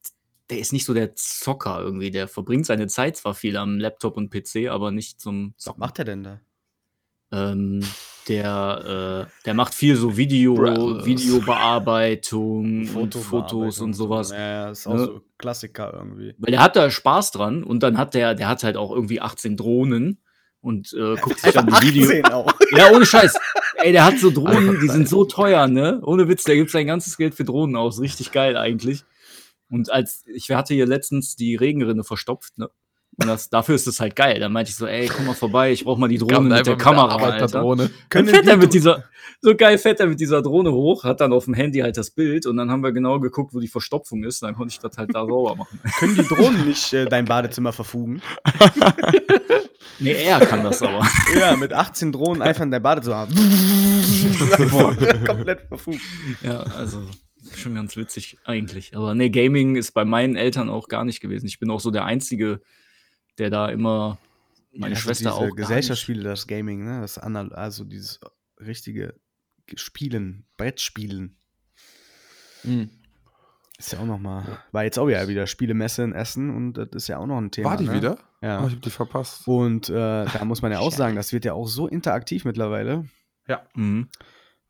[0.49, 2.11] der ist nicht so der Zocker irgendwie.
[2.11, 5.80] Der verbringt seine Zeit zwar viel am Laptop und PC, aber nicht zum Was Zocken.
[5.80, 6.40] macht er denn da?
[7.32, 7.82] Ähm,
[8.28, 10.57] der, äh, der macht viel so Video.
[11.06, 14.32] Videobearbeitung, und Fotos und sowas.
[14.32, 15.06] Ja, ja, ist auch Ne?
[15.06, 16.34] so Klassiker irgendwie.
[16.38, 19.22] Weil der hat da Spaß dran und dann hat der, der hat halt auch irgendwie
[19.22, 20.20] 18 Drohnen
[20.61, 22.23] und äh, guckt sich dann die Video.
[22.31, 22.53] auch.
[22.76, 23.34] Ja, ohne Scheiß.
[23.77, 26.02] Ey, der hat so Drohnen, die sind so teuer, ne?
[26.03, 27.99] Ohne Witz, der gibt sein ganzes Geld für Drohnen aus.
[27.99, 29.06] Richtig geil eigentlich.
[29.72, 32.69] Und als ich hatte hier letztens die Regenrinne verstopft, ne?
[33.22, 34.40] Und das, dafür ist es halt geil.
[34.40, 36.77] Da meinte ich so, ey, komm mal vorbei, ich brauch mal die Drohne mit der
[36.77, 37.26] Kamera, Alter.
[37.26, 37.90] Arbeiterdrohne.
[38.10, 39.03] Dann fährt er mit die- dieser,
[39.41, 42.11] so geil fährt er mit dieser Drohne hoch, hat dann auf dem Handy halt das
[42.11, 44.41] Bild und dann haben wir genau geguckt, wo die Verstopfung ist.
[44.44, 45.80] Dann konnte ich das halt da sauber machen.
[45.99, 48.22] Können die Drohnen nicht äh, dein Badezimmer verfugen?
[49.99, 51.07] Nee, er kann das aber.
[51.39, 53.27] Ja, mit 18 Drohnen einfach in dein Badezimmer.
[55.26, 56.01] Komplett verfugt.
[56.41, 57.03] Ja, also
[57.56, 58.95] schon ganz witzig eigentlich.
[58.95, 61.47] Aber nee, Gaming ist bei meinen Eltern auch gar nicht gewesen.
[61.47, 62.61] Ich bin auch so der Einzige,
[63.38, 64.18] der da immer
[64.73, 65.56] meine Also Schwester diese auch.
[65.56, 67.01] Gesellschaftsspiele, das Gaming, ne?
[67.01, 68.19] Das Anal also dieses
[68.60, 69.15] richtige
[69.76, 71.38] Spielen, Brettspielen.
[72.64, 72.89] Mhm.
[73.77, 76.89] Ist ja auch noch mal, war jetzt auch ja wieder Spielemesse in Essen und das
[76.91, 77.69] ist ja auch noch ein Thema.
[77.69, 77.93] War die ne?
[77.93, 78.18] wieder?
[78.41, 78.64] Ja.
[78.64, 79.48] Oh, ich hab die verpasst.
[79.48, 83.06] Und äh, da muss man ja auch sagen, das wird ja auch so interaktiv mittlerweile,
[83.48, 83.60] nicht.
[83.76, 84.07] Mhm.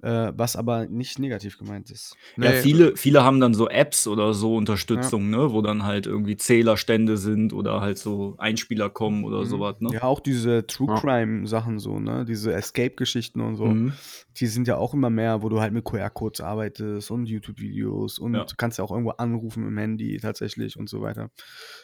[0.02, 2.16] äh, was aber nicht negativ gemeint ist.
[2.38, 6.08] Ja, Nee, viele, viele haben dann so Apps oder so Unterstützung, ne, wo dann halt
[6.08, 9.46] irgendwie Zählerstände sind oder halt so Einspieler kommen oder Mhm.
[9.46, 9.90] sowas, ne?
[9.94, 11.00] Ja, auch diese True Ja.
[11.02, 12.24] Crime Sachen so, ne?
[12.26, 13.66] Diese Escape-Geschichten und so.
[13.66, 13.94] Mhm.
[14.38, 18.34] Die sind ja auch immer mehr, wo du halt mit QR-Codes arbeitest und YouTube-Videos und
[18.36, 18.46] Ja.
[18.46, 21.30] du kannst ja auch irgendwo anrufen im Handy tatsächlich und so weiter.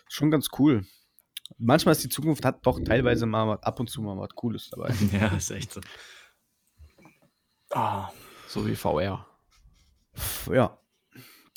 [0.07, 0.83] Schon ganz cool.
[1.57, 4.69] Manchmal ist die Zukunft hat doch teilweise mal was- ab und zu mal was Cooles
[4.69, 4.93] dabei.
[5.13, 5.81] Ja, ist echt so.
[7.71, 8.09] Ah,
[8.47, 9.25] So wie VR.
[10.51, 10.77] ja.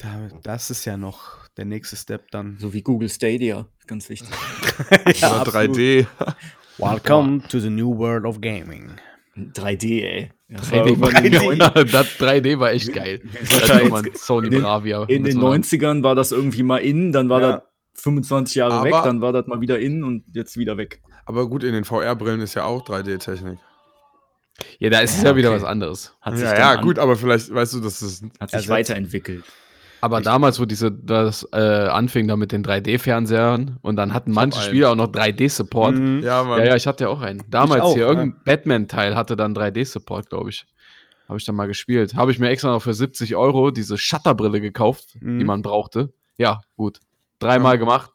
[0.00, 2.56] Da, das ist ja noch der nächste Step dann.
[2.60, 4.28] so wie Google Stadia, ganz wichtig.
[4.88, 6.06] Oder 3D.
[6.78, 8.92] Welcome to the new world of gaming.
[9.36, 10.30] 3D, ey.
[10.48, 11.84] Das 3D war irgendwann in, den 3D.
[11.90, 13.20] das 3D war echt geil.
[13.50, 15.02] Das war Sony in den- Bravia.
[15.04, 17.52] in den so einer- 90ern war das irgendwie mal in, dann war Ja.
[17.52, 17.62] das
[18.00, 21.02] 25 Jahre Aber- weg, dann war das mal wieder in und jetzt wieder weg.
[21.26, 23.58] Aber gut, in den VR-Brillen ist ja auch 3D-Technik.
[24.78, 25.58] Ja, da ist es Ja, ja wieder okay.
[25.60, 26.14] was anderes.
[26.20, 28.24] Hat sich Ja, ja, gut, aber vielleicht, weißt du, das ist.
[28.40, 28.68] hat sich ersetzt.
[28.68, 29.44] weiterentwickelt.
[30.00, 34.58] Aber damals, wo diese, das äh, anfing da mit den 3D-Fernsehern und dann hatten manche
[34.60, 34.68] einen.
[34.68, 35.96] Spieler auch noch 3D-Support.
[35.96, 36.20] Mhm.
[36.22, 36.60] Ja, Mann.
[36.60, 37.42] Ja, ja, ich hatte ja auch einen.
[37.50, 38.08] Damals auch, hier, ja.
[38.08, 40.66] irgendein Batman-Teil hatte dann 3D-Support, glaube ich.
[41.28, 42.14] Habe ich dann mal gespielt.
[42.14, 45.38] Habe ich mir extra noch für 70 Euro diese Shutterbrille gekauft, Mhm.
[45.40, 46.12] die man brauchte.
[46.36, 47.00] Ja, gut.
[47.38, 47.76] Dreimal Ja.
[47.80, 48.10] gemacht.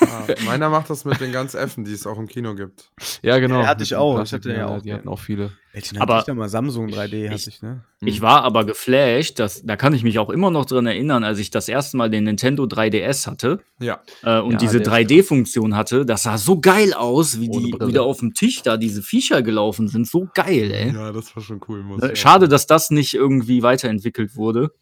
[0.00, 2.90] Ah, meiner macht das mit den ganz Effen, die es auch im Kino gibt.
[3.22, 3.60] Ja, genau.
[3.60, 4.20] Ja, hatte ich auch.
[4.20, 5.52] Ich hatte ja auch Die hatten auch viele.
[5.72, 6.48] Welchen Aber- hatte ich da mal?
[6.48, 7.84] Samsung 3D hatte Ich- ich, ne?
[8.00, 11.38] Ich war aber geflasht, dass, da kann ich mich auch immer noch dran erinnern, als
[11.38, 14.00] ich das erste Mal den Nintendo 3DS hatte Ja.
[14.24, 16.04] äh, und Ja, diese der ist 3D-Funktion hatte.
[16.04, 17.88] Das sah so geil aus, wie Ohne die Brille.
[17.88, 20.08] wieder auf dem Tisch da diese Viecher gelaufen sind.
[20.08, 20.92] So geil, ey.
[20.92, 21.84] Ja, das war schon cool.
[21.84, 24.72] Muss Äh, Schade, dass das nicht irgendwie weiterentwickelt wurde.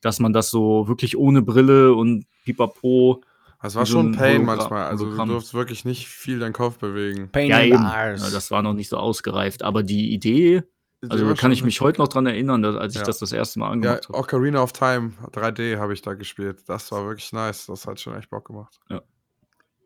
[0.00, 3.22] Dass man das so wirklich ohne Brille und pipapo.
[3.62, 4.84] Es war schon Pain Hologra- manchmal.
[4.84, 5.28] Also du Hologramm.
[5.30, 7.28] durfst wirklich nicht viel deinen Kopf bewegen.
[7.32, 7.82] Pain Ja, eben.
[7.82, 9.64] Ja, das war noch nicht so ausgereift.
[9.64, 10.62] Aber die Idee,
[11.08, 13.06] also kann ich mich heute noch dran erinnern, dass, als ich Ja.
[13.06, 14.18] das das erste Mal Ja, angemacht habe.
[14.18, 16.62] Ocarina of Time 3D habe ich da gespielt.
[16.68, 17.66] Das war wirklich nice.
[17.66, 18.78] Das hat schon echt Bock gemacht.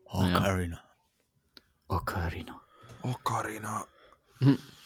[0.05, 0.39] Oh, Ja.
[0.39, 0.79] Carina.
[1.89, 2.61] Oh, Carina.
[3.01, 3.85] Ocarina.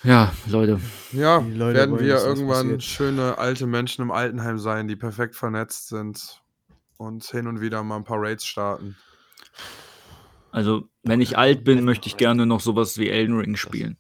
[0.04, 0.80] Ja, Leute.
[1.12, 2.84] Ja, Leute werden wir irgendwann passiert.
[2.84, 6.42] schöne alte Menschen im Altenheim sein, die perfekt vernetzt sind
[6.98, 8.96] und hin und wieder mal ein paar Raids starten.
[10.52, 13.98] Also, wenn ich alt bin, möchte ich gerne noch sowas wie Elden Ring spielen.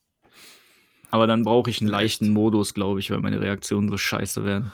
[1.09, 4.73] Aber dann brauche ich einen leichten Modus, glaube ich, weil meine Reaktionen so scheiße werden.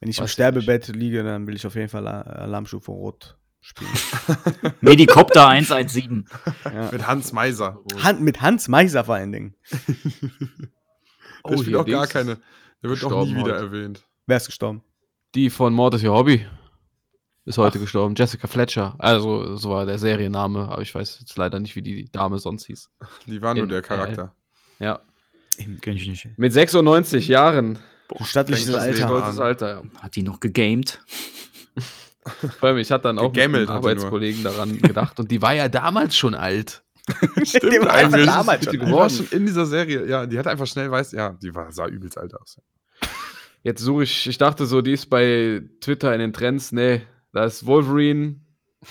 [0.00, 3.36] Wenn ich im Weiß ich Sterbebett liege, dann will ich auf jeden Fall Alarmstufe Rot
[3.60, 3.90] spielen.
[4.80, 6.26] Medikopter 117.
[6.64, 6.90] Ja.
[6.92, 7.78] Mit Hans Meiser.
[8.02, 9.54] Hand, mit Hans Meiser vor allen Dingen.
[11.48, 12.38] Der spielt auch gar keine.
[12.82, 13.54] Der wird auch nie wieder heute.
[13.66, 14.04] erwähnt.
[14.26, 14.82] Wer ist gestorben?
[15.34, 16.46] Die von Mord ist ihr Hobby.
[17.44, 18.14] Ist heute gestorben.
[18.14, 18.94] Jessica Fletcher.
[18.98, 22.66] Also, so war der Serienname, aber ich weiß jetzt leider nicht, wie die Dame sonst
[22.66, 22.90] hieß.
[23.26, 24.34] Die war nur In- der Charakter.
[24.78, 25.00] Ja.
[25.80, 26.28] Kenn ich nicht.
[26.36, 27.78] Mit 96 Jahren.
[28.22, 29.40] Stattliches Alter.
[29.42, 29.82] Alter, ja.
[30.02, 31.00] Hat die noch gegamed?
[32.58, 33.68] Vor allem, ich hatte dann auch die nur.
[33.68, 36.82] Arbeitskollegen daran gedacht und die war ja damals schon alt.
[37.42, 39.12] Stimmt, Die war einfach damals Die schon war alt.
[39.12, 40.06] schon in dieser Serie.
[40.06, 41.12] Ja, die hat einfach schnell weiß.
[41.12, 42.60] Ja, die war, sah übelst alt aus.
[43.62, 46.70] Jetzt suche ich, ich dachte so, die ist bei Twitter in den Trends.
[46.72, 47.02] Nee,
[47.32, 48.40] da ist Wolverine,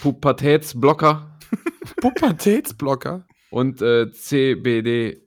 [0.01, 1.37] Pubertätsblocker
[2.01, 3.25] Pubertätsblocker.
[3.49, 5.21] und äh, CBD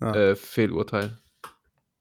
[0.00, 0.14] Ja.
[0.14, 1.18] äh, Fehlurteil.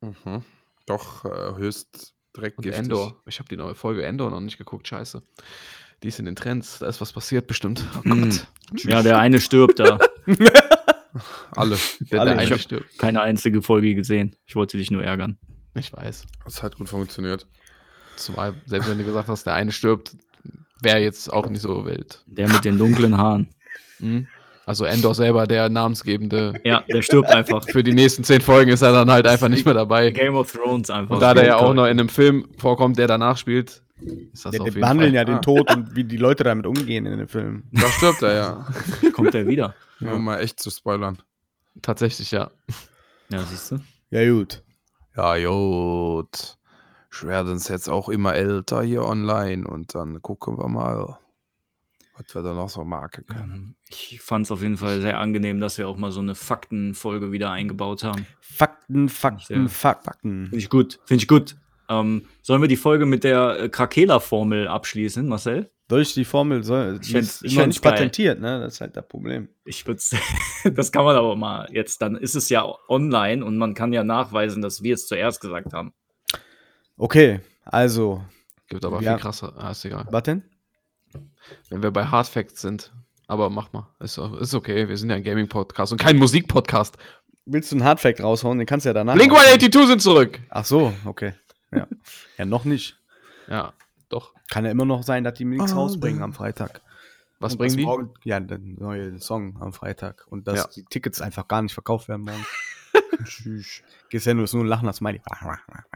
[0.01, 0.43] Mhm.
[0.85, 2.80] Doch, äh, höchst direkt Und giftig.
[2.84, 3.22] Endor.
[3.26, 5.22] Ich habe die neue Folge Endor noch nicht geguckt, scheiße.
[6.01, 7.84] Die ist in den Trends, da ist was passiert bestimmt.
[7.99, 8.30] Oh Hm.
[8.30, 8.47] Gott.
[8.84, 9.99] Ja, der eine stirbt da.
[11.55, 11.77] Alle.
[12.11, 12.31] Der, Alle.
[12.31, 12.97] der eine stirbt.
[12.97, 14.35] Keine einzige Folge gesehen.
[14.45, 15.38] Ich wollte dich nur ärgern.
[15.76, 16.26] Ich weiß.
[16.45, 17.47] Das hat gut funktioniert.
[18.15, 20.15] Zumal, selbst wenn du gesagt hast, der eine stirbt,
[20.81, 22.23] wäre jetzt auch nicht so wild.
[22.27, 23.49] Der mit den dunklen Haaren.
[23.99, 24.27] Mhm.
[24.65, 26.53] Also Endor selber, der namensgebende.
[26.64, 27.65] Ja, der stirbt einfach.
[27.69, 30.11] Für die nächsten zehn Folgen ist er dann halt einfach nicht mehr dabei.
[30.11, 31.15] Game of Thrones einfach.
[31.15, 33.81] Und da der ja auch noch in einem Film vorkommt, der danach spielt,
[34.31, 35.15] ist das Ja, auf die jeden behandeln Fall.
[35.15, 35.40] ja den Ah.
[35.40, 37.68] Tod und wie die Leute damit umgehen in den Filmen.
[37.73, 38.65] Da stirbt er ja.
[39.14, 39.76] kommt er wieder.
[39.99, 41.18] Nur um mal echt zu spoilern.
[41.81, 42.49] Tatsächlich, ja.
[43.30, 43.80] Ja, siehst du?
[44.11, 44.64] Ja, gut.
[45.18, 46.57] Ja, gut.
[47.11, 51.18] Ich werde uns jetzt auch immer älter hier online und dann gucken wir mal,
[52.18, 53.52] was wir da noch so machen können.
[53.53, 56.35] Ähm, Ich fand es auf jeden Fall sehr angenehm, dass wir auch mal so eine
[56.35, 58.26] Faktenfolge wieder eingebaut haben.
[58.40, 59.68] Fakten, Fakten, Ja.
[59.68, 60.44] Fakten.
[60.45, 60.99] Finde ich gut.
[61.06, 61.56] Finde ich gut.
[61.90, 65.69] Ähm, sollen wir die Folge mit der äh, Krakela-Formel abschließen, Marcel?
[65.90, 67.91] Durch die Formel soll, die fänd's- ist ich fänd's nicht geil.
[67.94, 68.61] patentiert, ne?
[68.61, 69.49] Das ist halt das Problem.
[69.65, 70.02] Ich würde
[70.73, 74.03] das kann man aber mal jetzt, dann ist es ja online und man kann ja
[74.03, 75.94] nachweisen, dass wir es zuerst gesagt haben.
[76.95, 78.23] Okay, also,
[78.69, 79.14] Gibt aber Ja.
[79.15, 79.53] viel krasser.
[79.57, 80.07] Ah, ist egal.
[80.10, 80.44] was denn?
[81.70, 82.91] Wenn wir bei Hard Facts sind.
[83.28, 83.88] Aber mach mal.
[83.99, 84.88] Ist, ist okay.
[84.90, 86.98] Wir sind ja ein Gaming-Podcast und kein Musik-Podcast.
[87.45, 88.57] Willst du einen Hardfact raushauen?
[88.57, 89.15] Den kannst du ja danach.
[89.15, 90.40] Blink 182 sind zurück.
[90.49, 91.34] Ach so, okay.
[91.72, 91.88] Ja.
[92.38, 92.98] ja, noch nicht.
[93.49, 93.74] Ja,
[94.10, 94.34] doch.
[94.49, 96.82] Kann ja immer noch sein, dass die mir nichts Oh, rausbringen da- am Freitag.
[97.40, 97.84] Was Und bringen die?
[97.84, 100.26] Morgen, ja, der neue Song am Freitag.
[100.30, 100.68] Und dass Ja.
[100.76, 102.45] die Tickets einfach gar nicht verkauft werden morgen.
[103.26, 103.82] Tschüss.
[104.10, 105.22] Gehst ja nur, ist nur ein Lachen, das Smiley.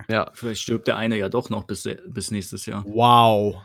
[0.10, 0.30] Ja.
[0.34, 2.84] Vielleicht stirbt der eine ja doch noch bis, bis nächstes Jahr.
[2.86, 3.58] Wow.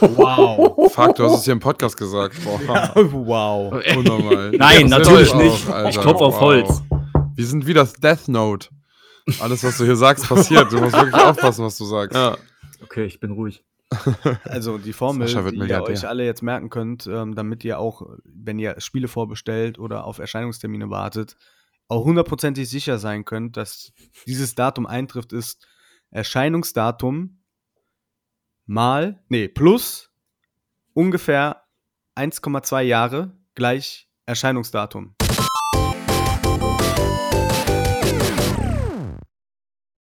[0.00, 0.92] Wow.
[0.92, 2.36] Fuck, du hast es hier im Podcast gesagt.
[2.44, 3.82] Boah, wow.
[3.96, 4.50] unnormal.
[4.50, 5.68] Nein, Das natürlich nicht.
[5.68, 6.40] Alter, ich klopfe auf wow.
[6.40, 6.82] Holz.
[7.34, 8.68] Wir sind wie das Death Note.
[9.40, 10.70] Alles, was du hier sagst, passiert.
[10.72, 12.16] Du musst wirklich aufpassen, was du sagst.
[12.16, 12.36] Ja.
[12.82, 13.64] Okay, ich bin ruhig.
[14.44, 18.58] Also die Formel, die ihr euch alle jetzt merken könnt, ähm, damit ihr auch, wenn
[18.58, 21.36] ihr Spiele vorbestellt oder auf Erscheinungstermine wartet,
[21.88, 23.92] auch hundertprozentig sicher sein könnt, dass
[24.26, 25.66] dieses Datum eintrifft, ist
[26.10, 27.41] Erscheinungsdatum
[28.66, 30.10] mal, nee, plus
[30.94, 31.64] ungefähr
[32.16, 35.14] 1,2 Jahre gleich Erscheinungsdatum.